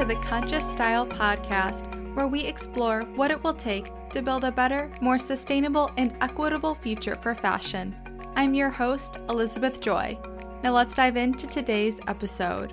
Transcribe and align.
to 0.00 0.06
the 0.06 0.16
Conscious 0.16 0.64
Style 0.64 1.06
podcast, 1.06 2.14
where 2.14 2.26
we 2.26 2.40
explore 2.40 3.02
what 3.16 3.30
it 3.30 3.44
will 3.44 3.52
take 3.52 3.92
to 4.08 4.22
build 4.22 4.44
a 4.44 4.50
better, 4.50 4.90
more 5.02 5.18
sustainable, 5.18 5.90
and 5.98 6.16
equitable 6.22 6.74
future 6.74 7.16
for 7.16 7.34
fashion. 7.34 7.94
I'm 8.34 8.54
your 8.54 8.70
host, 8.70 9.18
Elizabeth 9.28 9.78
Joy. 9.78 10.18
Now 10.64 10.72
let's 10.72 10.94
dive 10.94 11.18
into 11.18 11.46
today's 11.46 12.00
episode. 12.06 12.72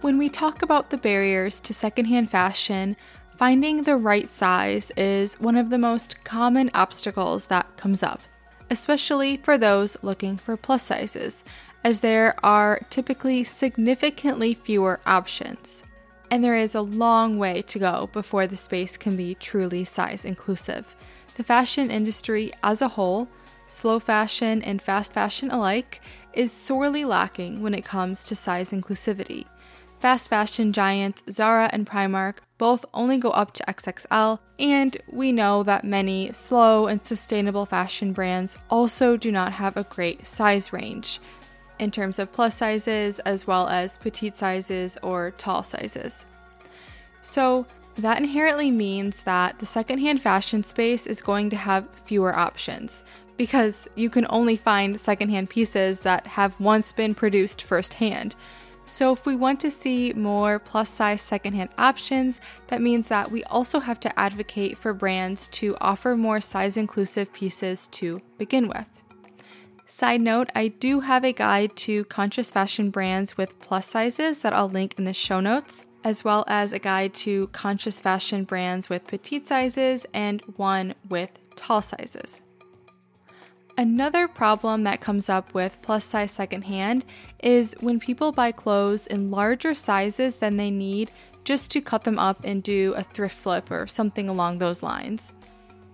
When 0.00 0.16
we 0.16 0.28
talk 0.28 0.62
about 0.62 0.90
the 0.90 0.98
barriers 0.98 1.58
to 1.58 1.74
secondhand 1.74 2.30
fashion, 2.30 2.96
finding 3.36 3.82
the 3.82 3.96
right 3.96 4.30
size 4.30 4.92
is 4.96 5.40
one 5.40 5.56
of 5.56 5.70
the 5.70 5.78
most 5.78 6.22
common 6.22 6.70
obstacles 6.72 7.46
that 7.46 7.76
comes 7.76 8.04
up, 8.04 8.20
especially 8.72 9.36
for 9.36 9.58
those 9.58 9.98
looking 10.02 10.38
for 10.38 10.56
plus 10.56 10.82
sizes, 10.82 11.44
as 11.84 12.00
there 12.00 12.34
are 12.42 12.80
typically 12.88 13.44
significantly 13.44 14.54
fewer 14.54 14.98
options. 15.04 15.84
And 16.30 16.42
there 16.42 16.56
is 16.56 16.74
a 16.74 16.80
long 16.80 17.36
way 17.36 17.60
to 17.60 17.78
go 17.78 18.08
before 18.14 18.46
the 18.46 18.56
space 18.56 18.96
can 18.96 19.14
be 19.14 19.34
truly 19.34 19.84
size 19.84 20.24
inclusive. 20.24 20.96
The 21.34 21.44
fashion 21.44 21.90
industry 21.90 22.50
as 22.62 22.80
a 22.80 22.88
whole, 22.88 23.28
slow 23.66 23.98
fashion 23.98 24.62
and 24.62 24.80
fast 24.80 25.12
fashion 25.12 25.50
alike, 25.50 26.00
is 26.32 26.50
sorely 26.50 27.04
lacking 27.04 27.60
when 27.60 27.74
it 27.74 27.84
comes 27.84 28.24
to 28.24 28.34
size 28.34 28.72
inclusivity. 28.72 29.44
Fast 30.02 30.30
fashion 30.30 30.72
giants 30.72 31.22
Zara 31.30 31.70
and 31.72 31.86
Primark 31.86 32.38
both 32.58 32.84
only 32.92 33.18
go 33.18 33.30
up 33.30 33.52
to 33.52 33.64
XXL, 33.66 34.40
and 34.58 34.96
we 35.06 35.30
know 35.30 35.62
that 35.62 35.84
many 35.84 36.32
slow 36.32 36.88
and 36.88 37.00
sustainable 37.00 37.66
fashion 37.66 38.12
brands 38.12 38.58
also 38.68 39.16
do 39.16 39.30
not 39.30 39.52
have 39.52 39.76
a 39.76 39.84
great 39.84 40.26
size 40.26 40.72
range 40.72 41.20
in 41.78 41.92
terms 41.92 42.18
of 42.18 42.32
plus 42.32 42.56
sizes 42.56 43.20
as 43.20 43.46
well 43.46 43.68
as 43.68 43.96
petite 43.96 44.36
sizes 44.36 44.98
or 45.04 45.30
tall 45.30 45.62
sizes. 45.62 46.26
So, 47.20 47.64
that 47.94 48.18
inherently 48.18 48.72
means 48.72 49.22
that 49.22 49.60
the 49.60 49.66
secondhand 49.66 50.20
fashion 50.20 50.64
space 50.64 51.06
is 51.06 51.22
going 51.22 51.48
to 51.50 51.56
have 51.56 51.88
fewer 52.06 52.34
options 52.34 53.04
because 53.36 53.86
you 53.94 54.10
can 54.10 54.26
only 54.30 54.56
find 54.56 54.98
secondhand 54.98 55.48
pieces 55.48 56.00
that 56.00 56.26
have 56.26 56.58
once 56.58 56.90
been 56.90 57.14
produced 57.14 57.62
firsthand. 57.62 58.34
So, 58.86 59.12
if 59.12 59.24
we 59.24 59.36
want 59.36 59.60
to 59.60 59.70
see 59.70 60.12
more 60.12 60.58
plus 60.58 60.90
size 60.90 61.22
secondhand 61.22 61.70
options, 61.78 62.40
that 62.66 62.82
means 62.82 63.08
that 63.08 63.30
we 63.30 63.42
also 63.44 63.80
have 63.80 63.98
to 64.00 64.18
advocate 64.18 64.76
for 64.76 64.92
brands 64.92 65.46
to 65.48 65.76
offer 65.80 66.16
more 66.16 66.40
size 66.40 66.76
inclusive 66.76 67.32
pieces 67.32 67.86
to 67.88 68.20
begin 68.38 68.68
with. 68.68 68.88
Side 69.86 70.20
note, 70.20 70.50
I 70.54 70.68
do 70.68 71.00
have 71.00 71.24
a 71.24 71.32
guide 71.32 71.76
to 71.76 72.04
conscious 72.06 72.50
fashion 72.50 72.90
brands 72.90 73.36
with 73.36 73.60
plus 73.60 73.86
sizes 73.86 74.40
that 74.40 74.52
I'll 74.52 74.68
link 74.68 74.94
in 74.98 75.04
the 75.04 75.14
show 75.14 75.40
notes, 75.40 75.86
as 76.04 76.24
well 76.24 76.44
as 76.48 76.72
a 76.72 76.78
guide 76.78 77.14
to 77.14 77.46
conscious 77.48 78.00
fashion 78.00 78.44
brands 78.44 78.88
with 78.88 79.06
petite 79.06 79.48
sizes 79.48 80.06
and 80.12 80.42
one 80.56 80.94
with 81.08 81.38
tall 81.56 81.82
sizes. 81.82 82.41
Another 83.78 84.28
problem 84.28 84.84
that 84.84 85.00
comes 85.00 85.30
up 85.30 85.54
with 85.54 85.80
plus 85.80 86.04
size 86.04 86.30
secondhand 86.30 87.06
is 87.42 87.74
when 87.80 87.98
people 87.98 88.30
buy 88.30 88.52
clothes 88.52 89.06
in 89.06 89.30
larger 89.30 89.74
sizes 89.74 90.36
than 90.36 90.56
they 90.56 90.70
need 90.70 91.10
just 91.44 91.70
to 91.72 91.80
cut 91.80 92.04
them 92.04 92.18
up 92.18 92.44
and 92.44 92.62
do 92.62 92.92
a 92.94 93.02
thrift 93.02 93.36
flip 93.36 93.70
or 93.70 93.86
something 93.86 94.28
along 94.28 94.58
those 94.58 94.82
lines. 94.82 95.32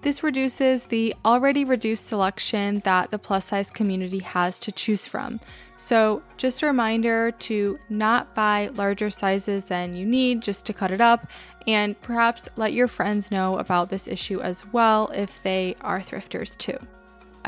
This 0.01 0.23
reduces 0.23 0.87
the 0.87 1.15
already 1.25 1.65
reduced 1.65 2.07
selection 2.07 2.81
that 2.81 3.11
the 3.11 3.19
plus 3.19 3.47
size 3.47 3.71
community 3.71 4.21
has 4.21 4.59
to 4.61 4.73
choose 4.73 5.07
from. 5.07 5.41
So, 5.77 6.23
just 6.37 6.63
a 6.63 6.67
reminder 6.67 7.33
to 7.33 7.79
not 7.89 8.35
buy 8.35 8.71
larger 8.75 9.11
sizes 9.11 9.65
than 9.65 9.95
you 9.95 10.07
need 10.07 10.43
just 10.43 10.67
to 10.67 10.73
cut 10.73 10.93
it 10.93 11.01
up, 11.01 11.29
and 11.67 12.01
perhaps 12.01 12.49
let 12.57 12.73
your 12.73 12.89
friends 12.89 13.31
know 13.31 13.59
about 13.59 13.89
this 13.89 14.07
issue 14.07 14.41
as 14.41 14.65
well 14.67 15.11
if 15.15 15.43
they 15.43 15.75
are 15.81 16.01
thrifters 16.01 16.57
too. 16.57 16.79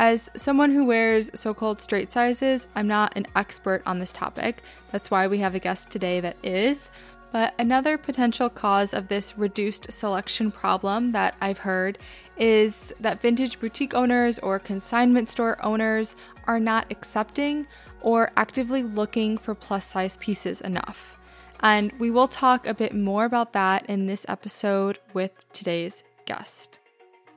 As 0.00 0.30
someone 0.34 0.70
who 0.70 0.86
wears 0.86 1.30
so 1.38 1.52
called 1.52 1.82
straight 1.82 2.10
sizes, 2.10 2.66
I'm 2.74 2.88
not 2.88 3.12
an 3.18 3.26
expert 3.36 3.82
on 3.84 3.98
this 3.98 4.14
topic. 4.14 4.62
That's 4.92 5.10
why 5.10 5.26
we 5.26 5.36
have 5.40 5.54
a 5.54 5.58
guest 5.58 5.90
today 5.90 6.20
that 6.20 6.38
is. 6.42 6.88
But 7.32 7.52
another 7.58 7.98
potential 7.98 8.48
cause 8.48 8.94
of 8.94 9.08
this 9.08 9.36
reduced 9.36 9.92
selection 9.92 10.50
problem 10.50 11.12
that 11.12 11.36
I've 11.42 11.58
heard 11.58 11.98
is 12.38 12.94
that 12.98 13.20
vintage 13.20 13.60
boutique 13.60 13.94
owners 13.94 14.38
or 14.38 14.58
consignment 14.58 15.28
store 15.28 15.62
owners 15.62 16.16
are 16.46 16.58
not 16.58 16.90
accepting 16.90 17.66
or 18.00 18.32
actively 18.38 18.82
looking 18.82 19.36
for 19.36 19.54
plus 19.54 19.84
size 19.84 20.16
pieces 20.16 20.62
enough. 20.62 21.20
And 21.60 21.92
we 21.98 22.10
will 22.10 22.26
talk 22.26 22.66
a 22.66 22.72
bit 22.72 22.94
more 22.94 23.26
about 23.26 23.52
that 23.52 23.84
in 23.84 24.06
this 24.06 24.24
episode 24.30 24.98
with 25.12 25.32
today's 25.52 26.04
guest. 26.24 26.79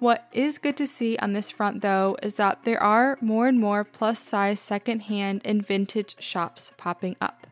What 0.03 0.27
is 0.33 0.57
good 0.57 0.75
to 0.75 0.85
see 0.85 1.15
on 1.19 1.31
this 1.31 1.49
front, 1.49 1.81
though, 1.81 2.17
is 2.21 2.35
that 2.35 2.63
there 2.63 2.83
are 2.83 3.17
more 3.21 3.47
and 3.47 3.57
more 3.57 3.85
plus 3.85 4.19
size 4.19 4.59
secondhand 4.59 5.41
and 5.45 5.65
vintage 5.65 6.21
shops 6.21 6.73
popping 6.75 7.15
up. 7.21 7.47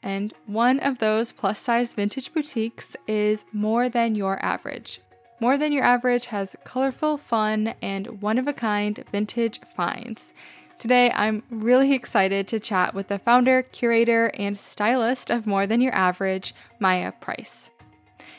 And 0.00 0.32
one 0.46 0.78
of 0.78 0.98
those 0.98 1.32
plus 1.32 1.58
size 1.58 1.92
vintage 1.92 2.32
boutiques 2.32 2.94
is 3.08 3.44
More 3.52 3.88
Than 3.88 4.14
Your 4.14 4.40
Average. 4.40 5.00
More 5.40 5.58
Than 5.58 5.72
Your 5.72 5.82
Average 5.82 6.26
has 6.26 6.54
colorful, 6.62 7.18
fun, 7.18 7.74
and 7.82 8.22
one 8.22 8.38
of 8.38 8.46
a 8.46 8.52
kind 8.52 9.04
vintage 9.10 9.60
finds. 9.74 10.32
Today, 10.78 11.10
I'm 11.10 11.42
really 11.50 11.92
excited 11.92 12.46
to 12.46 12.60
chat 12.60 12.94
with 12.94 13.08
the 13.08 13.18
founder, 13.18 13.62
curator, 13.62 14.30
and 14.34 14.56
stylist 14.56 15.28
of 15.28 15.44
More 15.44 15.66
Than 15.66 15.80
Your 15.80 15.94
Average, 15.96 16.54
Maya 16.78 17.10
Price. 17.10 17.70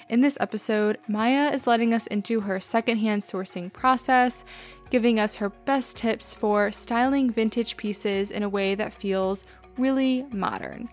In 0.08 0.22
this 0.22 0.38
episode, 0.40 1.00
Maya 1.08 1.52
is 1.52 1.66
letting 1.66 1.92
us 1.92 2.06
into 2.08 2.42
her 2.42 2.60
secondhand 2.60 3.24
sourcing 3.24 3.74
process, 3.74 4.46
giving 4.92 5.20
us 5.20 5.38
her 5.38 5.50
best 5.50 5.98
tips 5.98 6.32
for 6.32 6.72
styling 6.72 7.32
vintage 7.32 7.76
pieces 7.76 8.30
in 8.30 8.44
a 8.44 8.50
way 8.50 8.76
that 8.76 8.94
feels 8.94 9.46
really 9.78 10.24
modern. 10.32 10.90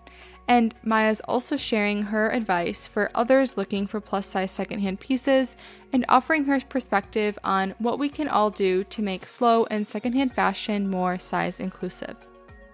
And 0.47 0.73
Maya's 0.83 1.21
also 1.21 1.57
sharing 1.57 2.01
her 2.03 2.31
advice 2.31 2.87
for 2.87 3.11
others 3.13 3.55
looking 3.55 3.85
for 3.85 4.01
plus 4.01 4.25
size 4.25 4.51
secondhand 4.51 4.99
pieces 4.99 5.55
and 5.93 6.05
offering 6.09 6.45
her 6.45 6.59
perspective 6.61 7.37
on 7.43 7.75
what 7.77 7.99
we 7.99 8.09
can 8.09 8.27
all 8.27 8.49
do 8.49 8.83
to 8.85 9.01
make 9.03 9.27
slow 9.27 9.65
and 9.65 9.85
secondhand 9.85 10.33
fashion 10.33 10.89
more 10.89 11.19
size 11.19 11.59
inclusive. 11.59 12.15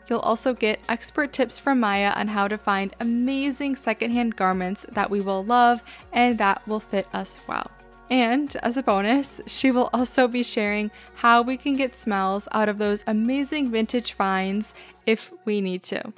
You'll 0.09 0.19
also 0.19 0.53
get 0.53 0.79
expert 0.89 1.31
tips 1.31 1.59
from 1.59 1.79
Maya 1.79 2.11
on 2.15 2.29
how 2.29 2.47
to 2.47 2.57
find 2.57 2.95
amazing 2.99 3.75
secondhand 3.75 4.35
garments 4.35 4.85
that 4.91 5.09
we 5.09 5.21
will 5.21 5.43
love 5.43 5.83
and 6.11 6.37
that 6.39 6.67
will 6.67 6.79
fit 6.79 7.07
us 7.13 7.39
well. 7.47 7.69
And 8.09 8.55
as 8.63 8.75
a 8.75 8.83
bonus, 8.83 9.39
she 9.45 9.69
will 9.69 9.89
also 9.93 10.27
be 10.27 10.41
sharing 10.41 10.89
how 11.15 11.43
we 11.43 11.57
can 11.57 11.75
get 11.75 11.95
smells 11.95 12.47
out 12.51 12.67
of 12.67 12.79
those 12.79 13.03
amazing 13.05 13.69
vintage 13.69 14.13
finds 14.13 14.73
if 15.05 15.31
we 15.45 15.61
need 15.61 15.83
to. 15.83 16.11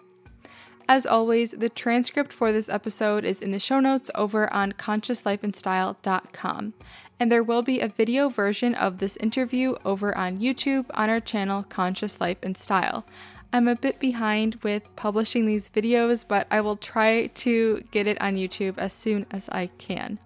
As 0.88 1.06
always, 1.06 1.52
the 1.52 1.70
transcript 1.70 2.34
for 2.34 2.52
this 2.52 2.70
episode 2.70 3.26
is 3.26 3.42
in 3.42 3.52
the 3.52 3.60
show 3.60 3.80
notes 3.80 4.10
over 4.16 4.52
on 4.54 4.74
consciouslifeandstyle.com. 4.74 6.74
And 7.20 7.32
there 7.32 7.44
will 7.44 7.62
be 7.62 7.80
a 7.80 7.88
video 7.88 8.30
version 8.30 8.74
of 8.74 8.98
this 8.98 9.16
interview 9.18 9.76
over 9.86 10.18
on 10.18 10.40
YouTube 10.40 10.86
on 10.94 11.10
our 11.10 11.20
channel 11.20 11.64
Conscious 11.64 12.20
Life 12.20 12.40
and 12.42 12.58
Style. 12.58 13.06
I'm 13.54 13.68
a 13.68 13.76
bit 13.76 14.00
behind 14.00 14.56
with 14.64 14.96
publishing 14.96 15.46
these 15.46 15.70
videos, 15.70 16.26
but 16.26 16.48
I 16.50 16.62
will 16.62 16.78
try 16.78 17.28
to 17.28 17.84
get 17.92 18.08
it 18.08 18.22
on 18.22 18.36
YouTube 18.36 18.78
as 18.78 18.94
soon 18.94 19.26
as 19.32 19.50
I 19.50 19.68
can. 19.78 20.20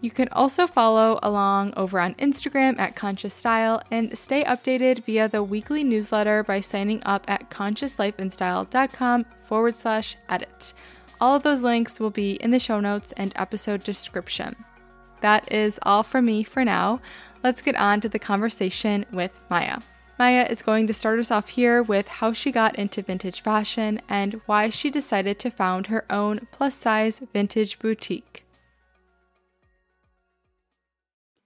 You 0.00 0.10
can 0.10 0.28
also 0.32 0.66
follow 0.66 1.18
along 1.22 1.74
over 1.76 2.00
on 2.00 2.14
Instagram 2.14 2.78
at 2.78 2.96
Conscious 2.96 3.34
Style 3.34 3.82
and 3.90 4.16
stay 4.16 4.44
updated 4.44 5.04
via 5.04 5.28
the 5.28 5.42
weekly 5.42 5.84
newsletter 5.84 6.42
by 6.42 6.60
signing 6.60 7.02
up 7.04 7.28
at 7.28 7.50
consciouslifeandstyle.com 7.50 9.26
forward 9.42 9.74
slash 9.74 10.16
edit. 10.28 10.72
All 11.20 11.36
of 11.36 11.42
those 11.42 11.62
links 11.62 12.00
will 12.00 12.10
be 12.10 12.32
in 12.34 12.50
the 12.50 12.58
show 12.58 12.80
notes 12.80 13.12
and 13.12 13.32
episode 13.36 13.82
description. 13.82 14.56
That 15.20 15.52
is 15.52 15.78
all 15.82 16.02
from 16.02 16.24
me 16.24 16.44
for 16.44 16.64
now. 16.64 17.00
Let's 17.42 17.60
get 17.60 17.76
on 17.76 18.00
to 18.00 18.08
the 18.08 18.18
conversation 18.18 19.04
with 19.12 19.38
Maya. 19.50 19.80
Maya 20.20 20.46
is 20.50 20.60
going 20.60 20.86
to 20.86 20.92
start 20.92 21.18
us 21.18 21.30
off 21.30 21.48
here 21.48 21.82
with 21.82 22.06
how 22.06 22.34
she 22.34 22.52
got 22.52 22.76
into 22.76 23.00
vintage 23.00 23.40
fashion 23.40 24.02
and 24.06 24.42
why 24.44 24.68
she 24.68 24.90
decided 24.90 25.38
to 25.38 25.50
found 25.50 25.86
her 25.86 26.04
own 26.10 26.46
plus 26.50 26.74
size 26.74 27.22
vintage 27.32 27.78
boutique. 27.78 28.44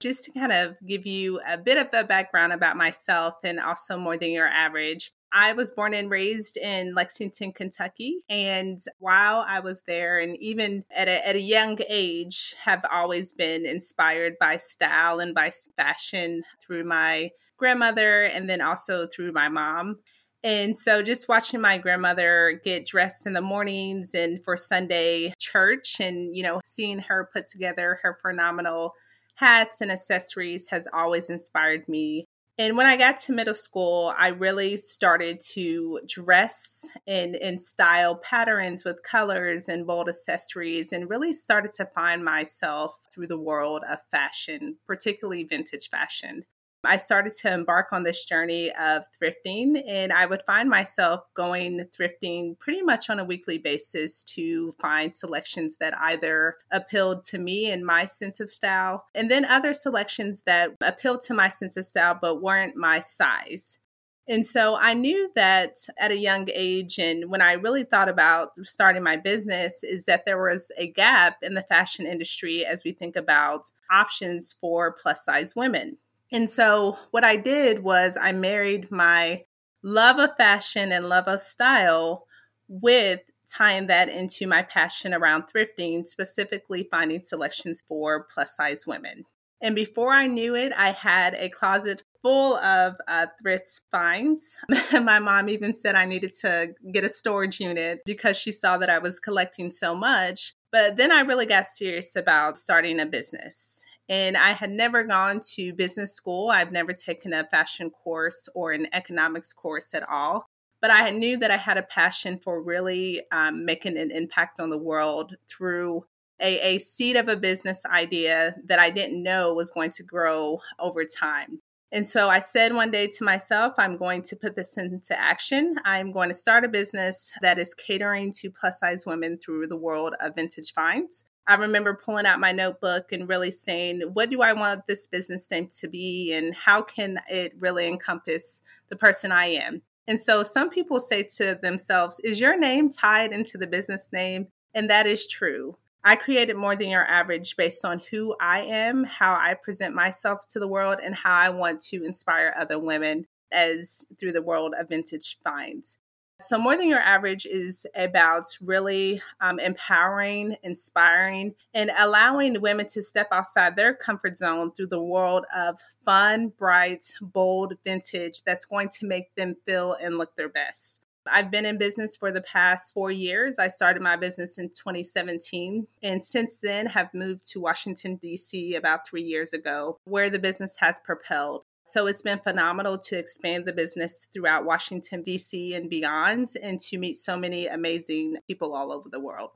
Just 0.00 0.24
to 0.24 0.32
kind 0.32 0.50
of 0.50 0.74
give 0.84 1.06
you 1.06 1.40
a 1.48 1.56
bit 1.56 1.78
of 1.78 1.86
a 1.92 2.02
background 2.02 2.52
about 2.52 2.76
myself 2.76 3.34
and 3.44 3.60
also 3.60 3.96
more 3.96 4.16
than 4.16 4.32
your 4.32 4.48
average, 4.48 5.12
I 5.36 5.52
was 5.52 5.72
born 5.72 5.94
and 5.94 6.08
raised 6.08 6.56
in 6.56 6.94
Lexington, 6.94 7.52
Kentucky. 7.52 8.24
And 8.28 8.78
while 9.00 9.44
I 9.46 9.58
was 9.58 9.82
there, 9.84 10.20
and 10.20 10.36
even 10.36 10.84
at 10.94 11.08
a, 11.08 11.26
at 11.28 11.34
a 11.34 11.40
young 11.40 11.76
age, 11.88 12.54
have 12.62 12.84
always 12.90 13.32
been 13.32 13.66
inspired 13.66 14.34
by 14.38 14.58
style 14.58 15.18
and 15.18 15.34
by 15.34 15.50
fashion 15.76 16.44
through 16.64 16.84
my 16.84 17.30
grandmother 17.56 18.22
and 18.22 18.48
then 18.48 18.60
also 18.60 19.08
through 19.08 19.32
my 19.32 19.48
mom. 19.48 19.96
And 20.44 20.76
so 20.76 21.02
just 21.02 21.28
watching 21.28 21.60
my 21.60 21.78
grandmother 21.78 22.60
get 22.62 22.86
dressed 22.86 23.26
in 23.26 23.32
the 23.32 23.40
mornings 23.40 24.14
and 24.14 24.44
for 24.44 24.56
Sunday 24.56 25.34
church 25.40 25.96
and, 25.98 26.36
you 26.36 26.44
know, 26.44 26.60
seeing 26.64 27.00
her 27.00 27.28
put 27.32 27.48
together 27.48 27.98
her 28.02 28.18
phenomenal 28.22 28.92
hats 29.36 29.80
and 29.80 29.90
accessories 29.90 30.68
has 30.68 30.86
always 30.92 31.28
inspired 31.28 31.88
me. 31.88 32.26
And 32.56 32.76
when 32.76 32.86
I 32.86 32.96
got 32.96 33.18
to 33.18 33.32
middle 33.32 33.54
school, 33.54 34.14
I 34.16 34.28
really 34.28 34.76
started 34.76 35.40
to 35.54 36.00
dress 36.06 36.86
in, 37.04 37.34
in 37.34 37.58
style 37.58 38.14
patterns 38.14 38.84
with 38.84 39.02
colors 39.02 39.68
and 39.68 39.86
bold 39.86 40.08
accessories 40.08 40.92
and 40.92 41.10
really 41.10 41.32
started 41.32 41.72
to 41.72 41.86
find 41.86 42.24
myself 42.24 42.96
through 43.12 43.26
the 43.26 43.40
world 43.40 43.82
of 43.90 43.98
fashion, 44.08 44.76
particularly 44.86 45.42
vintage 45.42 45.90
fashion. 45.90 46.44
I 46.86 46.96
started 46.96 47.32
to 47.42 47.52
embark 47.52 47.92
on 47.92 48.02
this 48.02 48.24
journey 48.24 48.70
of 48.72 49.04
thrifting, 49.20 49.82
and 49.86 50.12
I 50.12 50.26
would 50.26 50.42
find 50.46 50.68
myself 50.68 51.22
going 51.34 51.86
thrifting 51.96 52.58
pretty 52.58 52.82
much 52.82 53.10
on 53.10 53.18
a 53.18 53.24
weekly 53.24 53.58
basis 53.58 54.22
to 54.24 54.72
find 54.80 55.16
selections 55.16 55.76
that 55.78 55.98
either 55.98 56.56
appealed 56.70 57.24
to 57.24 57.38
me 57.38 57.70
and 57.70 57.84
my 57.84 58.06
sense 58.06 58.40
of 58.40 58.50
style, 58.50 59.04
and 59.14 59.30
then 59.30 59.44
other 59.44 59.74
selections 59.74 60.42
that 60.46 60.70
appealed 60.82 61.22
to 61.22 61.34
my 61.34 61.48
sense 61.48 61.76
of 61.76 61.84
style 61.84 62.18
but 62.20 62.42
weren't 62.42 62.76
my 62.76 63.00
size. 63.00 63.78
And 64.26 64.46
so 64.46 64.76
I 64.80 64.94
knew 64.94 65.30
that 65.34 65.76
at 65.98 66.10
a 66.10 66.16
young 66.16 66.48
age, 66.54 66.98
and 66.98 67.28
when 67.28 67.42
I 67.42 67.52
really 67.52 67.84
thought 67.84 68.08
about 68.08 68.52
starting 68.62 69.02
my 69.02 69.16
business, 69.16 69.82
is 69.82 70.06
that 70.06 70.24
there 70.24 70.42
was 70.42 70.72
a 70.78 70.90
gap 70.90 71.36
in 71.42 71.52
the 71.52 71.62
fashion 71.62 72.06
industry 72.06 72.64
as 72.64 72.84
we 72.84 72.92
think 72.92 73.16
about 73.16 73.70
options 73.90 74.56
for 74.58 74.92
plus 74.92 75.24
size 75.24 75.54
women. 75.54 75.98
And 76.34 76.50
so 76.50 76.98
what 77.12 77.22
I 77.22 77.36
did 77.36 77.84
was 77.84 78.18
I 78.20 78.32
married 78.32 78.90
my 78.90 79.44
love 79.84 80.18
of 80.18 80.36
fashion 80.36 80.90
and 80.90 81.08
love 81.08 81.28
of 81.28 81.40
style 81.40 82.26
with 82.66 83.20
tying 83.48 83.86
that 83.86 84.08
into 84.08 84.48
my 84.48 84.62
passion 84.62 85.14
around 85.14 85.44
thrifting, 85.44 86.04
specifically 86.04 86.88
finding 86.90 87.22
selections 87.22 87.84
for 87.86 88.24
plus 88.24 88.56
size 88.56 88.84
women. 88.84 89.26
And 89.62 89.76
before 89.76 90.12
I 90.12 90.26
knew 90.26 90.56
it, 90.56 90.72
I 90.76 90.90
had 90.90 91.34
a 91.34 91.48
closet 91.50 92.02
full 92.20 92.56
of 92.56 92.96
uh, 93.06 93.26
thrift 93.40 93.82
finds. 93.92 94.56
my 94.92 95.20
mom 95.20 95.48
even 95.48 95.72
said 95.72 95.94
I 95.94 96.04
needed 96.04 96.32
to 96.40 96.74
get 96.90 97.04
a 97.04 97.08
storage 97.08 97.60
unit 97.60 98.00
because 98.04 98.36
she 98.36 98.50
saw 98.50 98.76
that 98.78 98.90
I 98.90 98.98
was 98.98 99.20
collecting 99.20 99.70
so 99.70 99.94
much. 99.94 100.54
But 100.72 100.96
then 100.96 101.12
I 101.12 101.20
really 101.20 101.46
got 101.46 101.68
serious 101.68 102.16
about 102.16 102.58
starting 102.58 102.98
a 102.98 103.06
business. 103.06 103.84
And 104.08 104.36
I 104.36 104.52
had 104.52 104.70
never 104.70 105.02
gone 105.04 105.40
to 105.54 105.72
business 105.72 106.12
school. 106.12 106.50
I've 106.50 106.72
never 106.72 106.92
taken 106.92 107.32
a 107.32 107.44
fashion 107.44 107.90
course 107.90 108.48
or 108.54 108.72
an 108.72 108.86
economics 108.92 109.52
course 109.52 109.94
at 109.94 110.08
all. 110.08 110.48
But 110.80 110.90
I 110.90 111.10
knew 111.10 111.38
that 111.38 111.50
I 111.50 111.56
had 111.56 111.78
a 111.78 111.82
passion 111.82 112.38
for 112.38 112.60
really 112.62 113.22
um, 113.32 113.64
making 113.64 113.96
an 113.96 114.10
impact 114.10 114.60
on 114.60 114.68
the 114.68 114.76
world 114.76 115.34
through 115.48 116.04
a, 116.40 116.74
a 116.74 116.78
seed 116.78 117.16
of 117.16 117.28
a 117.28 117.36
business 117.36 117.86
idea 117.86 118.56
that 118.66 118.78
I 118.78 118.90
didn't 118.90 119.22
know 119.22 119.54
was 119.54 119.70
going 119.70 119.92
to 119.92 120.02
grow 120.02 120.60
over 120.78 121.04
time. 121.04 121.60
And 121.90 122.04
so 122.04 122.28
I 122.28 122.40
said 122.40 122.74
one 122.74 122.90
day 122.90 123.06
to 123.06 123.24
myself, 123.24 123.74
I'm 123.78 123.96
going 123.96 124.22
to 124.22 124.36
put 124.36 124.56
this 124.56 124.76
into 124.76 125.18
action. 125.18 125.76
I'm 125.84 126.10
going 126.10 126.28
to 126.28 126.34
start 126.34 126.64
a 126.64 126.68
business 126.68 127.30
that 127.40 127.58
is 127.58 127.72
catering 127.72 128.32
to 128.32 128.50
plus 128.50 128.80
size 128.80 129.06
women 129.06 129.38
through 129.38 129.68
the 129.68 129.76
world 129.76 130.14
of 130.20 130.34
vintage 130.34 130.72
finds. 130.72 131.24
I 131.46 131.56
remember 131.56 131.94
pulling 131.94 132.26
out 132.26 132.40
my 132.40 132.52
notebook 132.52 133.12
and 133.12 133.28
really 133.28 133.50
saying, 133.50 134.00
what 134.12 134.30
do 134.30 134.40
I 134.40 134.54
want 134.54 134.86
this 134.86 135.06
business 135.06 135.50
name 135.50 135.68
to 135.80 135.88
be? 135.88 136.32
And 136.32 136.54
how 136.54 136.82
can 136.82 137.20
it 137.28 137.52
really 137.58 137.86
encompass 137.86 138.62
the 138.88 138.96
person 138.96 139.30
I 139.30 139.46
am? 139.46 139.82
And 140.06 140.18
so 140.18 140.42
some 140.42 140.70
people 140.70 141.00
say 141.00 141.22
to 141.36 141.58
themselves, 141.60 142.20
is 142.20 142.40
your 142.40 142.58
name 142.58 142.90
tied 142.90 143.32
into 143.32 143.58
the 143.58 143.66
business 143.66 144.10
name? 144.12 144.48
And 144.74 144.88
that 144.90 145.06
is 145.06 145.26
true. 145.26 145.76
I 146.02 146.16
created 146.16 146.56
more 146.56 146.76
than 146.76 146.90
your 146.90 147.06
average 147.06 147.56
based 147.56 147.84
on 147.84 148.00
who 148.10 148.34
I 148.38 148.60
am, 148.60 149.04
how 149.04 149.34
I 149.34 149.54
present 149.54 149.94
myself 149.94 150.46
to 150.48 150.58
the 150.58 150.68
world, 150.68 150.98
and 151.02 151.14
how 151.14 151.34
I 151.34 151.48
want 151.48 151.80
to 151.82 152.04
inspire 152.04 152.52
other 152.56 152.78
women 152.78 153.26
as 153.50 154.04
through 154.18 154.32
the 154.32 154.42
world 154.42 154.74
of 154.78 154.88
vintage 154.90 155.38
finds. 155.42 155.96
So, 156.44 156.58
More 156.58 156.76
Than 156.76 156.90
Your 156.90 156.98
Average 156.98 157.46
is 157.46 157.86
about 157.94 158.44
really 158.60 159.22
um, 159.40 159.58
empowering, 159.58 160.56
inspiring, 160.62 161.54
and 161.72 161.90
allowing 161.98 162.60
women 162.60 162.86
to 162.88 163.02
step 163.02 163.28
outside 163.32 163.76
their 163.76 163.94
comfort 163.94 164.36
zone 164.36 164.70
through 164.72 164.88
the 164.88 165.02
world 165.02 165.46
of 165.56 165.80
fun, 166.04 166.48
bright, 166.48 167.14
bold 167.22 167.72
vintage 167.82 168.42
that's 168.42 168.66
going 168.66 168.90
to 168.90 169.06
make 169.06 169.34
them 169.36 169.56
feel 169.64 169.94
and 169.94 170.18
look 170.18 170.36
their 170.36 170.50
best. 170.50 171.00
I've 171.26 171.50
been 171.50 171.64
in 171.64 171.78
business 171.78 172.14
for 172.14 172.30
the 172.30 172.42
past 172.42 172.92
four 172.92 173.10
years. 173.10 173.58
I 173.58 173.68
started 173.68 174.02
my 174.02 174.16
business 174.16 174.58
in 174.58 174.68
2017 174.68 175.86
and 176.02 176.22
since 176.22 176.58
then 176.62 176.84
have 176.86 177.14
moved 177.14 177.50
to 177.52 177.60
Washington, 177.60 178.16
D.C. 178.16 178.74
about 178.74 179.08
three 179.08 179.22
years 179.22 179.54
ago, 179.54 179.98
where 180.04 180.28
the 180.28 180.38
business 180.38 180.76
has 180.80 181.00
propelled. 181.02 181.64
So 181.84 182.06
it's 182.06 182.22
been 182.22 182.38
phenomenal 182.38 182.98
to 182.98 183.18
expand 183.18 183.66
the 183.66 183.72
business 183.72 184.26
throughout 184.32 184.64
Washington, 184.64 185.22
D.C. 185.22 185.74
and 185.74 185.90
beyond, 185.90 186.48
and 186.62 186.80
to 186.80 186.98
meet 186.98 187.16
so 187.16 187.36
many 187.36 187.66
amazing 187.66 188.38
people 188.46 188.74
all 188.74 188.90
over 188.90 189.08
the 189.08 189.20
world. 189.20 189.50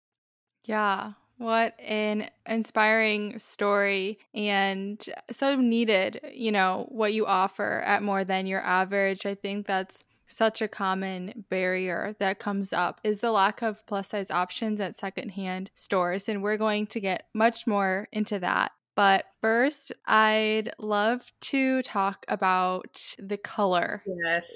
Yeah. 0.65 1.13
What 1.39 1.75
an 1.81 2.29
inspiring 2.47 3.39
story 3.39 4.19
and 4.35 5.05
so 5.31 5.55
needed, 5.57 6.21
you 6.35 6.51
know, 6.53 6.87
what 6.91 7.15
you 7.15 7.27
offer 7.27 7.81
at 7.85 8.03
more 8.03 8.25
than 8.25 8.47
your 8.47 8.61
average. 8.61 9.25
I 9.25 9.35
think 9.35 9.67
that's 9.67 10.05
such 10.27 10.61
a 10.61 10.69
common 10.69 11.47
barrier 11.49 12.15
that 12.19 12.39
comes 12.39 12.73
up 12.73 13.01
is 13.03 13.21
the 13.21 13.31
lack 13.31 13.63
of 13.63 13.87
plus 13.87 14.09
size 14.09 14.31
options 14.31 14.81
at 14.81 14.97
secondhand 14.97 15.71
stores. 15.75 16.29
And 16.29 16.43
we're 16.43 16.59
going 16.59 16.87
to 16.89 17.01
get 17.01 17.29
much 17.33 17.67
more 17.67 18.09
into 18.13 18.39
that 18.41 18.73
but 18.99 19.27
first, 19.41 19.93
I'd 20.09 20.73
love 20.81 21.23
to 21.43 21.83
talk 21.83 22.25
about 22.27 23.15
the 23.17 23.37
color 23.37 24.03
yes. 24.25 24.51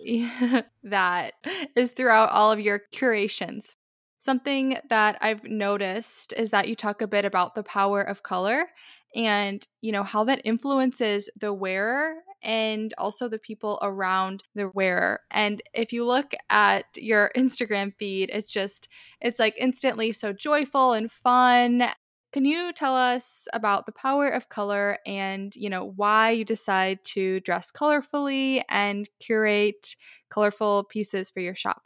that 0.83 1.35
is 1.77 1.93
throughout 1.93 2.31
all 2.31 2.50
of 2.50 2.59
your 2.59 2.81
curations. 2.91 3.77
Something 4.19 4.79
that 4.89 5.17
I've 5.21 5.44
noticed 5.44 6.33
is 6.37 6.50
that 6.50 6.67
you 6.67 6.75
talk 6.75 7.03
a 7.03 7.06
bit 7.06 7.25
about 7.25 7.55
the 7.55 7.62
power 7.62 8.03
of 8.03 8.25
color 8.25 8.65
and, 9.15 9.65
you 9.81 9.93
know, 9.93 10.03
how 10.03 10.25
that 10.25 10.43
influences 10.44 11.31
the 11.39 11.55
wearer 11.55 12.15
and 12.43 12.93
also 12.99 13.29
the 13.29 13.39
people 13.39 13.79
around 13.81 14.43
the 14.56 14.70
wearer. 14.75 15.20
And 15.31 15.63
if 15.72 15.93
you 15.93 16.05
look 16.05 16.34
at 16.51 16.87
your 16.96 17.31
Instagram 17.37 17.94
feed, 17.96 18.29
it's 18.32 18.53
just, 18.53 18.89
it's 19.20 19.39
like 19.39 19.55
instantly 19.56 20.11
so 20.11 20.32
joyful 20.32 20.94
and 20.94 21.13
fun. 21.13 21.84
Can 22.32 22.46
you 22.46 22.72
tell 22.72 22.96
us 22.96 23.46
about 23.53 23.84
the 23.84 23.93
power 23.93 24.27
of 24.29 24.48
color 24.48 24.98
and, 25.06 25.55
you 25.55 25.69
know, 25.69 25.84
why 25.84 26.31
you 26.31 26.44
decide 26.46 27.05
to 27.05 27.41
dress 27.41 27.70
colorfully 27.70 28.62
and 28.70 29.08
curate 29.20 29.96
colorful 30.31 30.84
pieces 30.84 31.31
for 31.31 31.41
your 31.41 31.55
shop? 31.55 31.82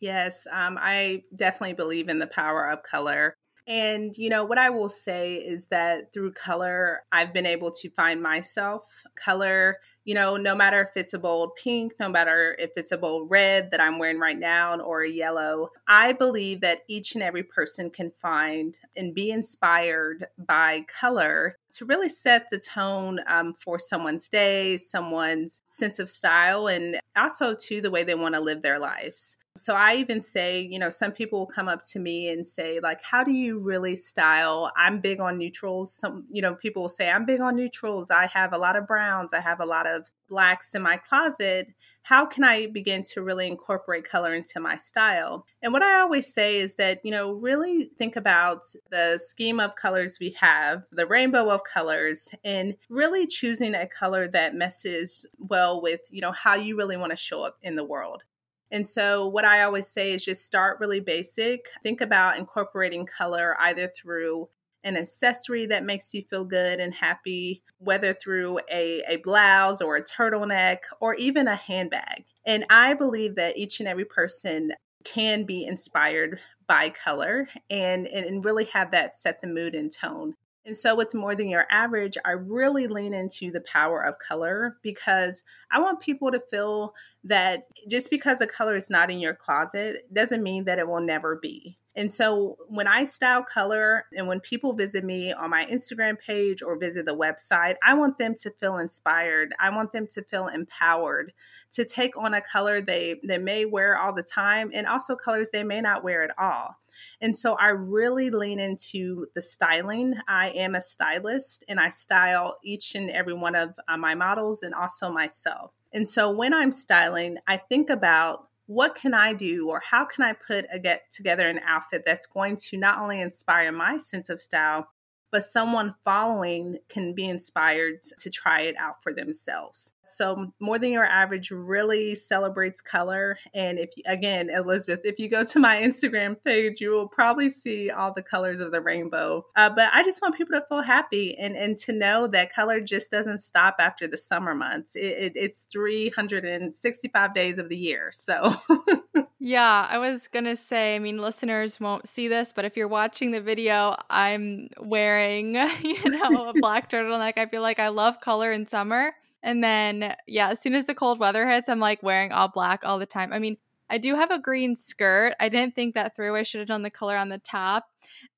Yes, 0.00 0.46
um, 0.52 0.76
I 0.80 1.22
definitely 1.34 1.74
believe 1.74 2.08
in 2.08 2.18
the 2.18 2.26
power 2.26 2.68
of 2.68 2.82
color. 2.82 3.36
And, 3.66 4.16
you 4.18 4.28
know, 4.28 4.44
what 4.44 4.58
I 4.58 4.68
will 4.70 4.90
say 4.90 5.36
is 5.36 5.68
that 5.68 6.12
through 6.12 6.32
color, 6.32 7.04
I've 7.10 7.32
been 7.32 7.46
able 7.46 7.70
to 7.70 7.90
find 7.90 8.22
myself. 8.22 8.84
Color 9.14 9.78
you 10.04 10.14
know, 10.14 10.36
no 10.36 10.54
matter 10.54 10.82
if 10.82 10.96
it's 10.96 11.14
a 11.14 11.18
bold 11.18 11.56
pink, 11.56 11.94
no 11.98 12.08
matter 12.08 12.54
if 12.58 12.70
it's 12.76 12.92
a 12.92 12.98
bold 12.98 13.30
red 13.30 13.70
that 13.70 13.80
I'm 13.80 13.98
wearing 13.98 14.18
right 14.18 14.38
now 14.38 14.78
or 14.80 15.02
a 15.02 15.10
yellow, 15.10 15.70
I 15.88 16.12
believe 16.12 16.60
that 16.60 16.80
each 16.88 17.14
and 17.14 17.22
every 17.22 17.42
person 17.42 17.90
can 17.90 18.12
find 18.20 18.76
and 18.96 19.14
be 19.14 19.30
inspired 19.30 20.26
by 20.38 20.84
color 21.00 21.56
to 21.76 21.86
really 21.86 22.10
set 22.10 22.50
the 22.50 22.58
tone 22.58 23.20
um, 23.26 23.54
for 23.54 23.78
someone's 23.78 24.28
day, 24.28 24.76
someone's 24.76 25.60
sense 25.68 25.98
of 25.98 26.10
style, 26.10 26.66
and 26.66 26.98
also 27.16 27.54
to 27.54 27.80
the 27.80 27.90
way 27.90 28.04
they 28.04 28.14
want 28.14 28.34
to 28.34 28.40
live 28.40 28.62
their 28.62 28.78
lives. 28.78 29.36
So 29.56 29.74
I 29.74 29.94
even 29.94 30.20
say, 30.20 30.60
you 30.60 30.80
know, 30.80 30.90
some 30.90 31.12
people 31.12 31.38
will 31.38 31.46
come 31.46 31.68
up 31.68 31.84
to 31.90 32.00
me 32.00 32.28
and 32.28 32.46
say, 32.46 32.80
like, 32.80 33.00
how 33.04 33.22
do 33.22 33.30
you 33.30 33.60
really 33.60 33.94
style? 33.94 34.72
I'm 34.76 34.98
big 35.00 35.20
on 35.20 35.38
neutrals. 35.38 35.94
Some, 35.94 36.24
you 36.28 36.42
know, 36.42 36.56
people 36.56 36.82
will 36.82 36.88
say, 36.88 37.08
I'm 37.08 37.24
big 37.24 37.40
on 37.40 37.54
neutrals. 37.54 38.10
I 38.10 38.26
have 38.26 38.52
a 38.52 38.58
lot 38.58 38.74
of 38.74 38.88
browns. 38.88 39.32
I 39.32 39.38
have 39.38 39.60
a 39.60 39.64
lot 39.64 39.86
of 39.86 40.10
blacks 40.28 40.74
in 40.74 40.82
my 40.82 40.96
closet. 40.96 41.68
How 42.02 42.26
can 42.26 42.42
I 42.42 42.66
begin 42.66 43.04
to 43.12 43.22
really 43.22 43.46
incorporate 43.46 44.04
color 44.04 44.34
into 44.34 44.58
my 44.58 44.76
style? 44.76 45.46
And 45.62 45.72
what 45.72 45.82
I 45.82 46.00
always 46.00 46.34
say 46.34 46.56
is 46.58 46.74
that, 46.74 46.98
you 47.04 47.12
know, 47.12 47.30
really 47.30 47.90
think 47.96 48.16
about 48.16 48.64
the 48.90 49.20
scheme 49.22 49.60
of 49.60 49.76
colors 49.76 50.18
we 50.20 50.30
have, 50.40 50.82
the 50.90 51.06
rainbow 51.06 51.48
of 51.48 51.62
colors, 51.62 52.28
and 52.42 52.74
really 52.88 53.24
choosing 53.24 53.76
a 53.76 53.86
color 53.86 54.26
that 54.26 54.56
messes 54.56 55.24
well 55.38 55.80
with, 55.80 56.00
you 56.10 56.20
know, 56.20 56.32
how 56.32 56.56
you 56.56 56.76
really 56.76 56.96
want 56.96 57.12
to 57.12 57.16
show 57.16 57.44
up 57.44 57.56
in 57.62 57.76
the 57.76 57.84
world. 57.84 58.24
And 58.70 58.86
so, 58.86 59.28
what 59.28 59.44
I 59.44 59.62
always 59.62 59.86
say 59.86 60.12
is 60.12 60.24
just 60.24 60.44
start 60.44 60.80
really 60.80 61.00
basic. 61.00 61.70
Think 61.82 62.00
about 62.00 62.38
incorporating 62.38 63.06
color 63.06 63.56
either 63.60 63.88
through 63.96 64.48
an 64.84 64.96
accessory 64.96 65.66
that 65.66 65.84
makes 65.84 66.12
you 66.12 66.22
feel 66.22 66.44
good 66.44 66.78
and 66.78 66.94
happy, 66.94 67.62
whether 67.78 68.12
through 68.12 68.58
a, 68.70 69.02
a 69.08 69.16
blouse 69.16 69.80
or 69.80 69.96
a 69.96 70.04
turtleneck 70.04 70.78
or 71.00 71.14
even 71.14 71.48
a 71.48 71.56
handbag. 71.56 72.24
And 72.46 72.66
I 72.68 72.94
believe 72.94 73.36
that 73.36 73.56
each 73.56 73.80
and 73.80 73.88
every 73.88 74.04
person 74.04 74.72
can 75.04 75.44
be 75.44 75.64
inspired 75.64 76.40
by 76.66 76.90
color 76.90 77.48
and, 77.70 78.06
and 78.06 78.44
really 78.44 78.66
have 78.66 78.90
that 78.90 79.16
set 79.16 79.40
the 79.40 79.46
mood 79.46 79.74
and 79.74 79.90
tone. 79.90 80.34
And 80.66 80.76
so, 80.76 80.94
with 80.94 81.14
more 81.14 81.34
than 81.34 81.48
your 81.48 81.66
average, 81.70 82.16
I 82.24 82.32
really 82.32 82.86
lean 82.86 83.12
into 83.12 83.50
the 83.50 83.60
power 83.60 84.02
of 84.02 84.18
color 84.18 84.78
because 84.82 85.42
I 85.70 85.80
want 85.80 86.00
people 86.00 86.30
to 86.30 86.40
feel 86.40 86.94
that 87.24 87.66
just 87.88 88.10
because 88.10 88.40
a 88.40 88.46
color 88.46 88.74
is 88.74 88.88
not 88.88 89.10
in 89.10 89.20
your 89.20 89.34
closet 89.34 90.02
doesn't 90.12 90.42
mean 90.42 90.64
that 90.64 90.78
it 90.78 90.88
will 90.88 91.02
never 91.02 91.36
be. 91.36 91.78
And 91.96 92.10
so 92.10 92.56
when 92.68 92.88
I 92.88 93.04
style 93.04 93.44
color 93.44 94.06
and 94.16 94.26
when 94.26 94.40
people 94.40 94.72
visit 94.72 95.04
me 95.04 95.32
on 95.32 95.50
my 95.50 95.64
Instagram 95.66 96.18
page 96.18 96.60
or 96.60 96.78
visit 96.78 97.06
the 97.06 97.16
website, 97.16 97.76
I 97.86 97.94
want 97.94 98.18
them 98.18 98.34
to 98.42 98.50
feel 98.50 98.78
inspired. 98.78 99.54
I 99.60 99.70
want 99.70 99.92
them 99.92 100.08
to 100.08 100.22
feel 100.22 100.48
empowered 100.48 101.32
to 101.72 101.84
take 101.84 102.16
on 102.16 102.34
a 102.34 102.40
color 102.40 102.80
they, 102.80 103.20
they 103.22 103.38
may 103.38 103.64
wear 103.64 103.96
all 103.96 104.12
the 104.12 104.22
time 104.22 104.70
and 104.74 104.86
also 104.86 105.14
colors 105.14 105.50
they 105.52 105.64
may 105.64 105.80
not 105.80 106.02
wear 106.02 106.22
at 106.22 106.36
all. 106.38 106.76
And 107.20 107.36
so 107.36 107.54
I 107.54 107.68
really 107.68 108.30
lean 108.30 108.60
into 108.60 109.26
the 109.34 109.42
styling. 109.42 110.14
I 110.28 110.50
am 110.50 110.74
a 110.74 110.82
stylist 110.82 111.64
and 111.68 111.80
I 111.80 111.90
style 111.90 112.56
each 112.62 112.94
and 112.94 113.10
every 113.10 113.34
one 113.34 113.54
of 113.54 113.74
uh, 113.88 113.96
my 113.96 114.14
models 114.14 114.62
and 114.62 114.74
also 114.74 115.10
myself. 115.10 115.72
And 115.92 116.08
so 116.08 116.30
when 116.30 116.52
I'm 116.52 116.72
styling, 116.72 117.38
I 117.46 117.56
think 117.56 117.88
about 117.88 118.48
what 118.66 118.94
can 118.94 119.12
I 119.14 119.32
do 119.32 119.68
or 119.68 119.82
how 119.90 120.04
can 120.04 120.24
I 120.24 120.32
put 120.32 120.66
a 120.72 120.78
get 120.78 121.10
together 121.10 121.48
an 121.48 121.60
outfit 121.66 122.02
that's 122.06 122.26
going 122.26 122.56
to 122.68 122.76
not 122.76 122.98
only 122.98 123.20
inspire 123.20 123.72
my 123.72 123.98
sense 123.98 124.30
of 124.30 124.40
style, 124.40 124.88
but 125.34 125.42
someone 125.42 125.96
following 126.04 126.78
can 126.88 127.12
be 127.12 127.28
inspired 127.28 128.00
to 128.20 128.30
try 128.30 128.60
it 128.60 128.76
out 128.78 129.02
for 129.02 129.12
themselves. 129.12 129.92
So, 130.04 130.52
More 130.60 130.78
Than 130.78 130.92
Your 130.92 131.06
Average 131.06 131.50
really 131.50 132.14
celebrates 132.14 132.80
color. 132.80 133.36
And 133.52 133.80
if, 133.80 133.90
again, 134.06 134.48
Elizabeth, 134.48 135.00
if 135.02 135.18
you 135.18 135.28
go 135.28 135.42
to 135.42 135.58
my 135.58 135.78
Instagram 135.82 136.36
page, 136.44 136.80
you 136.80 136.90
will 136.90 137.08
probably 137.08 137.50
see 137.50 137.90
all 137.90 138.14
the 138.14 138.22
colors 138.22 138.60
of 138.60 138.70
the 138.70 138.80
rainbow. 138.80 139.44
Uh, 139.56 139.70
but 139.70 139.90
I 139.92 140.04
just 140.04 140.22
want 140.22 140.36
people 140.36 140.56
to 140.56 140.64
feel 140.68 140.82
happy 140.82 141.36
and, 141.36 141.56
and 141.56 141.76
to 141.78 141.92
know 141.92 142.28
that 142.28 142.52
color 142.52 142.80
just 142.80 143.10
doesn't 143.10 143.40
stop 143.40 143.74
after 143.80 144.06
the 144.06 144.18
summer 144.18 144.54
months. 144.54 144.94
It, 144.94 145.00
it, 145.00 145.32
it's 145.34 145.66
365 145.72 147.34
days 147.34 147.58
of 147.58 147.68
the 147.68 147.76
year. 147.76 148.12
So, 148.14 148.54
Yeah, 149.46 149.86
I 149.90 149.98
was 149.98 150.26
going 150.26 150.46
to 150.46 150.56
say, 150.56 150.96
I 150.96 150.98
mean, 150.98 151.18
listeners 151.18 151.78
won't 151.78 152.08
see 152.08 152.28
this, 152.28 152.50
but 152.56 152.64
if 152.64 152.78
you're 152.78 152.88
watching 152.88 153.30
the 153.30 153.42
video, 153.42 153.94
I'm 154.08 154.70
wearing, 154.80 155.54
you 155.82 156.02
know, 156.08 156.48
a 156.48 156.54
black 156.62 156.88
turtleneck. 156.88 157.34
I 157.36 157.44
feel 157.44 157.60
like 157.60 157.78
I 157.78 157.88
love 157.88 158.22
color 158.22 158.52
in 158.52 158.66
summer. 158.66 159.12
And 159.42 159.62
then, 159.62 160.16
yeah, 160.26 160.48
as 160.48 160.62
soon 160.62 160.74
as 160.74 160.86
the 160.86 160.94
cold 160.94 161.18
weather 161.18 161.46
hits, 161.46 161.68
I'm 161.68 161.78
like 161.78 162.02
wearing 162.02 162.32
all 162.32 162.48
black 162.48 162.86
all 162.86 162.98
the 162.98 163.04
time. 163.04 163.34
I 163.34 163.38
mean, 163.38 163.58
I 163.90 163.98
do 163.98 164.14
have 164.14 164.30
a 164.30 164.38
green 164.38 164.74
skirt. 164.74 165.34
I 165.38 165.50
didn't 165.50 165.74
think 165.74 165.92
that 165.94 166.16
through. 166.16 166.36
I 166.36 166.42
should 166.42 166.60
have 166.60 166.68
done 166.68 166.80
the 166.80 166.88
color 166.88 167.18
on 167.18 167.28
the 167.28 167.36
top. 167.36 167.90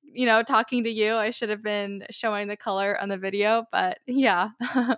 You 0.03 0.25
know, 0.25 0.43
talking 0.43 0.83
to 0.83 0.89
you, 0.89 1.15
I 1.15 1.29
should 1.31 1.47
have 1.47 1.63
been 1.63 2.03
showing 2.09 2.49
the 2.49 2.57
color 2.57 2.99
on 3.01 3.07
the 3.07 3.17
video. 3.17 3.63
But 3.71 3.99
yeah, 4.07 4.49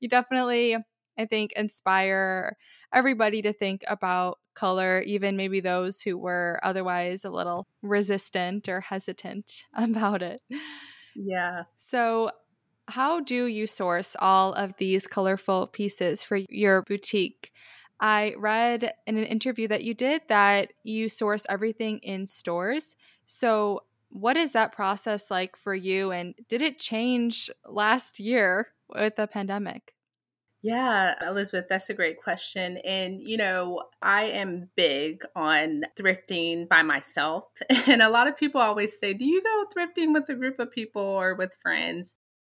you 0.00 0.08
definitely, 0.08 0.78
I 1.16 1.26
think, 1.26 1.52
inspire 1.52 2.56
everybody 2.92 3.40
to 3.42 3.52
think 3.52 3.84
about 3.86 4.40
color, 4.54 5.00
even 5.02 5.36
maybe 5.36 5.60
those 5.60 6.00
who 6.00 6.16
were 6.16 6.60
otherwise 6.62 7.24
a 7.24 7.30
little 7.30 7.66
resistant 7.82 8.68
or 8.68 8.80
hesitant 8.80 9.64
about 9.74 10.22
it. 10.22 10.42
Yeah. 11.14 11.64
So, 11.76 12.30
how 12.88 13.20
do 13.20 13.46
you 13.46 13.66
source 13.66 14.14
all 14.18 14.52
of 14.52 14.74
these 14.76 15.06
colorful 15.06 15.68
pieces 15.68 16.22
for 16.22 16.38
your 16.50 16.82
boutique? 16.82 17.50
I 18.00 18.34
read 18.36 18.92
in 19.06 19.16
an 19.16 19.24
interview 19.24 19.68
that 19.68 19.84
you 19.84 19.94
did 19.94 20.22
that 20.28 20.72
you 20.82 21.08
source 21.08 21.46
everything 21.48 21.98
in 22.00 22.26
stores. 22.26 22.96
So, 23.24 23.84
what 24.10 24.36
is 24.36 24.52
that 24.52 24.72
process 24.72 25.30
like 25.30 25.56
for 25.56 25.74
you? 25.74 26.12
And 26.12 26.34
did 26.48 26.62
it 26.62 26.78
change 26.78 27.50
last 27.66 28.20
year 28.20 28.68
with 28.88 29.16
the 29.16 29.26
pandemic? 29.26 29.94
Yeah, 30.64 31.14
Elizabeth, 31.28 31.66
that's 31.68 31.90
a 31.90 31.94
great 31.94 32.22
question. 32.22 32.78
And, 32.78 33.22
you 33.22 33.36
know, 33.36 33.82
I 34.00 34.24
am 34.24 34.70
big 34.76 35.22
on 35.36 35.84
thrifting 35.96 36.68
by 36.68 36.82
myself. 36.82 37.44
And 37.86 38.00
a 38.00 38.08
lot 38.08 38.28
of 38.28 38.36
people 38.38 38.60
always 38.62 38.98
say, 38.98 39.12
Do 39.12 39.26
you 39.26 39.42
go 39.42 39.66
thrifting 39.76 40.14
with 40.14 40.28
a 40.30 40.34
group 40.34 40.58
of 40.58 40.70
people 40.72 41.02
or 41.02 41.34
with 41.34 41.54
friends? 41.62 42.16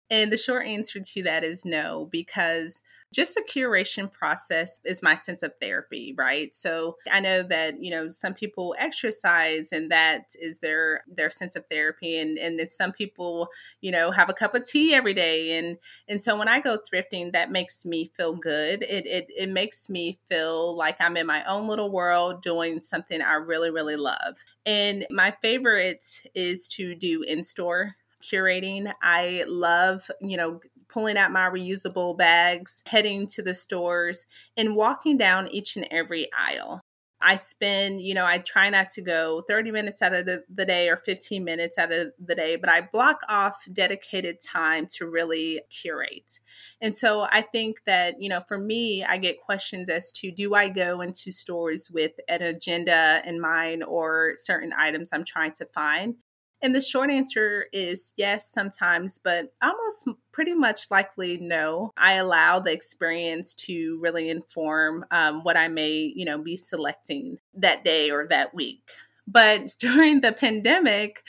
And 0.10 0.32
the 0.32 0.38
short 0.38 0.66
answer 0.68 1.00
to 1.00 1.24
that 1.24 1.44
is 1.44 1.66
no, 1.66 2.08
because 2.12 2.82
just 3.14 3.34
the 3.36 3.44
curation 3.50 4.12
process 4.12 4.80
is 4.84 5.02
my 5.02 5.16
sense 5.16 5.42
of 5.42 5.54
therapy, 5.62 6.14
right? 6.18 6.54
So 6.56 6.98
I 7.10 7.22
know 7.22 7.44
that, 7.44 7.82
you 7.82 7.90
know, 7.90 8.10
some 8.10 8.34
people 8.34 8.76
exercise 8.78 9.72
and 9.72 9.90
that 9.92 10.36
is 10.40 10.60
their 10.60 11.04
their 11.08 11.30
sense 11.30 11.56
of 11.56 11.66
therapy 11.72 12.20
and 12.20 12.38
and 12.38 12.60
then 12.60 12.70
some 12.70 12.92
people, 12.92 13.48
you 13.82 13.90
know, 13.92 14.12
have 14.12 14.30
a 14.30 14.34
cup 14.34 14.54
of 14.54 14.68
tea 14.68 14.94
every 14.94 15.14
day 15.14 15.58
and 15.58 15.78
and 16.10 16.22
so 16.22 16.36
when 16.38 16.48
I 16.50 16.60
go 16.60 16.78
thrifting 16.78 17.32
that 17.34 17.52
makes 17.52 17.86
me 17.86 18.12
feel 18.18 18.36
good. 18.36 18.84
It 18.84 19.06
it 19.08 19.28
it 19.38 19.50
makes 19.50 19.90
me 19.90 20.20
feel 20.28 20.76
like 20.76 20.98
I'm 21.00 21.16
in 21.18 21.26
my 21.28 21.44
own 21.46 21.68
little 21.68 21.92
world 21.92 22.42
doing 22.42 22.82
something 22.82 23.22
I 23.22 23.36
really 23.36 23.72
really 23.72 23.96
love. 23.96 24.36
And 24.66 25.06
my 25.10 25.34
favorite 25.42 26.06
is 26.34 26.68
to 26.70 26.96
do 26.96 27.22
in-store 27.24 27.96
curating. 28.26 28.92
I 29.02 29.46
love, 29.48 30.10
you 30.22 30.38
know, 30.38 30.60
pulling 30.88 31.18
out 31.18 31.32
my 31.32 31.50
reusable 31.50 32.18
bags, 32.18 32.82
heading 32.88 33.28
to 33.28 33.42
the 33.42 33.54
stores, 33.54 34.26
and 34.58 34.76
walking 34.76 35.18
down 35.18 35.48
each 35.50 35.76
and 35.76 35.88
every 35.92 36.28
aisle. 36.38 36.82
I 37.22 37.38
spend, 37.38 38.02
you 38.02 38.14
know, 38.14 38.26
I 38.26 38.38
try 38.38 38.70
not 38.70 38.90
to 38.92 39.02
go 39.02 39.44
30 39.48 39.72
minutes 39.72 40.02
out 40.02 40.14
of 40.14 40.26
the, 40.26 40.44
the, 40.54 40.66
day 40.66 40.90
or 40.90 40.98
15 40.98 41.44
minutes 41.44 41.78
out 41.78 41.92
of 41.92 42.12
the 42.24 42.36
day, 42.36 42.56
but 42.56 42.70
I 42.70 42.82
block 42.82 43.22
off 43.30 43.56
dedicated 43.72 44.42
time 44.42 44.86
to 44.98 45.10
really 45.10 45.62
curate. 45.72 46.40
And 46.82 46.96
so 46.96 47.28
I 47.32 47.42
think 47.42 47.78
that, 47.86 48.22
you 48.22 48.30
know, 48.30 48.42
for 48.48 48.60
me, 48.60 49.04
I 49.04 49.18
get 49.18 49.42
questions 49.42 49.90
as 49.90 50.12
to 50.14 50.32
do 50.32 50.54
I 50.54 50.70
go 50.70 51.02
into 51.02 51.32
stores 51.32 51.90
with 51.90 52.12
an 52.28 52.42
agenda 52.42 53.22
in 53.26 53.40
mind 53.40 53.84
or 53.84 54.34
certain 54.36 54.74
items 54.78 55.10
I'm 55.12 55.26
trying 55.26 55.54
to 55.54 55.66
find? 55.66 56.16
And 56.62 56.74
the 56.74 56.82
short 56.82 57.12
answer 57.12 57.66
is 57.74 58.14
yes, 58.18 58.50
sometimes, 58.50 59.20
but 59.24 59.54
almost 59.62 60.08
pretty 60.32 60.56
much 60.56 60.90
likely 60.90 61.38
no. 61.38 61.92
I 61.98 62.14
allow 62.14 62.60
the 62.60 62.72
experience 62.72 63.54
to 63.56 64.00
really 64.02 64.30
inform 64.30 65.06
um, 65.12 65.44
what 65.44 65.58
I 65.58 65.68
may, 65.68 66.12
you 66.16 66.26
know, 66.26 66.38
be 66.38 66.58
selecting 66.58 67.38
that 67.56 67.84
day 67.84 68.10
or 68.10 68.28
that 68.28 68.54
week. 68.54 68.92
But 69.28 69.74
during 69.80 70.22
the 70.22 70.32
pandemic, 70.32 71.24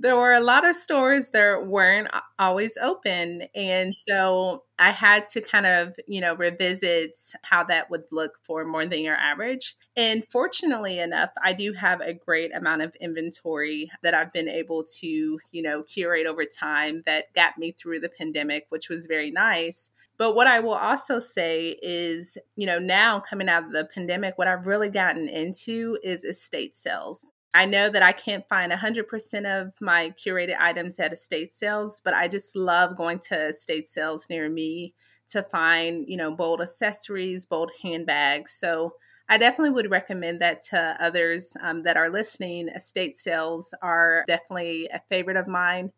there 0.00 0.16
were 0.16 0.32
a 0.32 0.40
lot 0.40 0.68
of 0.68 0.74
stores 0.74 1.30
that 1.30 1.66
weren't 1.66 2.08
always 2.38 2.76
open. 2.76 3.44
And 3.54 3.94
so 3.94 4.64
I 4.78 4.90
had 4.90 5.26
to 5.26 5.40
kind 5.40 5.66
of, 5.66 5.94
you 6.08 6.20
know, 6.20 6.34
revisit 6.34 7.18
how 7.42 7.64
that 7.64 7.90
would 7.90 8.04
look 8.10 8.32
for 8.42 8.64
more 8.64 8.86
than 8.86 9.02
your 9.04 9.16
average. 9.16 9.76
And 9.96 10.24
fortunately 10.30 10.98
enough, 10.98 11.30
I 11.42 11.52
do 11.52 11.72
have 11.74 12.00
a 12.00 12.14
great 12.14 12.54
amount 12.54 12.82
of 12.82 12.96
inventory 13.00 13.90
that 14.02 14.14
I've 14.14 14.32
been 14.32 14.48
able 14.48 14.84
to, 15.00 15.06
you 15.52 15.62
know, 15.62 15.82
curate 15.82 16.26
over 16.26 16.44
time 16.44 17.00
that 17.06 17.32
got 17.34 17.58
me 17.58 17.72
through 17.72 18.00
the 18.00 18.08
pandemic, 18.08 18.66
which 18.70 18.88
was 18.88 19.06
very 19.06 19.30
nice. 19.30 19.90
But 20.18 20.34
what 20.34 20.46
I 20.46 20.60
will 20.60 20.74
also 20.74 21.20
say 21.20 21.76
is, 21.82 22.38
you 22.56 22.66
know, 22.66 22.78
now 22.78 23.20
coming 23.20 23.48
out 23.48 23.64
of 23.64 23.72
the 23.72 23.84
pandemic, 23.84 24.38
what 24.38 24.48
I've 24.48 24.66
really 24.66 24.88
gotten 24.88 25.28
into 25.28 25.98
is 26.02 26.24
estate 26.24 26.76
sales. 26.76 27.32
I 27.54 27.66
know 27.66 27.88
that 27.90 28.02
I 28.02 28.12
can't 28.12 28.48
find 28.48 28.70
100% 28.70 29.46
of 29.46 29.74
my 29.80 30.12
curated 30.18 30.56
items 30.58 30.98
at 30.98 31.12
estate 31.12 31.52
sales, 31.52 32.00
but 32.02 32.14
I 32.14 32.26
just 32.28 32.56
love 32.56 32.96
going 32.96 33.18
to 33.20 33.48
estate 33.48 33.88
sales 33.88 34.26
near 34.30 34.48
me 34.48 34.94
to 35.28 35.42
find, 35.42 36.04
you 36.08 36.16
know, 36.16 36.30
bold 36.34 36.60
accessories, 36.62 37.44
bold 37.46 37.70
handbags. 37.82 38.52
So 38.52 38.94
I 39.28 39.38
definitely 39.38 39.70
would 39.70 39.90
recommend 39.90 40.40
that 40.40 40.62
to 40.70 40.96
others 40.98 41.54
um, 41.62 41.82
that 41.82 41.96
are 41.96 42.10
listening. 42.10 42.68
Estate 42.68 43.18
sales 43.18 43.74
are 43.82 44.24
definitely 44.26 44.88
a 44.92 45.00
favorite 45.10 45.36
of 45.36 45.46
mine. 45.46 45.92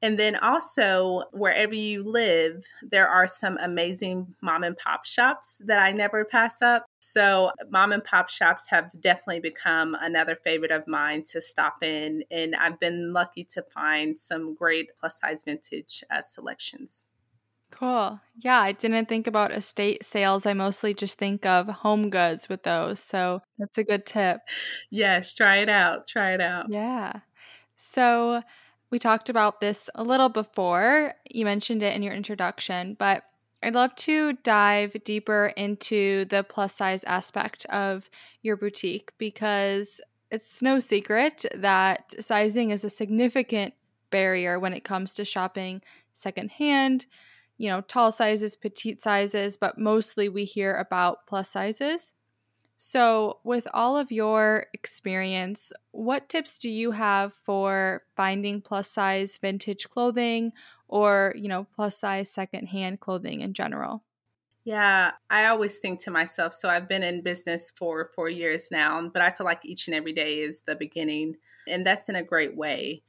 And 0.00 0.18
then 0.18 0.36
also, 0.36 1.24
wherever 1.32 1.74
you 1.74 2.04
live, 2.04 2.64
there 2.82 3.08
are 3.08 3.26
some 3.26 3.58
amazing 3.58 4.34
mom 4.40 4.62
and 4.62 4.76
pop 4.76 5.04
shops 5.04 5.60
that 5.66 5.80
I 5.80 5.90
never 5.90 6.24
pass 6.24 6.62
up. 6.62 6.86
So, 7.00 7.50
mom 7.68 7.92
and 7.92 8.04
pop 8.04 8.28
shops 8.28 8.66
have 8.68 8.90
definitely 9.00 9.40
become 9.40 9.96
another 10.00 10.36
favorite 10.36 10.70
of 10.70 10.86
mine 10.86 11.24
to 11.32 11.42
stop 11.42 11.82
in. 11.82 12.22
And 12.30 12.54
I've 12.54 12.78
been 12.78 13.12
lucky 13.12 13.42
to 13.54 13.64
find 13.74 14.16
some 14.16 14.54
great 14.54 14.90
plus 15.00 15.18
size 15.18 15.42
vintage 15.44 16.04
uh, 16.10 16.22
selections. 16.22 17.04
Cool. 17.70 18.20
Yeah, 18.36 18.60
I 18.60 18.72
didn't 18.72 19.06
think 19.06 19.26
about 19.26 19.52
estate 19.52 20.04
sales. 20.04 20.46
I 20.46 20.54
mostly 20.54 20.94
just 20.94 21.18
think 21.18 21.44
of 21.44 21.68
home 21.68 22.08
goods 22.08 22.48
with 22.48 22.62
those. 22.62 23.00
So, 23.00 23.40
that's 23.58 23.78
a 23.78 23.84
good 23.84 24.06
tip. 24.06 24.40
Yes, 24.90 25.34
try 25.34 25.56
it 25.58 25.68
out. 25.68 26.06
Try 26.06 26.34
it 26.34 26.40
out. 26.40 26.70
Yeah. 26.70 27.20
So, 27.76 28.42
We 28.90 28.98
talked 28.98 29.28
about 29.28 29.60
this 29.60 29.90
a 29.94 30.02
little 30.02 30.28
before. 30.28 31.14
You 31.30 31.44
mentioned 31.44 31.82
it 31.82 31.94
in 31.94 32.02
your 32.02 32.14
introduction, 32.14 32.96
but 32.98 33.24
I'd 33.62 33.74
love 33.74 33.94
to 33.96 34.34
dive 34.44 34.96
deeper 35.04 35.52
into 35.56 36.24
the 36.26 36.44
plus 36.44 36.74
size 36.74 37.04
aspect 37.04 37.66
of 37.66 38.08
your 38.42 38.56
boutique 38.56 39.12
because 39.18 40.00
it's 40.30 40.62
no 40.62 40.78
secret 40.78 41.44
that 41.54 42.14
sizing 42.22 42.70
is 42.70 42.84
a 42.84 42.90
significant 42.90 43.74
barrier 44.10 44.58
when 44.58 44.72
it 44.72 44.84
comes 44.84 45.14
to 45.14 45.24
shopping 45.24 45.82
secondhand. 46.12 47.06
You 47.56 47.70
know, 47.70 47.80
tall 47.80 48.12
sizes, 48.12 48.54
petite 48.54 49.02
sizes, 49.02 49.56
but 49.56 49.78
mostly 49.78 50.28
we 50.28 50.44
hear 50.44 50.74
about 50.74 51.26
plus 51.26 51.50
sizes. 51.50 52.14
So, 52.80 53.40
with 53.42 53.66
all 53.74 53.96
of 53.98 54.12
your 54.12 54.66
experience, 54.72 55.72
what 55.90 56.28
tips 56.28 56.58
do 56.58 56.68
you 56.70 56.92
have 56.92 57.34
for 57.34 58.04
finding 58.14 58.60
plus 58.62 58.88
size 58.88 59.36
vintage 59.36 59.88
clothing 59.90 60.52
or, 60.86 61.34
you 61.36 61.48
know, 61.48 61.64
plus 61.64 61.98
size 61.98 62.30
secondhand 62.30 63.00
clothing 63.00 63.40
in 63.40 63.52
general? 63.52 64.04
Yeah, 64.64 65.12
I 65.30 65.46
always 65.46 65.78
think 65.78 66.00
to 66.00 66.10
myself, 66.10 66.52
so 66.52 66.68
I've 66.68 66.88
been 66.88 67.02
in 67.02 67.22
business 67.22 67.70
for 67.70 68.10
4 68.14 68.28
years 68.28 68.70
now, 68.70 69.08
but 69.08 69.22
I 69.22 69.30
feel 69.30 69.46
like 69.46 69.64
each 69.64 69.86
and 69.88 69.94
every 69.94 70.12
day 70.12 70.40
is 70.40 70.62
the 70.62 70.76
beginning, 70.76 71.36
and 71.66 71.86
that's 71.86 72.08
in 72.08 72.16
a 72.16 72.22
great 72.22 72.56
way. 72.56 73.02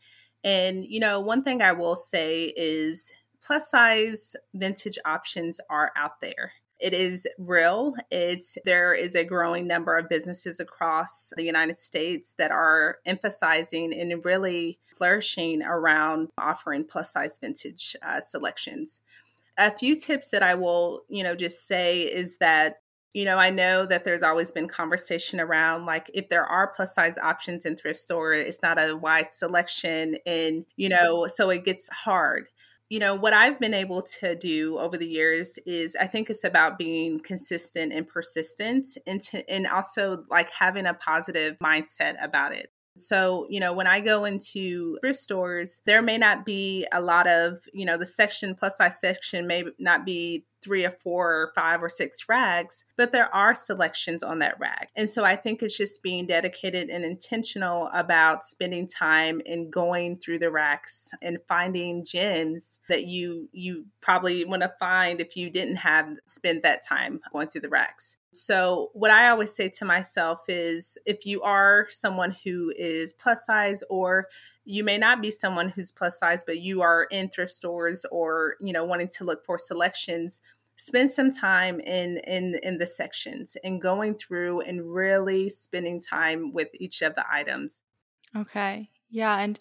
And 0.43 0.85
you 0.85 0.99
know, 1.01 1.19
one 1.19 1.43
thing 1.43 1.61
I 1.61 1.73
will 1.73 1.97
say 1.97 2.53
is 2.55 3.11
plus 3.41 3.69
size 3.69 4.35
vintage 4.53 4.97
options 5.05 5.59
are 5.69 5.91
out 5.97 6.21
there 6.21 6.53
it 6.79 6.93
is 6.93 7.27
real. 7.37 7.93
It's 8.09 8.57
there 8.65 8.93
is 8.93 9.15
a 9.15 9.23
growing 9.23 9.67
number 9.67 9.97
of 9.97 10.09
businesses 10.09 10.59
across 10.59 11.33
the 11.35 11.43
United 11.43 11.77
States 11.77 12.35
that 12.37 12.51
are 12.51 12.97
emphasizing 13.05 13.93
and 13.93 14.23
really 14.23 14.79
flourishing 14.95 15.61
around 15.61 16.29
offering 16.37 16.85
plus 16.85 17.11
size 17.11 17.37
vintage 17.39 17.95
uh, 18.01 18.21
selections. 18.21 19.01
A 19.57 19.75
few 19.75 19.95
tips 19.97 20.31
that 20.31 20.41
I 20.41 20.55
will, 20.55 21.01
you 21.09 21.23
know, 21.23 21.35
just 21.35 21.67
say 21.67 22.01
is 22.03 22.37
that 22.37 22.77
you 23.11 23.25
know, 23.25 23.37
I 23.37 23.49
know 23.49 23.87
that 23.87 24.03
there's 24.03 24.21
always 24.21 24.51
been 24.51 24.67
conversation 24.67 25.39
around 25.39 25.87
like 25.87 26.11
if 26.13 26.29
there 26.29 26.45
are 26.45 26.67
plus 26.67 26.93
size 26.93 27.17
options 27.17 27.65
in 27.65 27.75
thrift 27.75 27.99
store, 27.99 28.33
it's 28.33 28.61
not 28.61 28.77
a 28.77 28.95
wide 28.95 29.33
selection 29.33 30.17
and, 30.27 30.63
you 30.75 30.89
know, 30.89 31.25
so 31.25 31.49
it 31.49 31.65
gets 31.65 31.89
hard 31.89 32.49
you 32.89 32.97
know, 32.99 33.13
what 33.13 33.33
I've 33.33 33.59
been 33.59 33.75
able 33.75 34.01
to 34.19 34.35
do 34.35 34.79
over 34.79 34.97
the 34.97 35.07
years 35.07 35.59
is 35.65 35.95
I 35.95 36.07
think 36.07 36.29
it's 36.29 36.43
about 36.43 36.77
being 36.77 37.19
consistent 37.19 37.93
and 37.93 38.07
persistent 38.07 38.87
and, 39.05 39.21
to, 39.21 39.47
and 39.49 39.67
also 39.67 40.25
like 40.29 40.49
having 40.51 40.87
a 40.87 40.95
positive 40.95 41.55
mindset 41.59 42.15
about 42.23 42.51
it. 42.51 42.71
So, 42.97 43.45
you 43.49 43.59
know, 43.59 43.71
when 43.71 43.87
I 43.87 44.01
go 44.01 44.25
into 44.25 44.97
thrift 45.01 45.19
stores, 45.19 45.81
there 45.85 46.01
may 46.01 46.17
not 46.17 46.45
be 46.45 46.85
a 46.91 46.99
lot 46.99 47.27
of, 47.27 47.63
you 47.73 47.85
know, 47.85 47.97
the 47.97 48.05
section 48.05 48.55
plus 48.55 48.77
size 48.77 48.99
section 48.99 49.47
may 49.47 49.65
not 49.77 50.05
be 50.05 50.45
three 50.61 50.85
or 50.85 50.91
four 50.91 51.33
or 51.33 51.51
five 51.55 51.81
or 51.81 51.89
six 51.89 52.27
rags, 52.27 52.83
but 52.97 53.11
there 53.11 53.33
are 53.33 53.55
selections 53.55 54.23
on 54.23 54.39
that 54.39 54.59
rag. 54.59 54.87
And 54.95 55.09
so 55.09 55.23
I 55.23 55.35
think 55.35 55.61
it's 55.61 55.77
just 55.77 56.03
being 56.03 56.27
dedicated 56.27 56.89
and 56.89 57.05
intentional 57.05 57.89
about 57.93 58.45
spending 58.45 58.87
time 58.87 59.41
and 59.45 59.71
going 59.71 60.17
through 60.17 60.39
the 60.39 60.51
racks 60.51 61.09
and 61.21 61.39
finding 61.47 62.03
gems 62.05 62.79
that 62.89 63.05
you 63.05 63.49
you 63.51 63.85
probably 64.01 64.45
want 64.45 64.61
to 64.61 64.73
find 64.79 65.21
if 65.21 65.35
you 65.35 65.49
didn't 65.49 65.77
have 65.77 66.07
spent 66.25 66.63
that 66.63 66.85
time 66.85 67.19
going 67.31 67.47
through 67.47 67.61
the 67.61 67.69
racks. 67.69 68.17
So, 68.31 68.91
what 68.93 69.11
I 69.11 69.29
always 69.29 69.55
say 69.55 69.69
to 69.69 69.85
myself 69.85 70.41
is 70.47 70.97
if 71.05 71.25
you 71.25 71.41
are 71.41 71.87
someone 71.89 72.35
who 72.43 72.71
is 72.77 73.13
plus 73.13 73.45
size 73.45 73.83
or 73.89 74.27
you 74.65 74.83
may 74.83 74.99
not 74.99 75.19
be 75.19 75.31
someone 75.31 75.69
who's 75.69 75.91
plus 75.91 76.19
size 76.19 76.43
but 76.45 76.59
you 76.59 76.83
are 76.83 77.05
in 77.05 77.29
thrift 77.29 77.51
stores 77.51 78.05
or 78.11 78.55
you 78.61 78.71
know 78.71 78.85
wanting 78.85 79.07
to 79.07 79.23
look 79.23 79.43
for 79.43 79.57
selections 79.57 80.39
spend 80.79 81.11
some 81.11 81.31
time 81.31 81.79
in 81.81 82.17
in 82.25 82.55
in 82.63 82.77
the 82.77 82.87
sections 82.87 83.55
and 83.63 83.81
going 83.81 84.15
through 84.15 84.61
and 84.61 84.93
really 84.93 85.49
spending 85.49 85.99
time 85.99 86.51
with 86.53 86.69
each 86.79 87.01
of 87.01 87.13
the 87.15 87.25
items 87.31 87.81
okay 88.35 88.89
yeah 89.09 89.39
and 89.39 89.59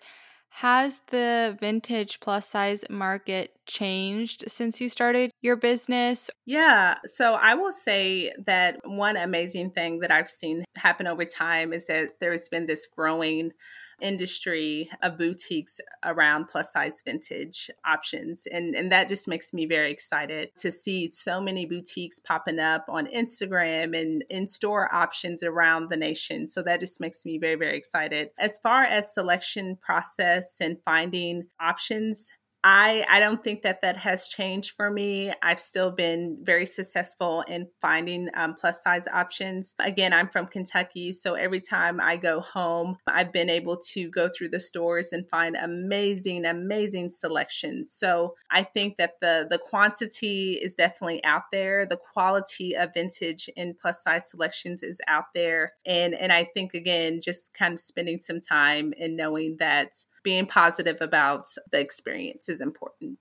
has 0.51 1.01
the 1.11 1.57
vintage 1.61 2.21
plus 2.21 2.49
size 2.49 2.85
market 2.91 3.53
changed 3.67 4.45
since 4.49 4.81
you 4.81 4.89
started 4.89 5.31
your 5.41 5.57
business? 5.57 6.31
Yeah. 6.47 6.97
So 7.05 7.35
I 7.35 7.55
will 7.55 7.73
say 7.73 8.33
that 8.47 8.81
one 8.85 9.17
amazing 9.17 9.71
thing 9.71 10.01
that 10.01 10.11
I've 10.11 10.29
seen 10.29 10.65
happen 10.77 11.07
over 11.07 11.25
time 11.25 11.73
is 11.73 11.87
that 11.87 12.19
there's 12.21 12.49
been 12.49 12.67
this 12.67 12.87
growing 12.87 13.53
industry 14.01 14.91
of 15.03 15.19
boutiques 15.19 15.81
around 16.05 16.47
plus 16.47 16.73
size 16.73 17.03
vintage 17.05 17.71
options. 17.85 18.47
And, 18.51 18.75
and 18.75 18.93
that 18.93 19.09
just 19.09 19.29
makes 19.29 19.53
me 19.53 19.67
very 19.67 19.91
excited 19.91 20.51
to 20.59 20.71
see 20.71 21.11
so 21.11 21.41
many 21.41 21.67
boutiques 21.67 22.19
popping 22.19 22.59
up 22.59 22.85
on 22.89 23.07
Instagram 23.07 23.99
and 23.99 24.25
in 24.31 24.47
store 24.47 24.93
options 24.95 25.43
around 25.43 25.91
the 25.91 25.97
nation. 25.97 26.47
So 26.49 26.63
that 26.63 26.81
just 26.81 27.01
makes 27.01 27.25
me 27.25 27.39
very, 27.39 27.57
very 27.57 27.77
excited. 27.77 28.31
As 28.39 28.59
far 28.59 28.85
as 28.85 29.13
selection 29.13 29.77
process 29.77 30.61
and 30.61 30.79
finding 30.85 31.47
options, 31.61 32.31
I 32.65 33.05
I 33.09 33.21
don't 33.21 33.43
think 33.45 33.63
that 33.63 33.83
that 33.83 33.97
has 33.99 34.27
changed 34.27 34.75
for 34.77 34.91
me. 34.91 35.33
I've 35.43 35.61
still 35.61 35.93
been 35.93 36.39
very 36.43 36.67
successful 36.67 37.43
in 37.43 37.69
finding 37.81 38.31
um, 38.35 38.57
plus 38.59 38.83
size 38.83 39.07
options. 39.07 39.75
Again, 39.79 40.13
I'm 40.13 40.29
from 40.29 40.47
Kentucky, 40.47 41.13
so 41.13 41.35
every 41.35 41.61
time 41.61 42.01
I 42.01 42.17
go 42.17 42.41
home, 42.41 42.97
I've 43.07 43.33
been 43.33 43.49
able 43.49 43.77
to 43.93 44.11
go 44.11 44.29
through 44.29 44.49
the 44.49 44.59
stores 44.61 45.13
and 45.13 45.29
find 45.29 45.55
amazing, 45.57 46.45
amazing 46.45 47.11
selections. 47.11 47.93
So 47.93 48.35
I 48.51 48.65
think 48.65 48.97
that 48.97 49.21
the 49.21 49.47
the 49.49 49.59
quantity 49.59 50.55
is 50.55 50.75
definitely 50.75 51.23
out 51.23 51.45
there. 51.53 51.87
The 51.87 51.97
quality 52.13 52.75
of 52.75 52.93
vintage 52.93 53.49
and 53.57 53.79
plus 53.79 54.03
size 54.03 54.31
selections 54.31 54.83
is 54.83 55.01
out 55.07 55.27
there, 55.33 55.75
and 55.87 56.13
and 56.15 56.33
I 56.33 56.43
think 56.43 56.75
again, 56.75 57.21
just 57.21 57.55
kind 57.55 57.75
of 57.75 57.81
spending 57.81 58.19
some 58.21 58.41
time 58.41 58.95
and 58.99 59.17
knowing 59.17 59.59
that 59.61 60.05
being 60.29 60.45
positive 60.45 60.99
about 61.01 61.47
the 61.73 61.81
experience 61.81 62.51
is 62.51 62.61
important. 62.61 63.19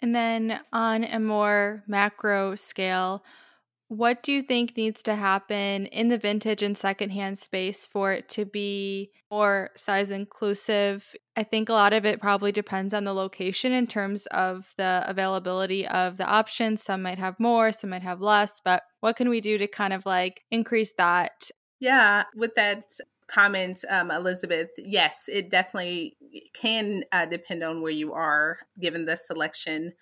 And 0.00 0.14
then 0.14 0.60
on 0.72 1.04
a 1.04 1.20
more 1.20 1.84
macro 1.86 2.54
scale, 2.54 3.22
what 3.88 4.22
do 4.22 4.32
you 4.32 4.40
think 4.40 4.74
needs 4.74 5.02
to 5.02 5.14
happen 5.14 5.84
in 5.84 6.08
the 6.08 6.16
vintage 6.16 6.62
and 6.62 6.78
secondhand 6.78 7.36
space 7.36 7.86
for 7.86 8.12
it 8.12 8.30
to 8.30 8.46
be 8.46 9.10
more 9.30 9.72
size 9.76 10.10
inclusive? 10.10 11.14
I 11.36 11.42
think 11.42 11.68
a 11.68 11.74
lot 11.74 11.92
of 11.92 12.06
it 12.06 12.18
probably 12.18 12.50
depends 12.50 12.94
on 12.94 13.04
the 13.04 13.12
location 13.12 13.72
in 13.72 13.86
terms 13.86 14.24
of 14.28 14.72
the 14.78 15.04
availability 15.06 15.86
of 15.86 16.16
the 16.16 16.24
options. 16.26 16.82
Some 16.82 17.02
might 17.02 17.18
have 17.18 17.38
more, 17.38 17.72
some 17.72 17.90
might 17.90 18.00
have 18.00 18.22
less, 18.22 18.58
but 18.64 18.84
what 19.00 19.16
can 19.16 19.28
we 19.28 19.42
do 19.42 19.58
to 19.58 19.66
kind 19.66 19.92
of 19.92 20.06
like 20.06 20.40
increase 20.50 20.94
that? 20.96 21.50
Yeah, 21.78 22.22
with 22.34 22.54
that 22.54 22.84
comment, 23.32 23.84
um, 23.88 24.10
Elizabeth, 24.10 24.70
yes, 24.76 25.28
it 25.28 25.50
definitely 25.50 26.16
can 26.54 27.04
uh, 27.12 27.26
depend 27.26 27.62
on 27.62 27.80
where 27.80 27.92
you 27.92 28.12
are 28.12 28.58
given 28.80 29.04
the 29.04 29.16
selection. 29.16 29.92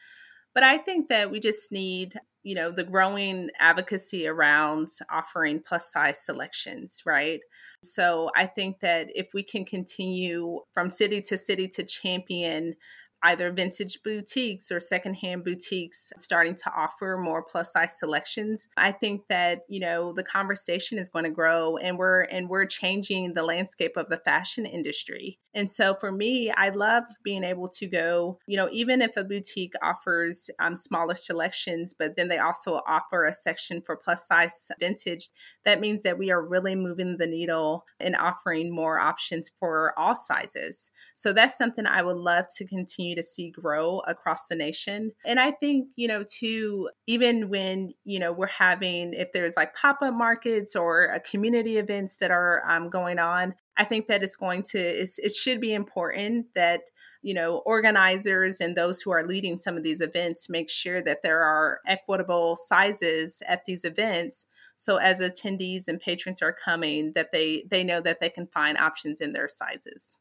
But 0.55 0.64
I 0.64 0.79
think 0.79 1.09
that 1.09 1.31
we 1.31 1.38
just 1.38 1.71
need, 1.71 2.19
you 2.43 2.55
know, 2.55 2.71
the 2.73 2.85
growing 2.85 3.51
advocacy 3.59 4.27
around 4.27 4.88
offering 5.11 5.62
plus 5.64 5.93
size 5.93 6.21
selections, 6.21 7.03
right? 7.07 7.40
So 7.85 8.31
I 8.35 8.47
think 8.47 8.81
that 8.81 9.09
if 9.14 9.29
we 9.33 9.43
can 9.43 9.64
continue 9.64 10.61
from 10.75 10.90
city 10.90 11.23
to 11.23 11.38
city 11.38 11.69
to 11.69 11.85
champion 11.85 12.75
either 13.22 13.52
vintage 13.52 14.02
boutiques 14.02 14.70
or 14.70 14.80
secondhand 14.80 15.44
boutiques 15.44 16.12
starting 16.16 16.54
to 16.56 16.72
offer 16.74 17.16
more 17.16 17.42
plus 17.42 17.72
size 17.72 17.98
selections. 17.98 18.68
I 18.76 18.92
think 18.92 19.22
that 19.28 19.62
you 19.68 19.80
know 19.80 20.12
the 20.12 20.22
conversation 20.22 20.98
is 20.98 21.09
going 21.09 21.24
to 21.24 21.30
grow 21.30 21.76
and 21.76 21.98
we're 21.98 22.22
and 22.22 22.48
we're 22.48 22.66
changing 22.66 23.35
the 23.35 23.42
landscape 23.42 23.96
of 23.96 24.09
the 24.09 24.18
fashion 24.18 24.66
industry. 24.66 25.38
And 25.54 25.70
so 25.70 25.94
for 25.94 26.12
me 26.12 26.52
i 26.56 26.68
love 26.68 27.04
being 27.24 27.44
able 27.44 27.68
to 27.68 27.87
go 27.87 28.38
you 28.46 28.56
know 28.56 28.68
even 28.72 29.02
if 29.02 29.16
a 29.16 29.24
boutique 29.24 29.74
offers 29.83 30.50
um, 30.59 30.76
smaller 30.76 31.14
selections 31.14 31.94
but 31.96 32.16
then 32.16 32.28
they 32.28 32.38
also 32.38 32.80
offer 32.87 33.24
a 33.24 33.35
section 33.35 33.83
for 33.83 33.96
plus 33.96 34.26
size 34.26 34.68
vintage 34.78 35.30
that 35.64 35.80
means 35.80 36.02
that 36.02 36.18
we 36.18 36.30
are 36.30 36.42
really 36.42 36.74
moving 36.74 37.16
the 37.18 37.26
needle 37.26 37.85
and 37.98 38.16
offering 38.16 38.74
more 38.74 38.98
options 38.98 39.50
for 39.59 39.98
all 39.98 40.16
sizes. 40.16 40.90
So 41.14 41.33
that's 41.33 41.59
something 41.59 41.87
i 41.87 42.02
would 42.02 42.16
love 42.16 42.46
to 42.56 42.66
continue 42.66 43.10
continue 43.11 43.16
to 43.16 43.27
see 43.27 43.51
grow 43.51 44.01
across 44.07 44.49
the 44.49 44.55
nation. 44.55 45.12
And 45.25 45.40
I 45.40 45.53
think, 45.53 45.88
you 45.96 46.09
know, 46.09 46.25
too, 46.25 46.90
even 47.07 47.49
when, 47.49 47.92
you 48.05 48.18
know, 48.18 48.33
we're 48.33 48.46
having, 48.46 49.12
if 49.14 49.33
there's 49.33 49.55
like 49.57 49.75
pop 49.75 49.99
up 50.03 50.14
markets 50.14 50.77
or 50.77 51.05
a 51.05 51.20
community 51.20 51.77
events 51.77 52.16
that 52.18 52.31
are 52.31 52.62
um, 52.66 52.90
going 52.90 53.18
on, 53.18 53.55
I 53.77 53.85
think 53.85 54.09
that 54.09 54.23
it's 54.23 54.37
going 54.37 54.62
to, 54.70 54.79
it's, 54.79 55.18
it 55.18 55.35
should 55.35 55.61
be 55.61 55.73
important 55.73 56.46
that, 56.55 56.83
you 57.23 57.35
know, 57.35 57.62
organizers 57.66 58.61
and 58.61 58.77
those 58.77 59.01
who 59.01 59.11
are 59.11 59.27
leading 59.27 59.59
some 59.59 59.77
of 59.77 59.83
these 59.83 60.01
events 60.01 60.49
make 60.49 60.70
sure 60.70 61.03
that 61.03 61.23
there 61.23 61.42
are 61.42 61.81
equitable 61.87 62.57
sizes 62.57 63.42
at 63.46 63.64
these 63.66 63.85
events 63.85 64.46
so 64.77 64.96
as 64.96 65.20
attendees 65.20 65.88
and 65.88 66.01
patrons 66.01 66.40
are 66.40 66.55
coming 66.55 67.12
that 67.14 67.33
they 67.33 67.62
they 67.70 67.85
know 67.85 68.01
that 68.01 68.18
they 68.18 68.31
can 68.31 68.46
find 68.46 68.79
options 68.79 69.20
in 69.20 69.35
their 69.35 69.46
sizes 69.46 70.16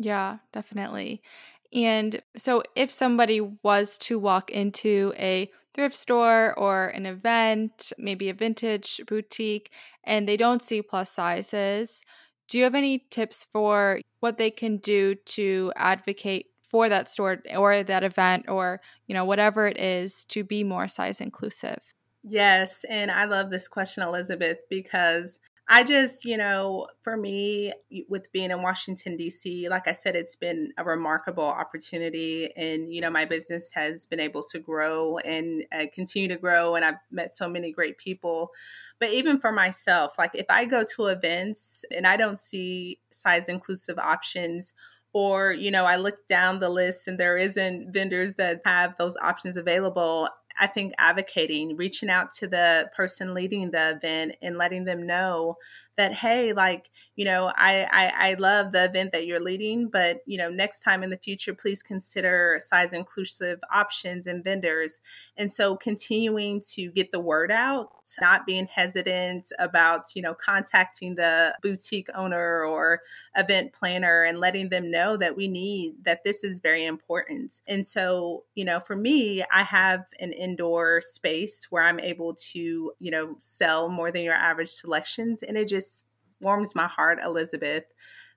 Yeah, 0.00 0.38
definitely. 0.52 1.22
And 1.72 2.20
so, 2.36 2.62
if 2.74 2.90
somebody 2.90 3.40
was 3.40 3.96
to 3.98 4.18
walk 4.18 4.50
into 4.50 5.12
a 5.16 5.50
thrift 5.72 5.94
store 5.94 6.58
or 6.58 6.88
an 6.88 7.06
event, 7.06 7.92
maybe 7.96 8.28
a 8.28 8.34
vintage 8.34 9.00
boutique, 9.06 9.70
and 10.02 10.26
they 10.26 10.36
don't 10.36 10.62
see 10.62 10.82
plus 10.82 11.10
sizes, 11.10 12.02
do 12.48 12.58
you 12.58 12.64
have 12.64 12.74
any 12.74 13.06
tips 13.10 13.46
for 13.52 14.00
what 14.18 14.36
they 14.36 14.50
can 14.50 14.78
do 14.78 15.14
to 15.14 15.72
advocate 15.76 16.46
for 16.66 16.88
that 16.88 17.08
store 17.08 17.42
or 17.56 17.82
that 17.84 18.04
event 18.04 18.48
or, 18.48 18.80
you 19.06 19.14
know, 19.14 19.24
whatever 19.24 19.66
it 19.66 19.78
is 19.78 20.24
to 20.24 20.42
be 20.42 20.64
more 20.64 20.88
size 20.88 21.20
inclusive? 21.20 21.80
Yes. 22.22 22.84
And 22.90 23.10
I 23.10 23.24
love 23.24 23.50
this 23.50 23.68
question, 23.68 24.02
Elizabeth, 24.02 24.58
because 24.68 25.38
I 25.72 25.84
just, 25.84 26.24
you 26.24 26.36
know, 26.36 26.88
for 27.02 27.16
me, 27.16 27.72
with 28.08 28.32
being 28.32 28.50
in 28.50 28.60
Washington, 28.60 29.16
D.C., 29.16 29.68
like 29.68 29.86
I 29.86 29.92
said, 29.92 30.16
it's 30.16 30.34
been 30.34 30.72
a 30.76 30.82
remarkable 30.82 31.44
opportunity. 31.44 32.50
And, 32.56 32.92
you 32.92 33.00
know, 33.00 33.08
my 33.08 33.24
business 33.24 33.70
has 33.74 34.04
been 34.04 34.18
able 34.18 34.42
to 34.50 34.58
grow 34.58 35.18
and 35.18 35.64
uh, 35.70 35.84
continue 35.94 36.26
to 36.26 36.36
grow. 36.36 36.74
And 36.74 36.84
I've 36.84 36.96
met 37.12 37.36
so 37.36 37.48
many 37.48 37.70
great 37.70 37.98
people. 37.98 38.50
But 38.98 39.12
even 39.12 39.38
for 39.38 39.52
myself, 39.52 40.18
like 40.18 40.32
if 40.34 40.46
I 40.50 40.64
go 40.64 40.84
to 40.96 41.06
events 41.06 41.84
and 41.94 42.04
I 42.04 42.16
don't 42.16 42.40
see 42.40 42.98
size 43.12 43.48
inclusive 43.48 43.98
options, 43.98 44.72
or 45.12 45.52
you 45.52 45.72
know 45.72 45.86
i 45.86 45.96
look 45.96 46.28
down 46.28 46.60
the 46.60 46.68
list 46.68 47.08
and 47.08 47.18
there 47.18 47.36
isn't 47.36 47.92
vendors 47.92 48.36
that 48.36 48.60
have 48.64 48.96
those 48.96 49.16
options 49.16 49.56
available 49.56 50.28
I 50.58 50.66
think 50.66 50.92
advocating, 50.98 51.76
reaching 51.76 52.10
out 52.10 52.32
to 52.32 52.46
the 52.46 52.90
person 52.94 53.34
leading 53.34 53.70
the 53.70 53.90
event 53.90 54.36
and 54.42 54.58
letting 54.58 54.84
them 54.84 55.06
know 55.06 55.56
that, 56.00 56.14
hey, 56.14 56.52
like, 56.52 56.90
you 57.14 57.24
know, 57.24 57.52
I, 57.54 57.86
I, 57.92 58.30
I 58.30 58.34
love 58.34 58.72
the 58.72 58.84
event 58.84 59.12
that 59.12 59.26
you're 59.26 59.40
leading, 59.40 59.88
but, 59.88 60.20
you 60.26 60.38
know, 60.38 60.48
next 60.48 60.80
time 60.80 61.02
in 61.02 61.10
the 61.10 61.18
future, 61.18 61.54
please 61.54 61.82
consider 61.82 62.58
size 62.64 62.92
inclusive 62.92 63.60
options 63.72 64.26
and 64.26 64.42
vendors. 64.42 65.00
And 65.36 65.52
so 65.52 65.76
continuing 65.76 66.62
to 66.72 66.90
get 66.90 67.12
the 67.12 67.20
word 67.20 67.52
out, 67.52 67.90
not 68.20 68.46
being 68.46 68.66
hesitant 68.66 69.52
about, 69.58 70.06
you 70.14 70.22
know, 70.22 70.34
contacting 70.34 71.16
the 71.16 71.54
boutique 71.62 72.08
owner 72.14 72.64
or 72.64 73.02
event 73.36 73.72
planner 73.72 74.24
and 74.24 74.40
letting 74.40 74.70
them 74.70 74.90
know 74.90 75.16
that 75.18 75.36
we 75.36 75.46
need 75.46 75.94
that 76.04 76.24
this 76.24 76.42
is 76.42 76.60
very 76.60 76.86
important. 76.86 77.60
And 77.68 77.86
so, 77.86 78.44
you 78.54 78.64
know, 78.64 78.80
for 78.80 78.96
me, 78.96 79.44
I 79.52 79.62
have 79.62 80.04
an 80.18 80.32
indoor 80.32 81.00
space 81.02 81.66
where 81.68 81.82
I'm 81.82 82.00
able 82.00 82.34
to, 82.52 82.92
you 82.98 83.10
know, 83.10 83.34
sell 83.38 83.88
more 83.90 84.10
than 84.10 84.22
your 84.22 84.34
average 84.34 84.70
selections. 84.70 85.42
And 85.42 85.56
it 85.56 85.68
just 85.68 85.89
warms 86.40 86.74
my 86.74 86.86
heart, 86.86 87.18
Elizabeth, 87.24 87.84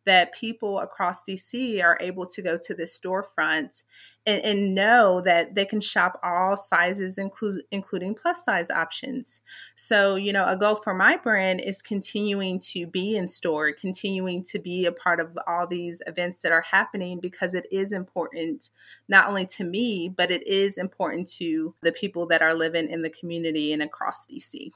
that 0.06 0.34
people 0.34 0.80
across 0.80 1.24
DC 1.24 1.84
are 1.84 1.98
able 2.02 2.26
to 2.28 2.42
go 2.42 2.58
to 2.58 2.74
the 2.74 2.84
storefront 2.84 3.84
and, 4.26 4.42
and, 4.46 4.74
know 4.74 5.20
that 5.20 5.54
they 5.54 5.66
can 5.66 5.82
shop 5.82 6.18
all 6.24 6.56
sizes, 6.56 7.18
include, 7.18 7.64
including 7.72 8.16
plus 8.16 8.46
size 8.46 8.70
options. 8.70 9.42
So, 9.76 10.16
you 10.16 10.32
know, 10.32 10.46
a 10.48 10.56
goal 10.56 10.76
for 10.76 10.94
my 10.94 11.18
brand 11.18 11.60
is 11.60 11.82
continuing 11.82 12.60
to 12.72 12.88
be 12.88 13.18
in 13.18 13.28
store, 13.28 13.74
continuing 13.74 14.46
to 14.46 14.60
be 14.60 14.86
a 14.86 14.94
part 14.94 15.20
of 15.20 15.38
all 15.46 15.68
these 15.68 16.02
events 16.08 16.40
that 16.40 16.54
are 16.54 16.62
happening 16.62 17.20
because 17.20 17.54
it 17.54 17.68
is 17.70 17.92
important, 17.92 18.70
not 19.10 19.28
only 19.28 19.46
to 19.48 19.66
me, 19.66 20.08
but 20.08 20.32
it 20.32 20.48
is 20.48 20.78
important 20.78 21.28
to 21.34 21.76
the 21.82 21.92
people 21.92 22.26
that 22.28 22.42
are 22.42 22.54
living 22.54 22.90
in 22.90 23.02
the 23.02 23.10
community 23.10 23.74
and 23.74 23.84
across 23.84 24.26
DC. 24.26 24.72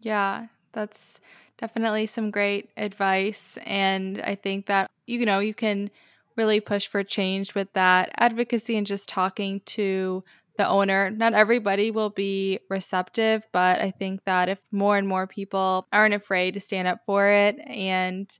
Yeah, 0.00 0.46
that's 0.72 1.20
definitely 1.58 2.06
some 2.06 2.30
great 2.30 2.70
advice. 2.76 3.58
And 3.66 4.20
I 4.22 4.34
think 4.34 4.66
that, 4.66 4.90
you 5.06 5.26
know, 5.26 5.40
you 5.40 5.54
can 5.54 5.90
really 6.36 6.60
push 6.60 6.86
for 6.86 7.02
change 7.02 7.54
with 7.54 7.72
that 7.72 8.10
advocacy 8.16 8.76
and 8.76 8.86
just 8.86 9.08
talking 9.08 9.60
to 9.66 10.22
the 10.56 10.68
owner. 10.68 11.10
Not 11.10 11.34
everybody 11.34 11.90
will 11.90 12.10
be 12.10 12.60
receptive, 12.70 13.46
but 13.52 13.80
I 13.80 13.90
think 13.90 14.24
that 14.24 14.48
if 14.48 14.60
more 14.70 14.96
and 14.96 15.08
more 15.08 15.26
people 15.26 15.86
aren't 15.92 16.14
afraid 16.14 16.54
to 16.54 16.60
stand 16.60 16.88
up 16.88 17.00
for 17.06 17.28
it 17.28 17.58
and, 17.66 18.30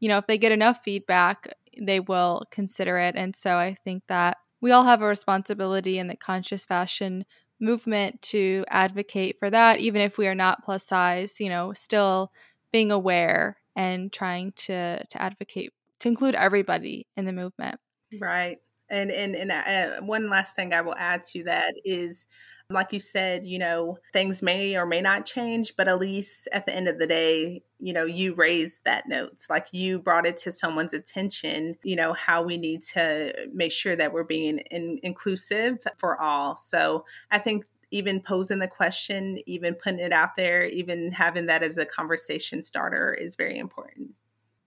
you 0.00 0.08
know, 0.08 0.18
if 0.18 0.26
they 0.26 0.38
get 0.38 0.52
enough 0.52 0.82
feedback, 0.82 1.46
they 1.80 2.00
will 2.00 2.44
consider 2.50 2.98
it. 2.98 3.16
And 3.16 3.36
so 3.36 3.56
I 3.56 3.74
think 3.84 4.04
that 4.08 4.38
we 4.60 4.70
all 4.70 4.84
have 4.84 5.02
a 5.02 5.06
responsibility 5.06 5.98
in 5.98 6.08
the 6.08 6.16
conscious 6.16 6.64
fashion 6.64 7.24
movement 7.60 8.20
to 8.22 8.64
advocate 8.68 9.38
for 9.38 9.48
that, 9.50 9.78
even 9.78 10.00
if 10.00 10.18
we 10.18 10.26
are 10.26 10.34
not 10.34 10.64
plus 10.64 10.84
size, 10.84 11.40
you 11.40 11.48
know, 11.48 11.72
still 11.72 12.32
being 12.72 12.90
aware 12.90 13.56
and 13.76 14.12
trying 14.12 14.52
to 14.52 15.04
to 15.04 15.22
advocate 15.22 15.72
to 16.00 16.08
include 16.08 16.34
everybody 16.34 17.06
in 17.16 17.24
the 17.24 17.32
movement. 17.32 17.78
Right. 18.20 18.58
And 18.90 19.10
and 19.10 19.34
and 19.34 19.52
uh, 19.52 20.04
one 20.04 20.28
last 20.28 20.54
thing 20.54 20.74
I 20.74 20.80
will 20.80 20.96
add 20.96 21.22
to 21.32 21.44
that 21.44 21.74
is 21.84 22.26
like 22.72 22.92
you 22.92 23.00
said, 23.00 23.46
you 23.46 23.58
know, 23.58 23.98
things 24.12 24.42
may 24.42 24.76
or 24.76 24.86
may 24.86 25.00
not 25.00 25.26
change, 25.26 25.74
but 25.76 25.88
at 25.88 25.98
least 25.98 26.48
at 26.52 26.66
the 26.66 26.74
end 26.74 26.88
of 26.88 26.98
the 26.98 27.06
day, 27.06 27.62
you 27.78 27.92
know, 27.92 28.04
you 28.04 28.34
raised 28.34 28.80
that 28.84 29.08
notes, 29.08 29.46
like 29.50 29.66
you 29.72 29.98
brought 29.98 30.26
it 30.26 30.36
to 30.38 30.52
someone's 30.52 30.94
attention, 30.94 31.76
you 31.82 31.96
know, 31.96 32.12
how 32.12 32.42
we 32.42 32.56
need 32.56 32.82
to 32.82 33.32
make 33.52 33.72
sure 33.72 33.96
that 33.96 34.12
we're 34.12 34.24
being 34.24 34.58
in, 34.70 34.98
inclusive 35.02 35.78
for 35.98 36.20
all. 36.20 36.56
So 36.56 37.04
I 37.30 37.38
think 37.38 37.64
even 37.92 38.20
posing 38.20 38.58
the 38.58 38.68
question, 38.68 39.38
even 39.46 39.74
putting 39.74 40.00
it 40.00 40.12
out 40.12 40.36
there, 40.36 40.64
even 40.64 41.12
having 41.12 41.46
that 41.46 41.62
as 41.62 41.78
a 41.78 41.86
conversation 41.86 42.62
starter 42.62 43.14
is 43.14 43.36
very 43.36 43.58
important. 43.58 44.10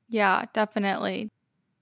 Yeah, 0.08 0.46
definitely. 0.54 1.30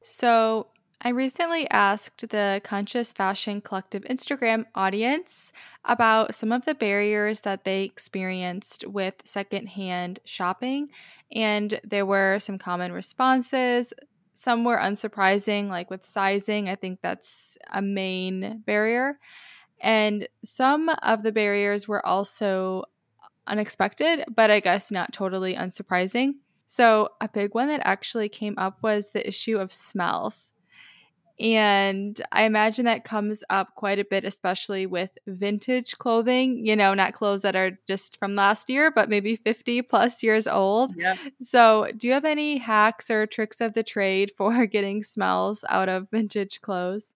So, 0.03 0.67
I 1.05 1.09
recently 1.09 1.69
asked 1.69 2.29
the 2.29 2.61
Conscious 2.63 3.11
Fashion 3.11 3.59
Collective 3.59 4.03
Instagram 4.03 4.63
audience 4.73 5.51
about 5.83 6.33
some 6.33 6.53
of 6.53 6.63
the 6.63 6.75
barriers 6.75 7.41
that 7.41 7.65
they 7.65 7.83
experienced 7.83 8.87
with 8.87 9.15
secondhand 9.25 10.21
shopping, 10.23 10.87
and 11.29 11.77
there 11.83 12.05
were 12.05 12.39
some 12.39 12.57
common 12.57 12.93
responses. 12.93 13.93
Some 14.33 14.63
were 14.63 14.77
unsurprising, 14.77 15.67
like 15.67 15.89
with 15.89 16.05
sizing. 16.05 16.69
I 16.69 16.75
think 16.75 17.01
that's 17.01 17.57
a 17.69 17.81
main 17.81 18.63
barrier. 18.65 19.19
And 19.81 20.27
some 20.43 20.89
of 21.01 21.23
the 21.23 21.31
barriers 21.31 21.87
were 21.87 22.05
also 22.05 22.85
unexpected, 23.47 24.23
but 24.33 24.49
I 24.49 24.59
guess 24.59 24.91
not 24.91 25.13
totally 25.13 25.55
unsurprising. 25.55 26.35
So, 26.65 27.09
a 27.21 27.29
big 27.29 27.53
one 27.53 27.67
that 27.67 27.81
actually 27.83 28.29
came 28.29 28.55
up 28.57 28.81
was 28.81 29.09
the 29.09 29.27
issue 29.27 29.57
of 29.57 29.73
smells. 29.73 30.53
And 31.39 32.21
I 32.31 32.43
imagine 32.43 32.85
that 32.85 33.03
comes 33.03 33.43
up 33.49 33.75
quite 33.75 33.99
a 33.99 34.05
bit, 34.05 34.23
especially 34.23 34.85
with 34.85 35.09
vintage 35.25 35.97
clothing, 35.97 36.63
you 36.63 36.75
know, 36.75 36.93
not 36.93 37.13
clothes 37.13 37.41
that 37.41 37.55
are 37.55 37.71
just 37.87 38.17
from 38.17 38.35
last 38.35 38.69
year, 38.69 38.91
but 38.91 39.09
maybe 39.09 39.35
50 39.35 39.81
plus 39.81 40.21
years 40.21 40.47
old. 40.47 40.91
Yeah. 40.95 41.15
So, 41.41 41.91
do 41.97 42.07
you 42.07 42.13
have 42.13 42.25
any 42.25 42.57
hacks 42.57 43.09
or 43.09 43.25
tricks 43.25 43.61
of 43.61 43.73
the 43.73 43.83
trade 43.83 44.31
for 44.37 44.65
getting 44.67 45.03
smells 45.03 45.65
out 45.69 45.89
of 45.89 46.09
vintage 46.11 46.61
clothes? 46.61 47.15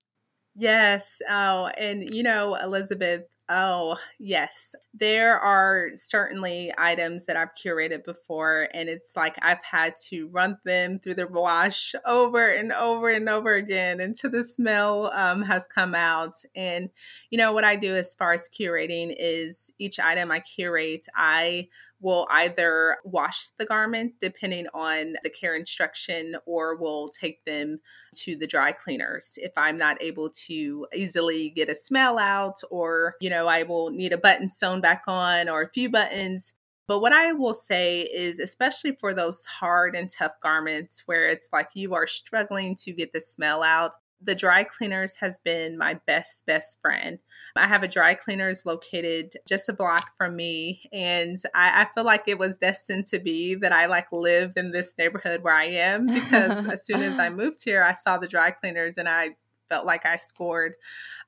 Yes. 0.58 1.22
Oh, 1.30 1.70
and 1.80 2.04
you 2.14 2.24
know, 2.24 2.56
Elizabeth, 2.56 3.24
oh, 3.48 3.96
yes. 4.20 4.74
There 4.92 5.38
are 5.40 5.90
certainly 5.96 6.74
items 6.80 7.26
that 7.28 7.38
I've 7.38 7.54
curated 7.54 8.04
before, 8.04 8.68
and 8.74 8.90
it's 8.90 9.16
like 9.16 9.36
I've 9.44 9.64
had 9.64 9.94
to 10.10 10.28
run 10.30 10.58
them 10.66 10.98
through 10.98 11.14
the 11.14 11.28
wash 11.28 11.94
over 12.08 12.50
and 12.50 12.72
over 12.72 13.10
and 13.12 13.30
over 13.30 13.54
again 13.54 14.00
until 14.00 14.32
the 14.32 14.44
smell 14.44 15.12
um, 15.14 15.44
has 15.44 15.68
come 15.68 15.94
out. 15.94 16.34
And, 16.56 16.90
you 17.30 17.38
know, 17.38 17.54
what 17.54 17.64
I 17.64 17.76
do 17.76 17.96
as 17.96 18.16
far 18.16 18.34
as 18.34 18.50
curating 18.50 19.14
is 19.18 19.72
each 19.78 20.00
item 20.00 20.32
I 20.32 20.40
curate, 20.40 21.06
I 21.16 21.68
will 22.00 22.28
either 22.30 22.98
wash 23.04 23.50
the 23.58 23.66
garment 23.66 24.14
depending 24.22 24.68
on 24.74 25.16
the 25.24 25.30
care 25.30 25.56
instruction 25.56 26.36
or 26.46 26.76
will 26.76 27.10
take 27.10 27.44
them 27.46 27.80
to 28.14 28.36
the 28.36 28.48
dry 28.48 28.72
cleaners 28.72 29.34
if 29.38 29.52
I'm 29.58 29.78
not 29.78 30.02
able 30.02 30.30
to 30.48 30.88
easily 30.94 31.50
get 31.50 31.70
a 31.70 31.76
smell 31.76 32.20
out 32.20 32.62
or, 32.70 33.16
you 33.20 33.30
know, 33.30 33.48
I 33.48 33.64
will 33.64 33.90
need 33.90 34.14
a 34.14 34.18
button 34.18 34.50
sewn 34.50 34.82
back 34.82 35.04
on 35.08 35.50
or 35.50 35.62
a 35.64 35.70
few 35.70 35.90
buttons. 35.90 36.54
But 36.88 37.00
what 37.00 37.12
I 37.12 37.34
will 37.34 37.54
say 37.54 38.04
is, 38.04 38.40
especially 38.40 38.96
for 38.96 39.14
those 39.14 39.44
hard 39.46 39.96
and 39.96 40.10
tough 40.10 40.40
garments 40.42 41.04
where 41.06 41.28
it's 41.28 41.50
like 41.52 41.70
you 41.74 41.94
are 41.94 42.08
struggling 42.08 42.76
to 42.78 42.94
get 42.94 43.12
the 43.12 43.20
smell 43.20 43.62
out, 43.62 43.94
the 44.22 44.36
dry 44.36 44.64
cleaners 44.64 45.16
has 45.18 45.40
been 45.40 45.78
my 45.78 45.96
best 46.06 46.46
best 46.46 46.80
friend. 46.82 47.20
I 47.56 47.68
have 47.68 47.84
a 47.84 47.88
dry 47.88 48.14
cleaners 48.14 48.66
located 48.66 49.38
just 49.48 49.70
a 49.70 49.74
block 49.74 50.12
from 50.18 50.36
me 50.36 50.82
and 50.92 51.38
I, 51.56 51.82
I, 51.82 51.88
feel 51.94 52.04
like 52.04 52.24
it 52.28 52.38
was 52.38 52.58
destined 52.58 53.08
to 53.08 53.20
be 53.20 53.56
that 53.56 53.72
i 53.72 53.88
like 53.88 54.08
live 54.12 54.54
in 54.56 54.72
this 54.72 54.94
neighborhood 54.98 55.42
where 55.42 55.56
i 55.56 55.66
am 55.66 56.06
because 56.06 56.68
as 56.68 56.86
soon 56.86 57.02
as 57.02 57.18
i 57.18 57.30
moved 57.32 57.64
here 57.64 57.82
i 57.82 57.94
saw 57.94 58.18
the 58.18 58.28
dry 58.28 58.52
cleaners 58.52 58.98
and 58.98 59.10
i 59.10 59.32
felt 59.70 59.86
like 59.86 60.06
i 60.06 60.18
scored 60.18 60.74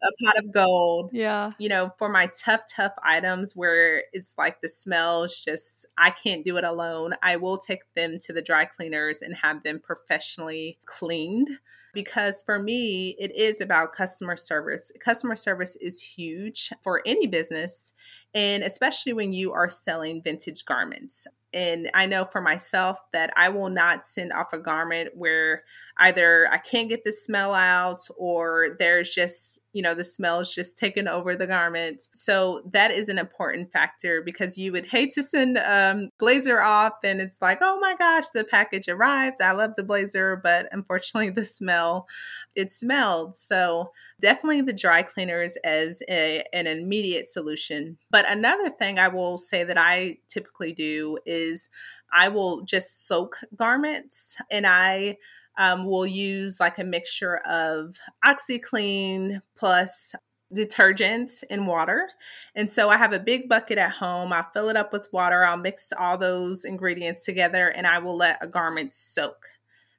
a 0.03 0.23
pot 0.23 0.37
of 0.37 0.51
gold 0.53 1.09
yeah. 1.11 1.51
you 1.57 1.67
know 1.67 1.91
for 1.97 2.09
my 2.09 2.29
tough 2.37 2.61
tough 2.73 2.93
items 3.03 3.53
where 3.55 4.03
it's 4.13 4.35
like 4.37 4.61
the 4.61 4.69
smells 4.69 5.41
just 5.43 5.85
i 5.97 6.09
can't 6.11 6.45
do 6.45 6.57
it 6.57 6.63
alone. 6.63 7.13
I 7.21 7.35
will 7.35 7.57
take 7.57 7.81
them 7.95 8.17
to 8.19 8.33
the 8.33 8.41
dry 8.41 8.65
cleaners 8.65 9.21
and 9.21 9.35
have 9.35 9.63
them 9.63 9.79
professionally 9.79 10.77
cleaned 10.85 11.49
because 11.93 12.41
for 12.45 12.59
me, 12.59 13.15
it 13.19 13.35
is 13.35 13.61
about 13.61 13.93
customer 13.93 14.35
service. 14.35 14.91
Customer 14.99 15.35
service 15.35 15.75
is 15.77 16.01
huge 16.01 16.71
for 16.83 17.01
any 17.05 17.27
business, 17.27 17.93
and 18.33 18.63
especially 18.63 19.13
when 19.13 19.33
you 19.33 19.51
are 19.53 19.69
selling 19.69 20.21
vintage 20.23 20.65
garments. 20.65 21.27
And 21.53 21.89
I 21.93 22.05
know 22.05 22.25
for 22.25 22.41
myself 22.41 22.97
that 23.11 23.31
I 23.35 23.49
will 23.49 23.69
not 23.69 24.05
send 24.05 24.31
off 24.33 24.53
a 24.53 24.59
garment 24.59 25.11
where 25.15 25.63
either 25.99 26.47
I 26.51 26.57
can't 26.57 26.89
get 26.89 27.03
the 27.03 27.11
smell 27.11 27.53
out 27.53 28.01
or 28.17 28.75
there's 28.79 29.13
just, 29.13 29.59
you 29.73 29.81
know, 29.81 29.93
the 29.93 30.05
smell 30.05 30.39
is 30.39 30.53
just 30.53 30.77
taking 30.77 31.07
over 31.07 31.35
the 31.35 31.45
garment. 31.45 32.07
So 32.13 32.61
that 32.71 32.91
is 32.91 33.09
an 33.09 33.17
important 33.17 33.71
factor 33.71 34.21
because 34.21 34.57
you 34.57 34.71
would 34.71 34.87
hate 34.87 35.13
to 35.13 35.23
send 35.23 35.57
um, 35.57 36.09
blazer 36.17 36.61
off 36.61 36.93
and 37.03 37.19
it's 37.19 37.41
like, 37.41 37.59
oh 37.61 37.79
my 37.79 37.95
gosh, 37.95 38.29
the 38.33 38.45
package 38.45 38.87
arrived. 38.87 39.41
I 39.41 39.51
love 39.51 39.71
the 39.75 39.83
blazer, 39.83 40.39
but 40.41 40.67
unfortunately 40.71 41.31
the 41.31 41.43
smell, 41.43 42.07
it 42.55 42.71
smelled. 42.71 43.35
So 43.35 43.91
definitely 44.21 44.61
the 44.61 44.73
dry 44.73 45.03
cleaners 45.03 45.57
as 45.63 46.01
a, 46.09 46.43
an 46.53 46.65
immediate 46.65 47.27
solution. 47.27 47.97
But 48.09 48.29
another 48.29 48.69
thing 48.69 48.99
I 48.99 49.09
will 49.09 49.37
say 49.37 49.65
that 49.65 49.77
I 49.77 50.17
typically 50.29 50.71
do 50.71 51.17
is 51.25 51.69
I 52.11 52.29
will 52.29 52.61
just 52.61 53.07
soak 53.07 53.37
garments 53.55 54.37
and 54.49 54.65
I 54.65 55.17
um, 55.59 55.85
we'll 55.85 56.07
use 56.07 56.59
like 56.59 56.79
a 56.79 56.83
mixture 56.83 57.37
of 57.45 57.97
OxiClean 58.25 59.41
plus 59.55 60.15
detergent 60.51 61.31
and 61.51 61.67
water. 61.67 62.07
And 62.55 62.67
so 62.67 62.89
I 62.89 62.97
have 62.97 63.13
a 63.13 63.19
big 63.19 63.47
bucket 63.47 63.77
at 63.77 63.91
home. 63.91 64.33
I'll 64.33 64.49
fill 64.51 64.69
it 64.69 64.77
up 64.77 64.91
with 64.91 65.07
water. 65.13 65.43
I'll 65.43 65.57
mix 65.57 65.93
all 65.97 66.17
those 66.17 66.65
ingredients 66.65 67.23
together 67.23 67.67
and 67.67 67.85
I 67.85 67.99
will 67.99 68.17
let 68.17 68.43
a 68.43 68.47
garment 68.47 68.95
soak 68.95 69.45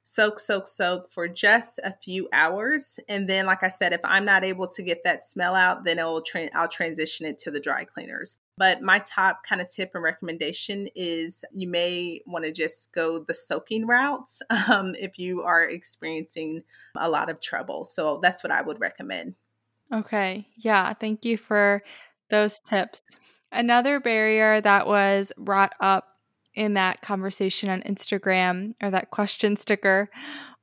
soak, 0.03 0.39
soak, 0.39 0.67
soak 0.67 1.11
for 1.11 1.27
just 1.27 1.79
a 1.83 1.93
few 2.03 2.27
hours. 2.33 2.99
And 3.07 3.29
then, 3.29 3.45
like 3.45 3.63
I 3.63 3.69
said, 3.69 3.93
if 3.93 4.01
I'm 4.03 4.25
not 4.25 4.43
able 4.43 4.67
to 4.67 4.83
get 4.83 5.03
that 5.03 5.25
smell 5.25 5.55
out, 5.55 5.85
then 5.85 5.99
it'll 5.99 6.21
tra- 6.21 6.49
I'll 6.53 6.67
transition 6.67 7.25
it 7.25 7.37
to 7.39 7.51
the 7.51 7.59
dry 7.59 7.85
cleaners. 7.85 8.37
But 8.61 8.83
my 8.83 8.99
top 8.99 9.43
kind 9.43 9.59
of 9.59 9.69
tip 9.69 9.89
and 9.95 10.03
recommendation 10.03 10.87
is 10.93 11.43
you 11.51 11.67
may 11.67 12.21
want 12.27 12.45
to 12.45 12.51
just 12.51 12.93
go 12.93 13.17
the 13.17 13.33
soaking 13.33 13.87
route 13.87 14.29
um, 14.69 14.91
if 14.99 15.17
you 15.17 15.41
are 15.41 15.63
experiencing 15.63 16.61
a 16.95 17.09
lot 17.09 17.31
of 17.31 17.41
trouble. 17.41 17.85
So 17.85 18.19
that's 18.21 18.43
what 18.43 18.51
I 18.51 18.61
would 18.61 18.79
recommend. 18.79 19.33
Okay. 19.91 20.47
Yeah. 20.57 20.93
Thank 20.93 21.25
you 21.25 21.37
for 21.37 21.81
those 22.29 22.59
tips. 22.59 23.01
Another 23.51 23.99
barrier 23.99 24.61
that 24.61 24.85
was 24.85 25.31
brought 25.39 25.73
up 25.79 26.09
in 26.53 26.75
that 26.75 27.01
conversation 27.01 27.67
on 27.67 27.81
Instagram 27.81 28.75
or 28.79 28.91
that 28.91 29.09
question 29.09 29.57
sticker 29.57 30.07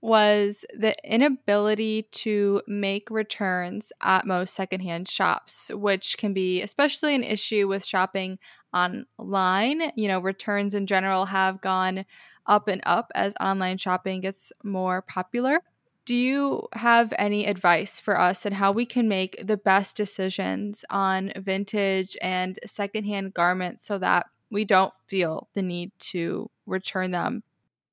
was 0.01 0.65
the 0.75 0.97
inability 1.05 2.05
to 2.13 2.63
make 2.69 3.11
returns 3.11 3.93
at 4.03 4.27
most 4.27 4.55
secondhand 4.55 5.09
shops, 5.09 5.71
which 5.75 6.17
can 6.19 6.33
be 6.33 6.63
especially 6.63 7.15
an 7.15 7.25
issue 7.25 7.67
with 7.67 7.85
shopping 7.85 8.39
online. 8.73 9.93
You 9.97 10.09
know, 10.09 10.21
returns 10.21 10.75
in 10.75 10.87
general 10.87 11.27
have 11.27 11.61
gone 11.61 12.05
up 12.47 12.69
and 12.69 12.81
up 12.87 13.11
as 13.15 13.35
online 13.41 13.79
shopping 13.79 14.21
gets 14.21 14.53
more 14.63 15.03
popular. 15.03 15.61
Do 16.05 16.15
you 16.15 16.67
have 16.73 17.13
any 17.19 17.45
advice 17.47 18.01
for 18.01 18.19
us 18.19 18.47
on 18.47 18.53
how 18.53 18.73
we 18.73 18.87
can 18.87 19.09
make 19.09 19.45
the 19.47 19.59
best 19.59 19.97
decisions 19.97 20.85
on 20.89 21.33
vintage 21.37 22.17
and 22.23 22.59
secondhand 22.65 23.35
garments 23.35 23.85
so 23.85 23.99
that 23.99 24.27
we 24.51 24.65
don't 24.65 24.95
feel 25.07 25.49
the 25.53 25.61
need 25.63 25.93
to 25.99 26.51
return 26.67 27.11
them 27.11 27.43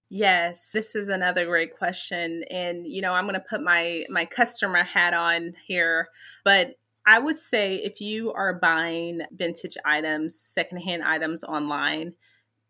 Yes, 0.09 0.71
this 0.71 0.95
is 0.95 1.07
another 1.07 1.45
great 1.45 1.75
question 1.75 2.43
and 2.51 2.85
you 2.85 3.01
know, 3.01 3.13
I'm 3.13 3.25
going 3.25 3.33
to 3.33 3.39
put 3.39 3.61
my 3.61 4.05
my 4.09 4.25
customer 4.25 4.83
hat 4.83 5.13
on 5.13 5.53
here, 5.65 6.09
but 6.43 6.75
I 7.07 7.19
would 7.19 7.39
say 7.39 7.75
if 7.77 8.01
you 8.01 8.31
are 8.33 8.53
buying 8.53 9.21
vintage 9.31 9.77
items, 9.85 10.39
secondhand 10.39 11.03
items 11.03 11.43
online, 11.43 12.13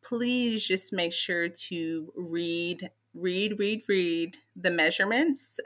please 0.03 0.65
just 0.65 0.91
make 0.91 1.13
sure 1.13 1.49
to 1.49 2.13
read 2.15 2.89
read 3.13 3.59
read 3.59 3.83
read 3.87 4.37
the 4.55 4.71
measurements, 4.71 5.59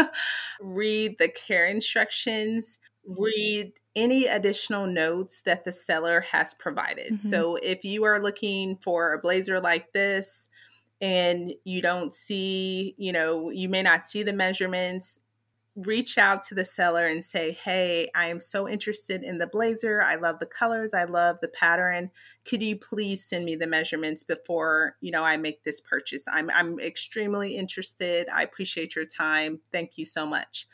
read 0.60 1.16
the 1.18 1.28
care 1.28 1.66
instructions, 1.66 2.78
read 3.06 3.72
any 3.96 4.26
additional 4.26 4.86
notes 4.86 5.40
that 5.42 5.64
the 5.64 5.72
seller 5.72 6.20
has 6.32 6.54
provided. 6.54 7.14
Mm-hmm. 7.14 7.28
So 7.28 7.56
if 7.56 7.84
you 7.84 8.04
are 8.04 8.22
looking 8.22 8.76
for 8.82 9.12
a 9.12 9.18
blazer 9.18 9.60
like 9.60 9.92
this 9.92 10.48
and 11.00 11.52
you 11.64 11.82
don't 11.82 12.14
see, 12.14 12.94
you 12.98 13.12
know, 13.12 13.50
you 13.50 13.68
may 13.68 13.82
not 13.82 14.06
see 14.06 14.22
the 14.22 14.32
measurements, 14.32 15.18
reach 15.86 16.18
out 16.18 16.42
to 16.44 16.54
the 16.54 16.64
seller 16.64 17.06
and 17.06 17.24
say, 17.24 17.52
Hey, 17.52 18.10
I 18.14 18.28
am 18.28 18.40
so 18.40 18.68
interested 18.68 19.22
in 19.22 19.38
the 19.38 19.46
blazer. 19.46 20.02
I 20.02 20.16
love 20.16 20.38
the 20.38 20.46
colors. 20.46 20.94
I 20.94 21.04
love 21.04 21.38
the 21.40 21.48
pattern. 21.48 22.10
Could 22.46 22.62
you 22.62 22.76
please 22.76 23.24
send 23.24 23.44
me 23.44 23.54
the 23.54 23.66
measurements 23.66 24.24
before, 24.24 24.96
you 25.00 25.10
know, 25.10 25.22
I 25.22 25.36
make 25.36 25.62
this 25.62 25.80
purchase? 25.80 26.24
I'm, 26.26 26.50
I'm 26.50 26.80
extremely 26.80 27.56
interested. 27.56 28.28
I 28.34 28.42
appreciate 28.42 28.96
your 28.96 29.04
time. 29.04 29.60
Thank 29.72 29.98
you 29.98 30.06
so 30.06 30.26
much. 30.26 30.66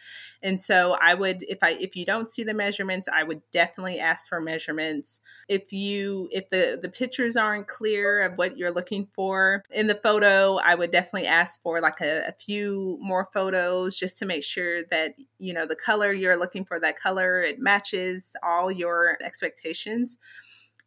And 0.43 0.61
so 0.61 0.97
I 1.01 1.15
would, 1.15 1.43
if 1.43 1.59
I, 1.63 1.73
if 1.73 1.97
you 1.97 2.07
don't 2.07 2.31
see 2.31 2.45
the 2.45 2.55
measurements, 2.55 3.09
I 3.13 3.25
would 3.25 3.43
definitely 3.53 3.99
ask 3.99 4.29
for 4.29 4.41
measurements. 4.41 5.19
If 5.49 5.73
you, 5.73 6.29
if 6.31 6.51
the, 6.51 6.79
the 6.81 6.89
pictures 6.89 7.37
aren't 7.37 7.67
clear 7.67 8.21
of 8.21 8.39
what 8.39 8.57
you're 8.57 8.71
looking 8.71 9.09
for 9.13 9.65
in 9.71 9.89
the 9.89 9.97
photo, 9.97 10.59
I 10.65 10.77
would 10.77 10.93
definitely 10.93 11.27
ask 11.27 11.61
for 11.63 11.81
like 11.81 12.01
a, 12.01 12.29
a 12.29 12.33
few 12.33 12.97
more 13.01 13.29
photos 13.35 13.97
just 13.97 14.19
to 14.19 14.27
make 14.27 14.45
sure 14.45 14.83
that, 14.85 14.96
you 15.39 15.53
know, 15.53 15.67
the 15.67 15.77
color 15.77 16.13
you're 16.13 16.39
looking 16.39 16.65
for, 16.65 16.79
that 16.81 16.99
color, 16.99 17.43
it 17.43 17.59
matches 17.59 18.35
all 18.43 18.71
your 18.71 19.19
expectations. 19.23 20.19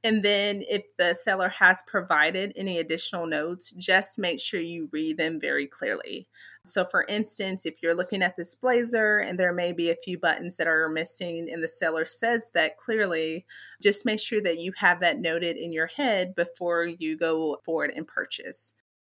And 0.04 0.24
then 0.24 0.63
if 0.69 0.84
the 0.98 1.13
seller 1.13 1.50
has 1.50 1.84
provided 1.86 2.54
any 2.56 2.80
additional 2.80 3.26
notes, 3.26 3.72
just 3.72 4.17
make 4.17 4.39
sure 4.39 4.62
you 4.62 4.88
read 4.93 5.17
them 5.17 5.39
very 5.41 5.67
clearly. 5.67 6.28
So, 6.65 6.86
for 6.86 7.06
instance, 7.10 7.65
if 7.65 7.82
you're 7.82 7.95
looking 7.95 8.22
at 8.22 8.38
this 8.38 8.56
blazer 8.56 9.17
and 9.19 9.39
there 9.39 9.54
may 9.54 9.74
be 9.74 9.89
a 9.89 9.95
few 9.95 10.17
buttons 10.17 10.56
that 10.58 10.67
are 10.67 10.88
missing 10.88 11.50
and 11.52 11.63
the 11.63 11.67
seller 11.67 12.06
says 12.06 12.52
that 12.54 12.78
clearly, 12.78 13.45
just 13.82 14.06
make 14.06 14.19
sure 14.19 14.41
that 14.41 14.60
you 14.60 14.72
have 14.78 15.00
that 15.02 15.19
noted 15.19 15.58
in 15.58 15.74
your 15.74 15.88
head 15.88 16.36
before 16.36 16.86
you 16.86 17.17
go 17.17 17.58
forward 17.65 17.91
and 17.95 18.08
purchase. 18.08 18.74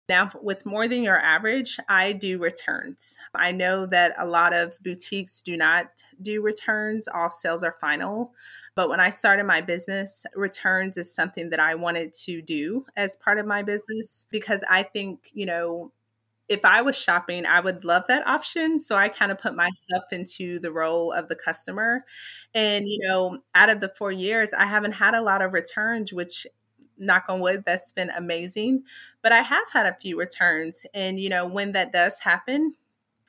Now, 0.10 0.30
with 0.42 0.66
more 0.66 0.88
than 0.88 1.02
your 1.02 1.18
average, 1.18 1.78
I 1.88 2.12
do 2.12 2.38
returns. 2.38 3.18
I 3.34 3.54
know 3.54 3.86
that 3.86 4.14
a 4.18 4.28
lot 4.28 4.54
of 4.54 4.78
boutiques 4.84 5.42
do 5.42 5.56
not 5.56 5.88
do 6.22 6.42
returns, 6.42 7.08
all 7.08 7.30
sales 7.30 7.64
are 7.64 7.76
final. 7.80 8.34
But 8.76 8.90
when 8.90 9.00
I 9.00 9.12
started 9.12 9.46
my 9.46 9.62
business, 9.62 10.26
returns 10.36 10.98
is 10.98 11.14
something 11.14 11.50
that 11.52 11.60
I 11.62 11.76
wanted 11.76 12.14
to 12.26 12.42
do 12.42 12.86
as 12.98 13.16
part 13.16 13.40
of 13.40 13.46
my 13.46 13.62
business 13.64 14.28
because 14.30 14.64
I 14.70 14.84
think, 14.84 15.30
you 15.34 15.46
know, 15.46 15.92
if 16.50 16.66
I 16.66 16.82
was 16.82 16.98
shopping, 16.98 17.46
I 17.46 17.60
would 17.62 17.86
love 17.86 18.04
that 18.10 18.28
option. 18.28 18.80
So 18.80 18.96
I 18.96 19.10
kind 19.10 19.32
of 19.32 19.38
put 19.40 19.56
myself 19.56 20.04
into 20.12 20.60
the 20.60 20.72
role 20.72 21.12
of 21.12 21.30
the 21.30 21.36
customer. 21.36 22.06
And, 22.54 22.88
you 22.88 23.00
know, 23.08 23.40
out 23.56 23.70
of 23.70 23.82
the 23.82 23.90
four 23.98 24.12
years, 24.12 24.54
I 24.54 24.66
haven't 24.66 24.94
had 24.94 25.16
a 25.16 25.22
lot 25.22 25.42
of 25.42 25.54
returns, 25.54 26.14
which 26.14 26.48
knock 26.98 27.26
on 27.30 27.40
wood, 27.40 27.64
that's 27.66 27.92
been 27.92 28.10
amazing. 28.12 28.84
But 29.22 29.32
I 29.32 29.42
have 29.42 29.66
had 29.72 29.86
a 29.86 29.96
few 29.96 30.18
returns. 30.18 30.86
And, 30.94 31.20
you 31.20 31.30
know, 31.30 31.46
when 31.46 31.72
that 31.74 31.92
does 31.94 32.20
happen, 32.20 32.76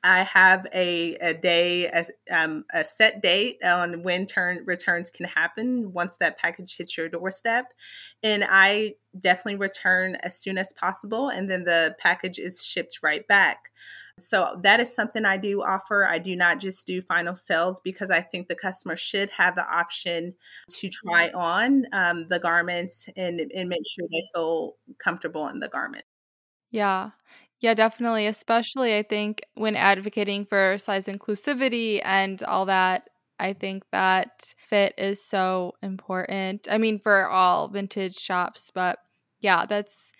I 0.03 0.21
have 0.21 0.67
a, 0.71 1.15
a 1.15 1.33
day, 1.33 1.87
a, 1.87 2.05
um, 2.31 2.65
a 2.71 2.83
set 2.83 3.23
date 3.23 3.57
on 3.63 4.03
when 4.03 4.27
turn 4.27 4.63
returns 4.63 5.09
can 5.09 5.25
happen 5.25 5.93
once 5.93 6.17
that 6.17 6.37
package 6.37 6.77
hits 6.77 6.95
your 6.95 7.09
doorstep. 7.09 7.73
And 8.21 8.45
I 8.47 8.95
definitely 9.19 9.55
return 9.55 10.15
as 10.17 10.37
soon 10.37 10.59
as 10.59 10.71
possible. 10.73 11.29
And 11.29 11.49
then 11.49 11.63
the 11.63 11.95
package 11.97 12.37
is 12.37 12.63
shipped 12.63 12.99
right 13.01 13.27
back. 13.27 13.71
So 14.17 14.59
that 14.63 14.79
is 14.79 14.93
something 14.95 15.25
I 15.25 15.37
do 15.37 15.61
offer. 15.61 16.05
I 16.07 16.19
do 16.19 16.35
not 16.35 16.59
just 16.59 16.87
do 16.87 17.01
final 17.01 17.35
sales 17.35 17.81
because 17.83 18.09
I 18.09 18.21
think 18.21 18.47
the 18.47 18.55
customer 18.55 18.95
should 18.95 19.29
have 19.31 19.55
the 19.55 19.67
option 19.67 20.33
to 20.69 20.89
try 20.89 21.29
on 21.31 21.85
um, 21.91 22.27
the 22.29 22.39
garments 22.39 23.09
and, 23.17 23.41
and 23.53 23.67
make 23.69 23.83
sure 23.85 24.05
they 24.09 24.23
feel 24.33 24.77
comfortable 24.99 25.47
in 25.49 25.59
the 25.59 25.67
garment. 25.67 26.05
Yeah. 26.71 27.11
Yeah, 27.59 27.73
definitely. 27.73 28.27
Especially, 28.27 28.97
I 28.97 29.03
think, 29.03 29.41
when 29.55 29.75
advocating 29.75 30.45
for 30.45 30.77
size 30.77 31.07
inclusivity 31.07 32.01
and 32.03 32.41
all 32.43 32.65
that, 32.65 33.09
I 33.39 33.53
think 33.53 33.83
that 33.91 34.53
fit 34.59 34.93
is 34.97 35.23
so 35.23 35.73
important. 35.81 36.67
I 36.69 36.77
mean, 36.77 36.99
for 36.99 37.27
all 37.27 37.67
vintage 37.69 38.15
shops, 38.17 38.71
but 38.73 38.99
yeah, 39.39 39.65
that's 39.65 40.13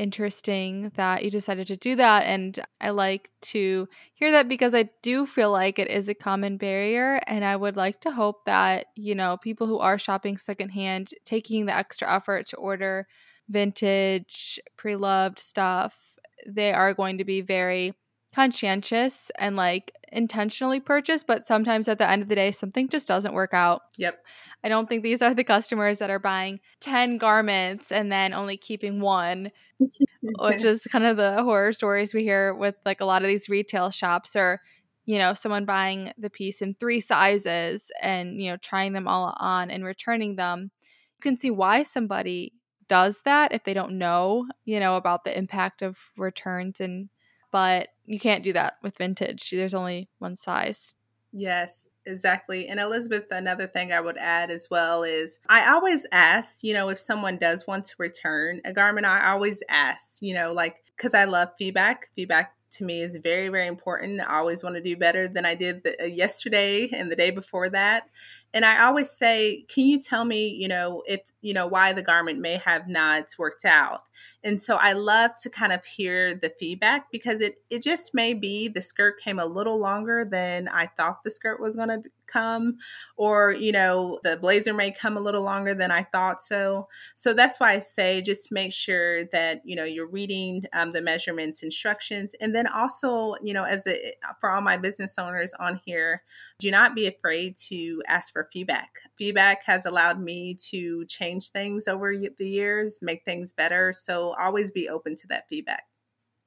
interesting 0.00 0.90
that 0.96 1.22
you 1.22 1.30
decided 1.30 1.66
to 1.66 1.76
do 1.76 1.94
that. 1.96 2.24
And 2.24 2.58
I 2.80 2.90
like 2.90 3.30
to 3.42 3.86
hear 4.14 4.30
that 4.30 4.48
because 4.48 4.74
I 4.74 4.88
do 5.02 5.26
feel 5.26 5.52
like 5.52 5.78
it 5.78 5.90
is 5.90 6.08
a 6.08 6.14
common 6.14 6.56
barrier. 6.56 7.20
And 7.26 7.44
I 7.44 7.54
would 7.54 7.76
like 7.76 8.00
to 8.00 8.10
hope 8.10 8.46
that, 8.46 8.86
you 8.96 9.14
know, 9.14 9.36
people 9.36 9.66
who 9.66 9.78
are 9.78 9.98
shopping 9.98 10.38
secondhand, 10.38 11.10
taking 11.24 11.66
the 11.66 11.76
extra 11.76 12.10
effort 12.12 12.46
to 12.46 12.56
order 12.56 13.06
vintage, 13.48 14.58
pre 14.76 14.96
loved 14.96 15.38
stuff 15.38 16.16
they 16.46 16.72
are 16.72 16.94
going 16.94 17.18
to 17.18 17.24
be 17.24 17.42
very 17.42 17.92
conscientious 18.34 19.30
and 19.38 19.56
like 19.56 19.92
intentionally 20.12 20.80
purchase, 20.80 21.22
but 21.22 21.46
sometimes 21.46 21.88
at 21.88 21.98
the 21.98 22.08
end 22.08 22.22
of 22.22 22.28
the 22.28 22.34
day, 22.34 22.50
something 22.50 22.88
just 22.88 23.08
doesn't 23.08 23.34
work 23.34 23.54
out. 23.54 23.82
Yep. 23.98 24.24
I 24.62 24.68
don't 24.68 24.88
think 24.88 25.02
these 25.02 25.22
are 25.22 25.34
the 25.34 25.44
customers 25.44 25.98
that 25.98 26.10
are 26.10 26.18
buying 26.18 26.60
10 26.80 27.18
garments 27.18 27.90
and 27.90 28.10
then 28.12 28.34
only 28.34 28.56
keeping 28.56 29.00
one, 29.00 29.50
which 30.22 30.64
is 30.64 30.86
kind 30.90 31.04
of 31.04 31.16
the 31.16 31.42
horror 31.42 31.72
stories 31.72 32.14
we 32.14 32.22
hear 32.22 32.54
with 32.54 32.76
like 32.84 33.00
a 33.00 33.06
lot 33.06 33.22
of 33.22 33.28
these 33.28 33.48
retail 33.48 33.90
shops 33.90 34.36
or, 34.36 34.60
you 35.06 35.18
know, 35.18 35.34
someone 35.34 35.64
buying 35.64 36.12
the 36.18 36.30
piece 36.30 36.62
in 36.62 36.74
three 36.74 37.00
sizes 37.00 37.90
and, 38.00 38.40
you 38.40 38.50
know, 38.50 38.56
trying 38.58 38.92
them 38.92 39.08
all 39.08 39.34
on 39.38 39.70
and 39.70 39.84
returning 39.84 40.36
them. 40.36 40.70
You 41.18 41.22
can 41.22 41.36
see 41.36 41.50
why 41.50 41.82
somebody 41.82 42.52
does 42.86 43.20
that 43.24 43.52
if 43.52 43.64
they 43.64 43.72
don't 43.74 43.98
know, 43.98 44.46
you 44.64 44.78
know, 44.78 44.96
about 44.96 45.24
the 45.24 45.36
impact 45.36 45.80
of 45.80 46.10
returns 46.16 46.80
and 46.80 47.08
but 47.50 47.88
you 48.06 48.18
can't 48.18 48.44
do 48.44 48.52
that 48.52 48.74
with 48.82 48.96
vintage. 48.96 49.50
There's 49.50 49.74
only 49.74 50.08
one 50.18 50.36
size. 50.36 50.94
Yes, 51.32 51.86
exactly. 52.06 52.66
And 52.66 52.80
Elizabeth, 52.80 53.26
another 53.30 53.66
thing 53.66 53.92
I 53.92 54.00
would 54.00 54.18
add 54.18 54.50
as 54.50 54.68
well 54.70 55.02
is 55.04 55.38
I 55.48 55.72
always 55.72 56.06
ask, 56.10 56.64
you 56.64 56.74
know, 56.74 56.88
if 56.88 56.98
someone 56.98 57.36
does 57.36 57.66
want 57.66 57.84
to 57.86 57.94
return 57.98 58.60
a 58.64 58.72
garment, 58.72 59.06
I 59.06 59.30
always 59.30 59.62
ask, 59.68 60.20
you 60.20 60.34
know, 60.34 60.52
like, 60.52 60.76
because 60.96 61.14
I 61.14 61.24
love 61.24 61.50
feedback. 61.56 62.10
Feedback 62.14 62.54
to 62.72 62.84
me 62.84 63.00
is 63.00 63.18
very, 63.22 63.48
very 63.48 63.66
important. 63.66 64.20
I 64.20 64.38
always 64.38 64.62
want 64.62 64.76
to 64.76 64.82
do 64.82 64.96
better 64.96 65.28
than 65.28 65.44
I 65.44 65.54
did 65.54 65.82
the, 65.84 66.02
uh, 66.02 66.06
yesterday 66.06 66.88
and 66.92 67.10
the 67.10 67.16
day 67.16 67.30
before 67.30 67.68
that. 67.70 68.08
And 68.52 68.64
I 68.64 68.84
always 68.84 69.10
say, 69.10 69.64
can 69.68 69.86
you 69.86 70.00
tell 70.00 70.24
me, 70.24 70.48
you 70.48 70.68
know, 70.68 71.02
if, 71.06 71.20
you 71.40 71.54
know, 71.54 71.66
why 71.66 71.92
the 71.92 72.02
garment 72.02 72.40
may 72.40 72.56
have 72.56 72.88
not 72.88 73.26
worked 73.38 73.64
out? 73.64 74.02
And 74.42 74.58
so 74.60 74.76
I 74.76 74.94
love 74.94 75.32
to 75.42 75.50
kind 75.50 75.72
of 75.72 75.84
hear 75.84 76.34
the 76.34 76.50
feedback 76.58 77.10
because 77.10 77.40
it 77.40 77.60
it 77.68 77.82
just 77.82 78.14
may 78.14 78.32
be 78.32 78.68
the 78.68 78.80
skirt 78.80 79.20
came 79.20 79.38
a 79.38 79.44
little 79.44 79.78
longer 79.78 80.24
than 80.24 80.68
I 80.68 80.86
thought 80.86 81.24
the 81.24 81.30
skirt 81.30 81.60
was 81.60 81.76
going 81.76 81.88
to 81.88 82.02
come 82.26 82.78
or 83.16 83.50
you 83.52 83.72
know 83.72 84.18
the 84.22 84.36
blazer 84.36 84.72
may 84.72 84.92
come 84.92 85.16
a 85.16 85.20
little 85.20 85.42
longer 85.42 85.74
than 85.74 85.90
I 85.90 86.04
thought 86.04 86.40
so. 86.42 86.88
So 87.16 87.34
that's 87.34 87.60
why 87.60 87.72
I 87.72 87.80
say 87.80 88.22
just 88.22 88.50
make 88.50 88.72
sure 88.72 89.24
that 89.26 89.60
you 89.64 89.76
know 89.76 89.84
you're 89.84 90.06
reading 90.08 90.64
um, 90.72 90.92
the 90.92 91.02
measurements 91.02 91.62
instructions 91.62 92.34
and 92.40 92.54
then 92.54 92.66
also 92.66 93.34
you 93.42 93.52
know 93.52 93.64
as 93.64 93.86
a 93.86 94.12
for 94.40 94.50
all 94.50 94.62
my 94.62 94.78
business 94.78 95.18
owners 95.18 95.52
on 95.54 95.80
here 95.84 96.22
do 96.60 96.70
not 96.70 96.94
be 96.94 97.06
afraid 97.06 97.56
to 97.68 98.02
ask 98.06 98.32
for 98.32 98.48
feedback. 98.52 98.90
Feedback 99.18 99.64
has 99.66 99.86
allowed 99.86 100.20
me 100.20 100.56
to 100.70 101.04
change 101.06 101.48
things 101.50 101.88
over 101.88 102.14
the 102.16 102.48
years, 102.48 103.00
make 103.02 103.24
things 103.24 103.52
better. 103.52 103.92
So 103.92 104.34
always 104.40 104.70
be 104.70 104.88
open 104.88 105.16
to 105.16 105.26
that 105.28 105.48
feedback. 105.48 105.84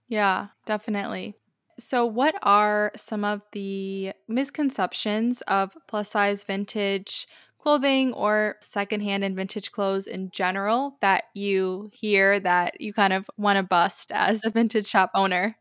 Yeah, 0.07 0.49
definitely. 0.65 1.35
So, 1.79 2.05
what 2.05 2.35
are 2.43 2.91
some 2.95 3.25
of 3.25 3.41
the 3.51 4.13
misconceptions 4.27 5.41
of 5.43 5.75
plus 5.87 6.09
size 6.09 6.43
vintage 6.43 7.27
clothing 7.57 8.13
or 8.13 8.57
secondhand 8.61 9.23
and 9.23 9.35
vintage 9.35 9.71
clothes 9.71 10.05
in 10.05 10.29
general 10.31 10.97
that 11.01 11.25
you 11.33 11.89
hear 11.93 12.39
that 12.41 12.79
you 12.81 12.93
kind 12.93 13.13
of 13.13 13.29
want 13.37 13.57
to 13.57 13.63
bust 13.63 14.11
as 14.11 14.43
a 14.45 14.49
vintage 14.51 14.85
shop 14.87 15.11
owner? 15.15 15.55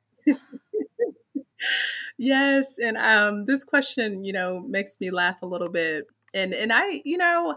Yes, 2.18 2.79
and 2.79 2.96
um, 2.96 3.46
this 3.46 3.64
question, 3.64 4.25
you 4.25 4.33
know, 4.33 4.61
makes 4.61 4.98
me 5.01 5.11
laugh 5.11 5.42
a 5.42 5.46
little 5.46 5.68
bit, 5.70 6.07
and 6.35 6.55
and 6.55 6.72
I, 6.72 7.03
you 7.05 7.16
know, 7.18 7.57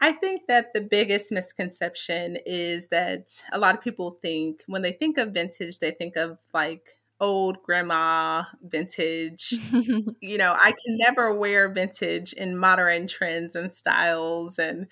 I 0.00 0.12
think 0.12 0.42
that 0.48 0.74
the 0.74 0.80
biggest 0.80 1.32
misconception 1.32 2.38
is 2.44 2.88
that 2.88 3.42
a 3.52 3.58
lot 3.58 3.74
of 3.74 3.80
people 3.80 4.18
think 4.22 4.62
when 4.66 4.82
they 4.82 4.92
think 4.92 5.18
of 5.18 5.32
vintage, 5.32 5.78
they 5.78 5.92
think 5.92 6.16
of 6.16 6.38
like 6.52 6.98
old 7.20 7.62
grandma 7.62 8.42
vintage. 8.62 9.54
you 10.20 10.36
know, 10.38 10.52
I 10.54 10.72
can 10.72 10.98
never 10.98 11.34
wear 11.34 11.72
vintage 11.72 12.32
in 12.34 12.56
modern 12.58 13.06
trends 13.06 13.54
and 13.54 13.74
styles 13.74 14.58
and 14.58 14.86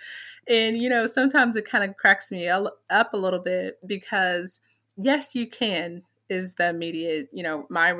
and 0.48 0.78
you 0.78 0.88
know, 0.88 1.06
sometimes 1.06 1.56
it 1.56 1.68
kind 1.68 1.84
of 1.88 1.96
cracks 1.96 2.30
me 2.30 2.48
up 2.48 2.72
a 3.12 3.16
little 3.16 3.40
bit 3.40 3.78
because 3.86 4.60
yes, 4.96 5.34
you 5.34 5.46
can 5.46 6.02
is 6.32 6.54
the 6.54 6.68
immediate, 6.68 7.28
you 7.32 7.42
know, 7.42 7.66
my 7.70 7.94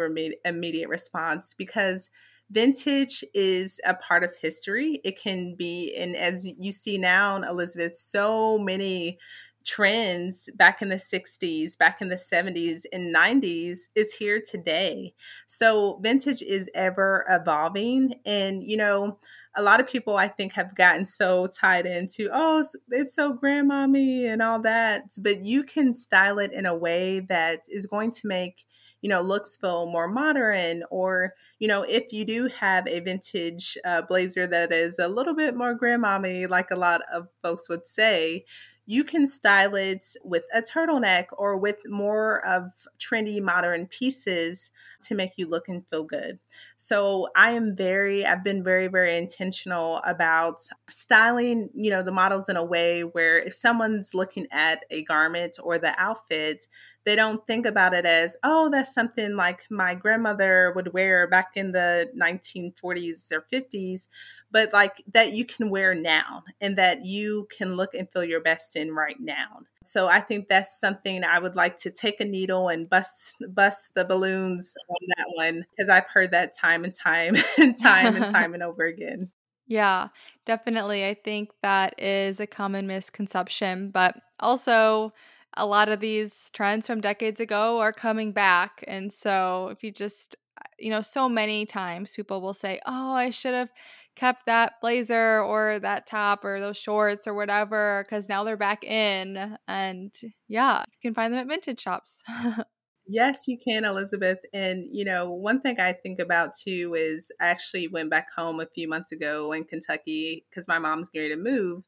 immediate 0.45 0.89
response 0.89 1.55
because 1.57 2.11
vintage 2.51 3.25
is 3.35 3.81
a 3.87 3.95
part 3.95 4.25
of 4.25 4.37
history. 4.41 5.01
It 5.05 5.21
can 5.21 5.55
be, 5.57 5.95
and 5.97 6.17
as 6.17 6.47
you 6.47 6.73
see 6.73 6.99
now, 6.99 7.41
Elizabeth, 7.43 7.95
so 7.95 8.59
many 8.59 9.19
trends 9.65 10.49
back 10.57 10.83
in 10.83 10.89
the 10.89 10.97
60s, 10.97 11.79
back 11.79 12.01
in 12.01 12.09
the 12.09 12.17
70s, 12.17 12.83
and 12.93 13.15
90s 13.15 13.89
is 13.95 14.13
here 14.13 14.43
today. 14.45 15.15
So 15.47 16.01
vintage 16.03 16.43
is 16.43 16.69
ever 16.75 17.25
evolving. 17.29 18.15
And, 18.27 18.63
you 18.63 18.77
know, 18.77 19.19
a 19.55 19.63
lot 19.63 19.81
of 19.81 19.87
people 19.89 20.17
I 20.17 20.29
think 20.29 20.53
have 20.55 20.75
gotten 20.75 21.05
so 21.05 21.47
tied 21.47 21.87
into, 21.87 22.29
oh, 22.33 22.65
it's 22.91 23.15
so 23.15 23.35
grandmommy 23.37 24.25
and 24.25 24.41
all 24.43 24.61
that. 24.63 25.05
But 25.19 25.45
you 25.45 25.63
can 25.63 25.95
style 25.95 26.39
it 26.39 26.53
in 26.53 26.67
a 26.67 26.75
way 26.77 27.21
that 27.29 27.61
is 27.69 27.87
going 27.87 28.13
to 28.13 28.27
make 28.27 28.65
you 29.01 29.09
know 29.09 29.21
looks 29.21 29.57
feel 29.57 29.87
more 29.87 30.07
modern 30.07 30.85
or 30.89 31.35
you 31.59 31.67
know 31.67 31.83
if 31.83 32.13
you 32.13 32.25
do 32.25 32.47
have 32.47 32.87
a 32.87 33.01
vintage 33.01 33.77
uh, 33.85 34.01
blazer 34.03 34.47
that 34.47 34.73
is 34.73 34.97
a 34.99 35.09
little 35.09 35.35
bit 35.35 35.57
more 35.57 35.77
grandmommy 35.77 36.49
like 36.49 36.71
a 36.71 36.77
lot 36.77 37.01
of 37.13 37.27
folks 37.43 37.69
would 37.69 37.85
say 37.87 38.45
you 38.87 39.05
can 39.05 39.27
style 39.27 39.77
it 39.77 40.05
with 40.25 40.45
a 40.55 40.61
turtleneck 40.61 41.27
or 41.33 41.57
with 41.57 41.77
more 41.87 42.45
of 42.45 42.71
trendy 42.99 43.41
modern 43.41 43.87
pieces 43.87 44.71
to 45.03 45.15
make 45.15 45.33
you 45.37 45.49
look 45.49 45.69
and 45.69 45.87
feel 45.89 46.05
good. 46.05 46.39
So 46.77 47.29
I 47.37 47.53
am 47.53 47.77
very, 47.77 48.25
I've 48.27 48.45
been 48.45 48.63
very, 48.65 48.89
very 48.89 49.17
intentional 49.17 49.99
about 50.05 50.61
styling, 50.89 51.71
you 51.75 51.91
know, 51.91 52.03
the 52.03 52.13
models 52.13 52.49
in 52.49 52.57
a 52.57 52.65
way 52.65 53.03
where 53.03 53.39
if 53.39 53.55
someone's 53.55 54.15
looking 54.15 54.47
at 54.51 54.81
a 54.91 55.05
garment 55.05 55.57
or 55.63 55.79
the 55.79 55.95
outfit, 56.01 56.67
they 57.05 57.17
don't 57.17 57.45
think 57.47 57.67
about 57.67 57.95
it 57.95 58.07
as, 58.07 58.37
oh, 58.45 58.69
that's 58.71 58.95
something 58.95 59.35
like 59.35 59.65
my 59.71 59.95
grandmother 59.95 60.73
would 60.77 60.93
wear 60.93 61.27
back 61.29 61.51
in 61.57 61.73
the 61.73 62.09
1940s 62.15 63.33
or 63.33 63.41
50s 63.51 64.07
but 64.53 64.73
like 64.73 65.03
that 65.13 65.33
you 65.33 65.45
can 65.45 65.71
wear 65.71 65.95
now 65.95 66.45
and 66.61 66.77
that 66.79 67.05
you 67.05 67.49
can 67.57 67.75
look 67.75 67.95
and 67.95 68.11
feel 68.13 68.25
your 68.25 68.41
best 68.41 68.77
in 68.77 68.95
right 68.95 69.19
now. 69.19 69.63
So 69.83 70.07
I 70.07 70.21
think 70.21 70.49
that's 70.49 70.79
something 70.79 71.25
I 71.25 71.39
would 71.39 71.57
like 71.57 71.79
to 71.79 71.91
take 71.91 72.21
a 72.21 72.25
needle 72.25 72.69
and 72.69 72.89
bust 72.89 73.37
bust 73.49 73.95
the 73.95 74.05
balloons 74.05 74.75
on 74.89 75.09
that 75.17 75.27
one 75.35 75.65
because 75.71 75.89
I've 75.89 76.09
heard 76.09 76.31
that 76.31 76.57
time 76.57 76.85
and 76.85 76.95
time 76.95 77.35
and 77.59 77.77
time 77.77 78.15
and 78.15 78.29
time 78.33 78.55
and 78.55 78.63
over 78.63 78.85
again. 78.85 79.31
Yeah, 79.67 80.09
definitely. 80.45 81.07
I 81.07 81.15
think 81.15 81.51
that 81.63 81.95
is 81.99 82.41
a 82.41 82.47
common 82.47 82.87
misconception, 82.87 83.91
but 83.91 84.17
also 84.41 85.15
a 85.57 85.67
lot 85.67 85.89
of 85.89 86.01
these 86.01 86.51
trends 86.51 86.87
from 86.87 87.01
decades 87.01 87.41
ago 87.41 87.79
are 87.81 87.93
coming 87.93 88.33
back. 88.33 88.85
And 88.87 89.13
so 89.13 89.69
if 89.69 89.83
you 89.85 89.91
just, 89.91 90.37
you 90.79 90.91
know, 90.91 91.01
so 91.01 91.29
many 91.29 91.67
times 91.67 92.13
people 92.13 92.41
will 92.41 92.55
say, 92.55 92.81
oh, 92.87 93.13
I 93.13 93.31
should 93.31 93.55
have 93.55 93.71
kept 94.15 94.47
that 94.47 94.75
blazer 94.81 95.41
or 95.41 95.79
that 95.79 96.07
top 96.07 96.45
or 96.45 96.61
those 96.61 96.77
shorts 96.77 97.27
or 97.27 97.35
whatever 97.35 98.05
because 98.05 98.29
now 98.29 98.45
they're 98.45 98.57
back 98.57 98.85
in. 98.85 99.57
And 99.67 100.15
yeah, 100.49 100.81
you 100.81 100.99
can 101.09 101.15
find 101.15 101.33
them 101.33 101.41
at 101.41 101.49
vintage 101.49 101.81
shops. 101.81 102.23
Yes, 103.07 103.49
you 103.49 103.59
can, 103.59 103.85
Elizabeth. 103.85 104.39
And, 104.55 104.85
you 104.91 105.05
know, 105.05 105.29
one 105.31 105.61
thing 105.61 105.81
I 105.81 105.93
think 105.93 106.21
about 106.21 106.51
too 106.55 106.95
is 106.97 107.33
I 107.41 107.49
actually 107.49 107.89
went 107.89 108.11
back 108.11 108.29
home 108.35 108.61
a 108.61 108.67
few 108.67 108.89
months 108.89 109.11
ago 109.11 109.53
in 109.53 109.65
Kentucky 109.65 110.45
because 110.49 110.69
my 110.69 110.79
mom's 110.79 111.09
getting 111.09 111.31
to 111.31 111.37
move. 111.37 111.83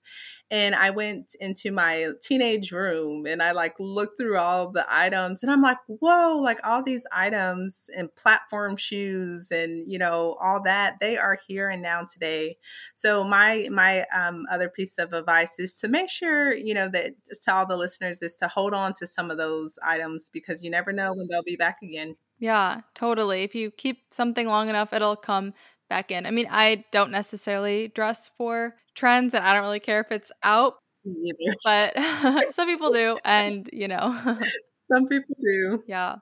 And 0.51 0.75
I 0.75 0.91
went 0.91 1.35
into 1.41 1.71
my 1.71 2.09
teenage 2.21 2.73
room 2.73 3.27
and 3.27 3.43
I 3.43 3.53
like 3.53 3.75
looked 3.79 4.19
through 4.19 4.39
all 4.39 4.71
the 4.71 4.85
items 4.91 5.43
and 5.43 5.53
I'm 5.53 5.63
like, 5.63 5.79
whoa, 5.87 6.39
like 6.43 6.59
all 6.65 6.83
these 6.83 7.07
items 7.13 7.89
and 7.97 8.15
platform 8.17 8.77
shoes 8.77 9.51
and, 9.53 9.91
you 9.91 9.99
know, 9.99 10.37
all 10.41 10.63
that, 10.65 10.97
they 11.01 11.17
are 11.17 11.39
here 11.47 11.69
and 11.71 11.81
now 11.83 12.07
today. 12.13 12.57
So 12.95 13.25
my, 13.25 13.69
my 13.71 14.05
um, 14.15 14.45
other 14.51 14.69
piece 14.69 14.99
of 14.99 15.13
advice 15.13 15.59
is 15.59 15.75
to 15.77 15.89
make 15.89 16.11
sure, 16.11 16.55
you 16.55 16.75
know, 16.75 16.89
that 16.89 17.13
to 17.43 17.53
all 17.55 17.67
the 17.67 17.77
listeners 17.77 18.23
is 18.23 18.37
to 18.37 18.49
hold 18.49 18.75
on 18.75 18.93
to 18.95 19.07
some 19.07 19.31
of 19.31 19.39
those 19.39 19.79
items 19.85 20.31
because 20.33 20.63
you 20.63 20.71
never 20.71 20.93
know 20.93 21.04
when 21.13 21.29
they'll 21.29 21.43
be 21.43 21.57
back 21.57 21.79
again. 21.83 22.17
Yeah, 22.39 22.81
totally. 22.95 23.43
If 23.43 23.55
you 23.55 23.71
keep 23.71 24.03
something 24.11 24.47
long 24.47 24.69
enough, 24.69 24.93
it'll 24.93 25.17
come 25.17 25.55
back 25.89 26.11
in. 26.11 26.27
I 26.27 26.31
mean, 26.31 26.47
I 26.51 26.85
don't 26.91 27.11
necessarily 27.11 27.89
dress 27.89 28.31
for 28.37 28.77
trends 28.95 29.35
and 29.35 29.45
I 29.45 29.53
don't 29.53 29.63
really 29.63 29.81
care 29.81 30.01
if 30.01 30.11
it's 30.11 30.33
out. 30.43 30.77
But 31.65 31.95
some 32.55 32.67
people 32.67 32.91
do 32.91 33.19
and, 33.25 33.69
you 33.73 33.89
know. 33.89 34.11
some 34.93 35.07
people 35.07 35.37
do. 35.43 35.83
Yeah. 35.87 36.17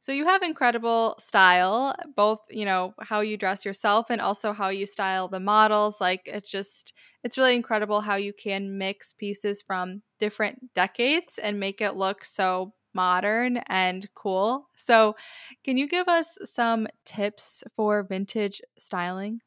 So 0.00 0.12
you 0.12 0.26
have 0.26 0.42
incredible 0.42 1.16
style, 1.18 1.94
both, 2.16 2.40
you 2.50 2.64
know, 2.64 2.94
how 3.00 3.20
you 3.20 3.36
dress 3.36 3.64
yourself 3.64 4.06
and 4.10 4.20
also 4.20 4.52
how 4.52 4.68
you 4.68 4.86
style 4.86 5.28
the 5.28 5.40
models. 5.40 6.00
Like 6.00 6.22
it's 6.26 6.50
just 6.50 6.92
it's 7.24 7.36
really 7.38 7.56
incredible 7.56 8.00
how 8.00 8.16
you 8.16 8.32
can 8.32 8.78
mix 8.78 9.12
pieces 9.12 9.62
from 9.62 10.02
different 10.18 10.72
decades 10.74 11.38
and 11.38 11.60
make 11.60 11.80
it 11.80 11.94
look 11.94 12.24
so 12.24 12.74
modern 12.94 13.58
and 13.68 14.08
cool. 14.14 14.68
So, 14.76 15.16
can 15.64 15.76
you 15.76 15.88
give 15.88 16.08
us 16.08 16.38
some 16.44 16.86
tips 17.04 17.62
for 17.74 18.02
vintage 18.02 18.60
styling? 18.78 19.40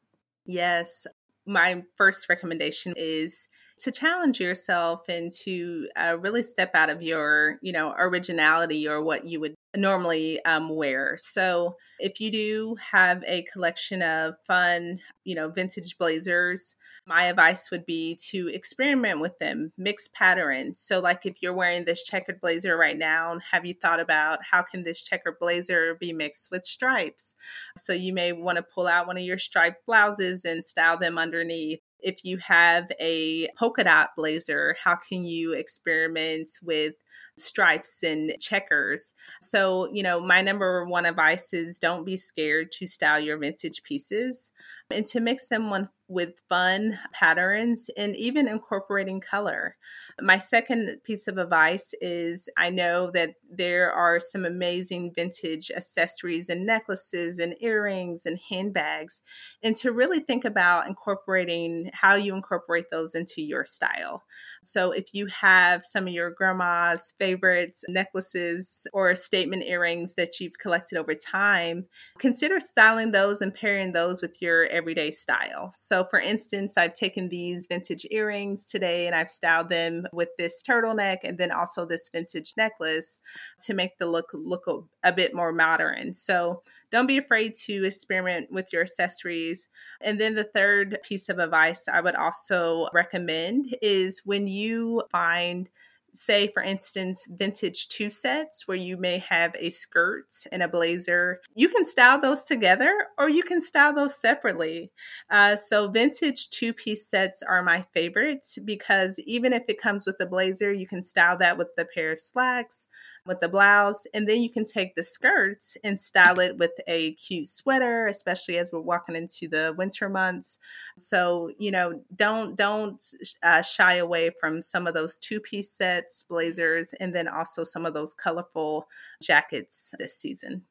Yes. 0.44 1.06
My 1.44 1.82
first 1.96 2.28
recommendation 2.28 2.94
is 2.96 3.48
to 3.82 3.90
challenge 3.90 4.38
yourself 4.38 5.08
and 5.08 5.32
to 5.32 5.88
uh, 5.96 6.16
really 6.20 6.42
step 6.42 6.70
out 6.74 6.88
of 6.88 7.02
your, 7.02 7.58
you 7.62 7.72
know, 7.72 7.94
originality 7.98 8.86
or 8.86 9.02
what 9.02 9.24
you 9.24 9.40
would 9.40 9.54
normally 9.76 10.42
um, 10.44 10.68
wear. 10.68 11.16
So 11.16 11.76
if 11.98 12.20
you 12.20 12.30
do 12.30 12.76
have 12.92 13.24
a 13.26 13.42
collection 13.52 14.00
of 14.02 14.34
fun, 14.46 15.00
you 15.24 15.34
know, 15.34 15.48
vintage 15.48 15.98
blazers, 15.98 16.76
my 17.06 17.24
advice 17.24 17.70
would 17.72 17.84
be 17.84 18.16
to 18.30 18.48
experiment 18.48 19.20
with 19.20 19.38
them, 19.38 19.72
mix 19.76 20.08
patterns. 20.08 20.80
So, 20.80 21.00
like 21.00 21.26
if 21.26 21.42
you're 21.42 21.52
wearing 21.52 21.84
this 21.84 22.04
checkered 22.04 22.40
blazer 22.40 22.76
right 22.76 22.96
now, 22.96 23.38
have 23.50 23.66
you 23.66 23.74
thought 23.74 23.98
about 23.98 24.44
how 24.44 24.62
can 24.62 24.84
this 24.84 25.02
checkered 25.02 25.38
blazer 25.40 25.96
be 25.98 26.12
mixed 26.12 26.50
with 26.52 26.64
stripes? 26.64 27.34
So, 27.76 27.92
you 27.92 28.12
may 28.12 28.32
want 28.32 28.56
to 28.56 28.62
pull 28.62 28.86
out 28.86 29.08
one 29.08 29.16
of 29.16 29.24
your 29.24 29.38
striped 29.38 29.84
blouses 29.84 30.44
and 30.44 30.64
style 30.64 30.96
them 30.96 31.18
underneath. 31.18 31.80
If 32.02 32.24
you 32.24 32.38
have 32.38 32.90
a 33.00 33.48
polka 33.56 33.84
dot 33.84 34.10
blazer, 34.16 34.76
how 34.82 34.96
can 34.96 35.24
you 35.24 35.52
experiment 35.52 36.50
with 36.62 36.94
stripes 37.38 38.02
and 38.02 38.34
checkers. 38.40 39.14
So, 39.40 39.88
you 39.92 40.02
know, 40.02 40.20
my 40.20 40.42
number 40.42 40.84
one 40.84 41.06
advice 41.06 41.52
is 41.52 41.78
don't 41.78 42.04
be 42.04 42.16
scared 42.16 42.70
to 42.72 42.86
style 42.86 43.20
your 43.20 43.38
vintage 43.38 43.82
pieces 43.82 44.50
and 44.90 45.06
to 45.06 45.20
mix 45.20 45.48
them 45.48 45.72
with 46.08 46.42
fun 46.48 46.98
patterns 47.12 47.88
and 47.96 48.14
even 48.16 48.48
incorporating 48.48 49.20
color. 49.20 49.76
My 50.20 50.38
second 50.38 50.98
piece 51.04 51.26
of 51.26 51.38
advice 51.38 51.94
is 52.00 52.48
I 52.56 52.70
know 52.70 53.10
that 53.12 53.34
there 53.50 53.90
are 53.92 54.20
some 54.20 54.44
amazing 54.44 55.12
vintage 55.14 55.70
accessories 55.74 56.48
and 56.48 56.66
necklaces 56.66 57.38
and 57.38 57.54
earrings 57.60 58.26
and 58.26 58.38
handbags, 58.50 59.22
and 59.62 59.74
to 59.76 59.92
really 59.92 60.20
think 60.20 60.44
about 60.44 60.86
incorporating 60.86 61.90
how 61.94 62.14
you 62.14 62.34
incorporate 62.34 62.90
those 62.90 63.14
into 63.14 63.42
your 63.42 63.64
style. 63.64 64.22
So 64.62 64.92
if 64.92 65.12
you 65.12 65.26
have 65.26 65.84
some 65.84 66.06
of 66.06 66.12
your 66.12 66.30
grandma's 66.30 67.14
favorites 67.18 67.82
necklaces 67.88 68.86
or 68.92 69.14
statement 69.16 69.64
earrings 69.64 70.14
that 70.14 70.40
you've 70.40 70.58
collected 70.58 70.98
over 70.98 71.14
time, 71.14 71.86
consider 72.18 72.60
styling 72.60 73.10
those 73.10 73.40
and 73.40 73.52
pairing 73.52 73.92
those 73.92 74.22
with 74.22 74.40
your 74.40 74.66
everyday 74.66 75.10
style. 75.10 75.72
So 75.74 76.04
for 76.08 76.20
instance, 76.20 76.78
I've 76.78 76.94
taken 76.94 77.28
these 77.28 77.66
vintage 77.66 78.06
earrings 78.10 78.64
today 78.64 79.06
and 79.06 79.16
I've 79.16 79.30
styled 79.30 79.68
them 79.68 80.06
with 80.12 80.28
this 80.38 80.62
turtleneck 80.66 81.18
and 81.24 81.38
then 81.38 81.50
also 81.50 81.84
this 81.84 82.08
vintage 82.08 82.54
necklace 82.56 83.18
to 83.60 83.74
make 83.74 83.98
the 83.98 84.06
look 84.06 84.30
look 84.32 84.66
a, 84.68 85.08
a 85.08 85.12
bit 85.12 85.34
more 85.34 85.52
modern. 85.52 86.14
So 86.14 86.62
don't 86.92 87.06
be 87.06 87.16
afraid 87.16 87.56
to 87.64 87.84
experiment 87.84 88.52
with 88.52 88.72
your 88.72 88.82
accessories. 88.82 89.68
And 90.00 90.20
then 90.20 90.34
the 90.34 90.44
third 90.44 90.98
piece 91.02 91.28
of 91.28 91.38
advice 91.38 91.88
I 91.88 92.00
would 92.00 92.14
also 92.14 92.88
recommend 92.92 93.74
is 93.80 94.22
when 94.24 94.46
you 94.46 95.02
find 95.10 95.68
say 96.14 96.48
for 96.48 96.62
instance 96.62 97.26
vintage 97.30 97.88
two 97.88 98.10
sets 98.10 98.68
where 98.68 98.76
you 98.76 98.96
may 98.96 99.18
have 99.18 99.54
a 99.58 99.70
skirt 99.70 100.26
and 100.50 100.62
a 100.62 100.68
blazer 100.68 101.40
you 101.54 101.68
can 101.68 101.86
style 101.86 102.20
those 102.20 102.42
together 102.44 103.06
or 103.18 103.30
you 103.30 103.42
can 103.42 103.62
style 103.62 103.94
those 103.94 104.14
separately 104.14 104.92
uh, 105.30 105.56
so 105.56 105.88
vintage 105.88 106.50
two 106.50 106.72
piece 106.72 107.08
sets 107.08 107.42
are 107.42 107.62
my 107.62 107.82
favorites 107.94 108.58
because 108.64 109.18
even 109.20 109.52
if 109.52 109.62
it 109.68 109.80
comes 109.80 110.04
with 110.04 110.16
a 110.20 110.26
blazer 110.26 110.72
you 110.72 110.86
can 110.86 111.02
style 111.02 111.38
that 111.38 111.56
with 111.56 111.68
the 111.76 111.86
pair 111.86 112.12
of 112.12 112.20
slacks 112.20 112.88
with 113.26 113.40
the 113.40 113.48
blouse. 113.48 114.06
And 114.14 114.28
then 114.28 114.42
you 114.42 114.50
can 114.50 114.64
take 114.64 114.94
the 114.94 115.02
skirts 115.02 115.76
and 115.84 116.00
style 116.00 116.40
it 116.40 116.56
with 116.56 116.72
a 116.86 117.14
cute 117.14 117.48
sweater, 117.48 118.06
especially 118.06 118.58
as 118.58 118.72
we're 118.72 118.80
walking 118.80 119.16
into 119.16 119.48
the 119.48 119.74
winter 119.76 120.08
months. 120.08 120.58
So, 120.96 121.50
you 121.58 121.70
know, 121.70 122.02
don't, 122.16 122.56
don't 122.56 123.02
uh, 123.42 123.62
shy 123.62 123.94
away 123.94 124.30
from 124.40 124.62
some 124.62 124.86
of 124.86 124.94
those 124.94 125.18
two 125.18 125.40
piece 125.40 125.70
sets, 125.70 126.24
blazers, 126.24 126.94
and 127.00 127.14
then 127.14 127.28
also 127.28 127.64
some 127.64 127.86
of 127.86 127.94
those 127.94 128.14
colorful 128.14 128.86
jackets 129.20 129.94
this 129.98 130.16
season. 130.16 130.62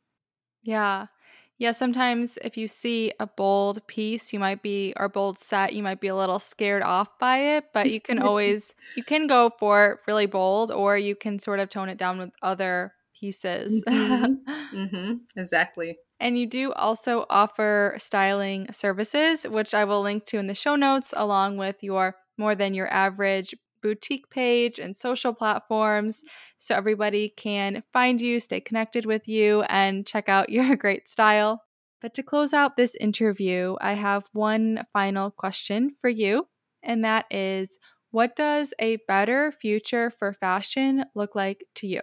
Yeah 0.63 1.07
yeah, 1.61 1.73
sometimes 1.73 2.39
if 2.43 2.57
you 2.57 2.67
see 2.67 3.13
a 3.19 3.27
bold 3.27 3.85
piece, 3.85 4.33
you 4.33 4.39
might 4.39 4.63
be 4.63 4.95
or 4.97 5.07
bold 5.07 5.37
set, 5.37 5.73
you 5.75 5.83
might 5.83 5.99
be 6.01 6.07
a 6.07 6.15
little 6.15 6.39
scared 6.39 6.81
off 6.81 7.19
by 7.19 7.37
it, 7.37 7.65
but 7.71 7.87
you 7.91 8.01
can 8.01 8.17
always 8.23 8.73
you 8.95 9.03
can 9.03 9.27
go 9.27 9.51
for 9.59 9.99
really 10.07 10.25
bold 10.25 10.71
or 10.71 10.97
you 10.97 11.15
can 11.15 11.37
sort 11.37 11.59
of 11.59 11.69
tone 11.69 11.87
it 11.87 11.99
down 11.99 12.17
with 12.17 12.31
other 12.41 12.93
pieces. 13.13 13.83
Mm-hmm. 13.87 14.51
mm-hmm. 14.75 15.13
Exactly. 15.37 15.99
And 16.19 16.35
you 16.35 16.47
do 16.47 16.73
also 16.73 17.27
offer 17.29 17.93
styling 17.99 18.65
services, 18.71 19.43
which 19.43 19.75
I 19.75 19.85
will 19.85 20.01
link 20.01 20.25
to 20.25 20.39
in 20.39 20.47
the 20.47 20.55
show 20.55 20.75
notes, 20.75 21.13
along 21.15 21.57
with 21.57 21.83
your 21.83 22.15
more 22.39 22.55
than 22.55 22.73
your 22.73 22.91
average 22.91 23.53
boutique 23.81 24.29
page 24.29 24.79
and 24.79 24.95
social 24.95 25.33
platforms 25.33 26.23
so 26.57 26.75
everybody 26.75 27.29
can 27.29 27.83
find 27.93 28.21
you, 28.21 28.39
stay 28.39 28.59
connected 28.61 29.05
with 29.05 29.27
you, 29.27 29.63
and 29.63 30.05
check 30.07 30.29
out 30.29 30.49
your 30.51 30.75
great 30.75 31.07
style. 31.07 31.63
But 32.01 32.13
to 32.15 32.23
close 32.23 32.53
out 32.53 32.77
this 32.77 32.95
interview, 32.95 33.75
I 33.79 33.93
have 33.93 34.27
one 34.33 34.85
final 34.91 35.31
question 35.31 35.91
for 35.91 36.09
you, 36.09 36.47
and 36.81 37.05
that 37.05 37.25
is 37.31 37.77
what 38.09 38.35
does 38.35 38.73
a 38.79 38.97
better 39.07 39.51
future 39.51 40.09
for 40.09 40.33
fashion 40.33 41.05
look 41.15 41.35
like 41.35 41.65
to 41.75 41.87
you? 41.87 42.01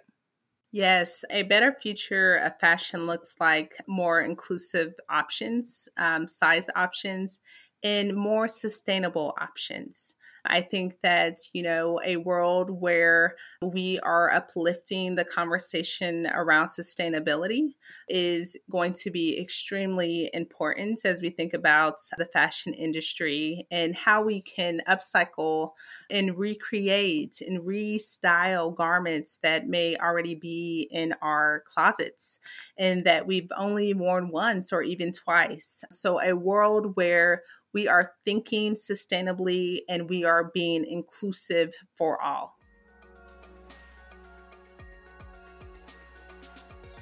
Yes, 0.70 1.24
a 1.30 1.44
better 1.44 1.72
future 1.72 2.34
of 2.36 2.58
fashion 2.60 3.06
looks 3.06 3.34
like 3.40 3.76
more 3.86 4.20
inclusive 4.20 4.94
options, 5.08 5.88
um, 5.96 6.28
size 6.28 6.68
options, 6.76 7.40
and 7.82 8.14
more 8.14 8.48
sustainable 8.48 9.34
options. 9.40 10.14
I 10.48 10.60
think 10.62 11.00
that, 11.02 11.38
you 11.52 11.62
know, 11.62 12.00
a 12.04 12.16
world 12.16 12.70
where 12.70 13.36
we 13.62 13.98
are 14.00 14.32
uplifting 14.32 15.14
the 15.14 15.24
conversation 15.24 16.26
around 16.28 16.68
sustainability 16.68 17.74
is 18.08 18.56
going 18.70 18.94
to 18.94 19.10
be 19.10 19.38
extremely 19.40 20.30
important 20.32 21.04
as 21.04 21.20
we 21.20 21.30
think 21.30 21.52
about 21.54 21.98
the 22.16 22.26
fashion 22.26 22.72
industry 22.74 23.66
and 23.70 23.94
how 23.94 24.22
we 24.22 24.40
can 24.40 24.80
upcycle 24.88 25.72
and 26.10 26.36
recreate 26.38 27.40
and 27.40 27.60
restyle 27.60 28.74
garments 28.74 29.38
that 29.42 29.66
may 29.68 29.96
already 29.98 30.34
be 30.34 30.88
in 30.90 31.14
our 31.22 31.62
closets 31.66 32.38
and 32.76 33.04
that 33.04 33.26
we've 33.26 33.50
only 33.56 33.94
worn 33.94 34.30
once 34.30 34.72
or 34.72 34.82
even 34.82 35.12
twice. 35.12 35.84
So, 35.90 36.20
a 36.20 36.34
world 36.34 36.96
where 36.96 37.42
we 37.74 37.88
are 37.88 38.12
thinking 38.24 38.76
sustainably 38.76 39.80
and 39.88 40.08
we 40.10 40.24
are 40.24 40.50
being 40.54 40.84
inclusive 40.84 41.74
for 41.96 42.20
all. 42.22 42.57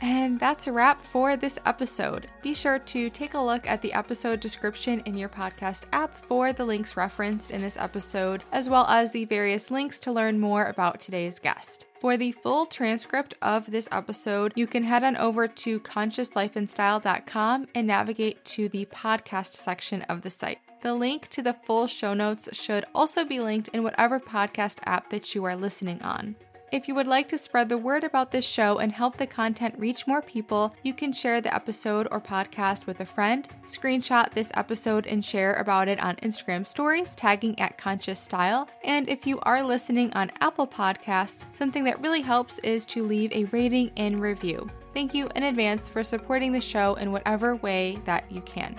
And 0.03 0.39
that's 0.39 0.67
a 0.67 0.73
wrap 0.73 1.01
for 1.01 1.37
this 1.37 1.59
episode. 1.65 2.27
Be 2.43 2.53
sure 2.53 2.79
to 2.79 3.11
take 3.11 3.35
a 3.35 3.41
look 3.41 3.67
at 3.67 3.81
the 3.81 3.93
episode 3.93 4.41
description 4.41 5.01
in 5.01 5.17
your 5.17 5.29
podcast 5.29 5.87
app 5.93 6.15
for 6.17 6.53
the 6.53 6.65
links 6.65 6.97
referenced 6.97 7.51
in 7.51 7.63
this 7.63 7.79
episode, 7.79 8.43
as 8.53 8.69
well 8.69 8.87
as 8.89 9.13
the 9.13 9.25
various 9.25 9.71
links 9.71 9.99
to 10.01 10.13
learn 10.13 10.39
more 10.39 10.67
about 10.67 11.01
today's 11.01 11.39
guest. 11.39 11.87
For 12.01 12.17
the 12.17 12.33
full 12.33 12.67
transcript 12.67 13.35
of 13.41 13.71
this 13.71 13.89
episode, 13.91 14.53
you 14.55 14.67
can 14.67 14.85
head 14.85 15.03
on 15.03 15.17
over 15.17 15.49
to 15.49 15.81
consciouslifeandstyle.com 15.81 17.69
and 17.75 17.87
navigate 17.87 18.45
to 18.45 18.69
the 18.69 18.85
podcast 18.87 19.55
section 19.55 20.03
of 20.03 20.21
the 20.23 20.31
site. 20.31 20.59
The 20.83 20.95
link 20.95 21.29
to 21.31 21.43
the 21.43 21.55
full 21.55 21.87
show 21.87 22.13
notes 22.13 22.49
should 22.53 22.85
also 22.95 23.25
be 23.25 23.41
linked 23.41 23.69
in 23.69 23.83
whatever 23.83 24.21
podcast 24.21 24.79
app 24.85 25.09
that 25.11 25.35
you 25.35 25.45
are 25.45 25.57
listening 25.57 26.03
on. 26.03 26.37
If 26.73 26.89
you 26.89 26.97
would 26.97 27.07
like 27.07 27.29
to 27.29 27.39
spread 27.39 27.69
the 27.69 27.79
word 27.79 28.03
about 28.03 28.33
this 28.33 28.45
show 28.45 28.79
and 28.79 28.91
help 28.91 29.17
the 29.17 29.27
content 29.27 29.79
reach 29.79 30.09
more 30.09 30.21
people, 30.21 30.75
you 30.83 30.93
can 30.93 31.13
share 31.13 31.41
the 31.41 31.55
episode 31.55 32.09
or 32.11 32.21
podcast 32.21 32.87
with 32.87 32.99
a 32.99 33.07
friend, 33.07 33.47
screenshot 33.67 34.31
this 34.31 34.51
episode 34.55 35.07
and 35.07 35.25
share 35.25 35.55
about 35.55 35.87
it 35.87 36.01
on 36.01 36.17
Instagram 36.17 36.67
stories, 36.67 37.15
tagging 37.15 37.59
at 37.61 37.79
Conscious 37.79 38.19
Style. 38.19 38.69
And 38.83 39.09
if 39.09 39.29
you 39.29 39.39
are 39.43 39.63
listening 39.63 40.13
on 40.15 40.33
Apple 40.41 40.67
Podcasts, 40.67 41.47
something 41.55 41.85
that 41.85 42.01
really 42.01 42.23
helps 42.23 42.59
is 42.59 42.85
to 42.87 43.05
leave 43.05 43.33
a 43.33 43.45
rating 43.45 43.93
and 43.97 44.21
review. 44.21 44.69
Thank 44.93 45.15
you 45.15 45.29
in 45.37 45.45
advance 45.45 45.89
for 45.89 46.03
supporting 46.03 46.51
the 46.51 46.61
show 46.61 46.95
in 46.95 47.13
whatever 47.13 47.55
way 47.57 48.01
that 48.07 48.31
you 48.33 48.41
can. 48.41 48.75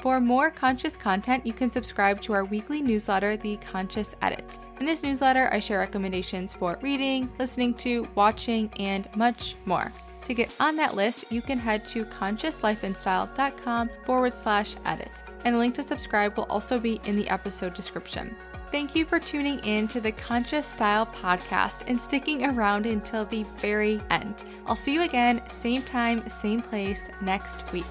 For 0.00 0.18
more 0.18 0.50
conscious 0.50 0.96
content, 0.96 1.46
you 1.46 1.52
can 1.52 1.70
subscribe 1.70 2.22
to 2.22 2.32
our 2.32 2.46
weekly 2.46 2.80
newsletter, 2.80 3.36
The 3.36 3.58
Conscious 3.58 4.16
Edit. 4.22 4.58
In 4.80 4.86
this 4.86 5.02
newsletter, 5.02 5.50
I 5.52 5.58
share 5.58 5.78
recommendations 5.78 6.54
for 6.54 6.78
reading, 6.80 7.30
listening 7.38 7.74
to, 7.74 8.08
watching, 8.14 8.72
and 8.78 9.14
much 9.14 9.56
more. 9.66 9.92
To 10.24 10.32
get 10.32 10.50
on 10.58 10.74
that 10.76 10.94
list, 10.94 11.26
you 11.28 11.42
can 11.42 11.58
head 11.58 11.84
to 11.86 12.06
consciouslifeandstyle.com 12.06 13.90
forward 14.04 14.32
slash 14.32 14.76
edit. 14.86 15.22
And 15.44 15.54
a 15.54 15.58
link 15.58 15.74
to 15.74 15.82
subscribe 15.82 16.34
will 16.34 16.46
also 16.48 16.78
be 16.78 16.98
in 17.04 17.14
the 17.14 17.28
episode 17.28 17.74
description. 17.74 18.34
Thank 18.68 18.94
you 18.94 19.04
for 19.04 19.18
tuning 19.18 19.58
in 19.64 19.86
to 19.88 20.00
the 20.00 20.12
Conscious 20.12 20.66
Style 20.66 21.04
podcast 21.06 21.84
and 21.88 22.00
sticking 22.00 22.46
around 22.46 22.86
until 22.86 23.26
the 23.26 23.44
very 23.58 24.00
end. 24.08 24.36
I'll 24.66 24.76
see 24.76 24.94
you 24.94 25.02
again, 25.02 25.42
same 25.50 25.82
time, 25.82 26.26
same 26.30 26.62
place 26.62 27.10
next 27.20 27.70
week. 27.70 27.84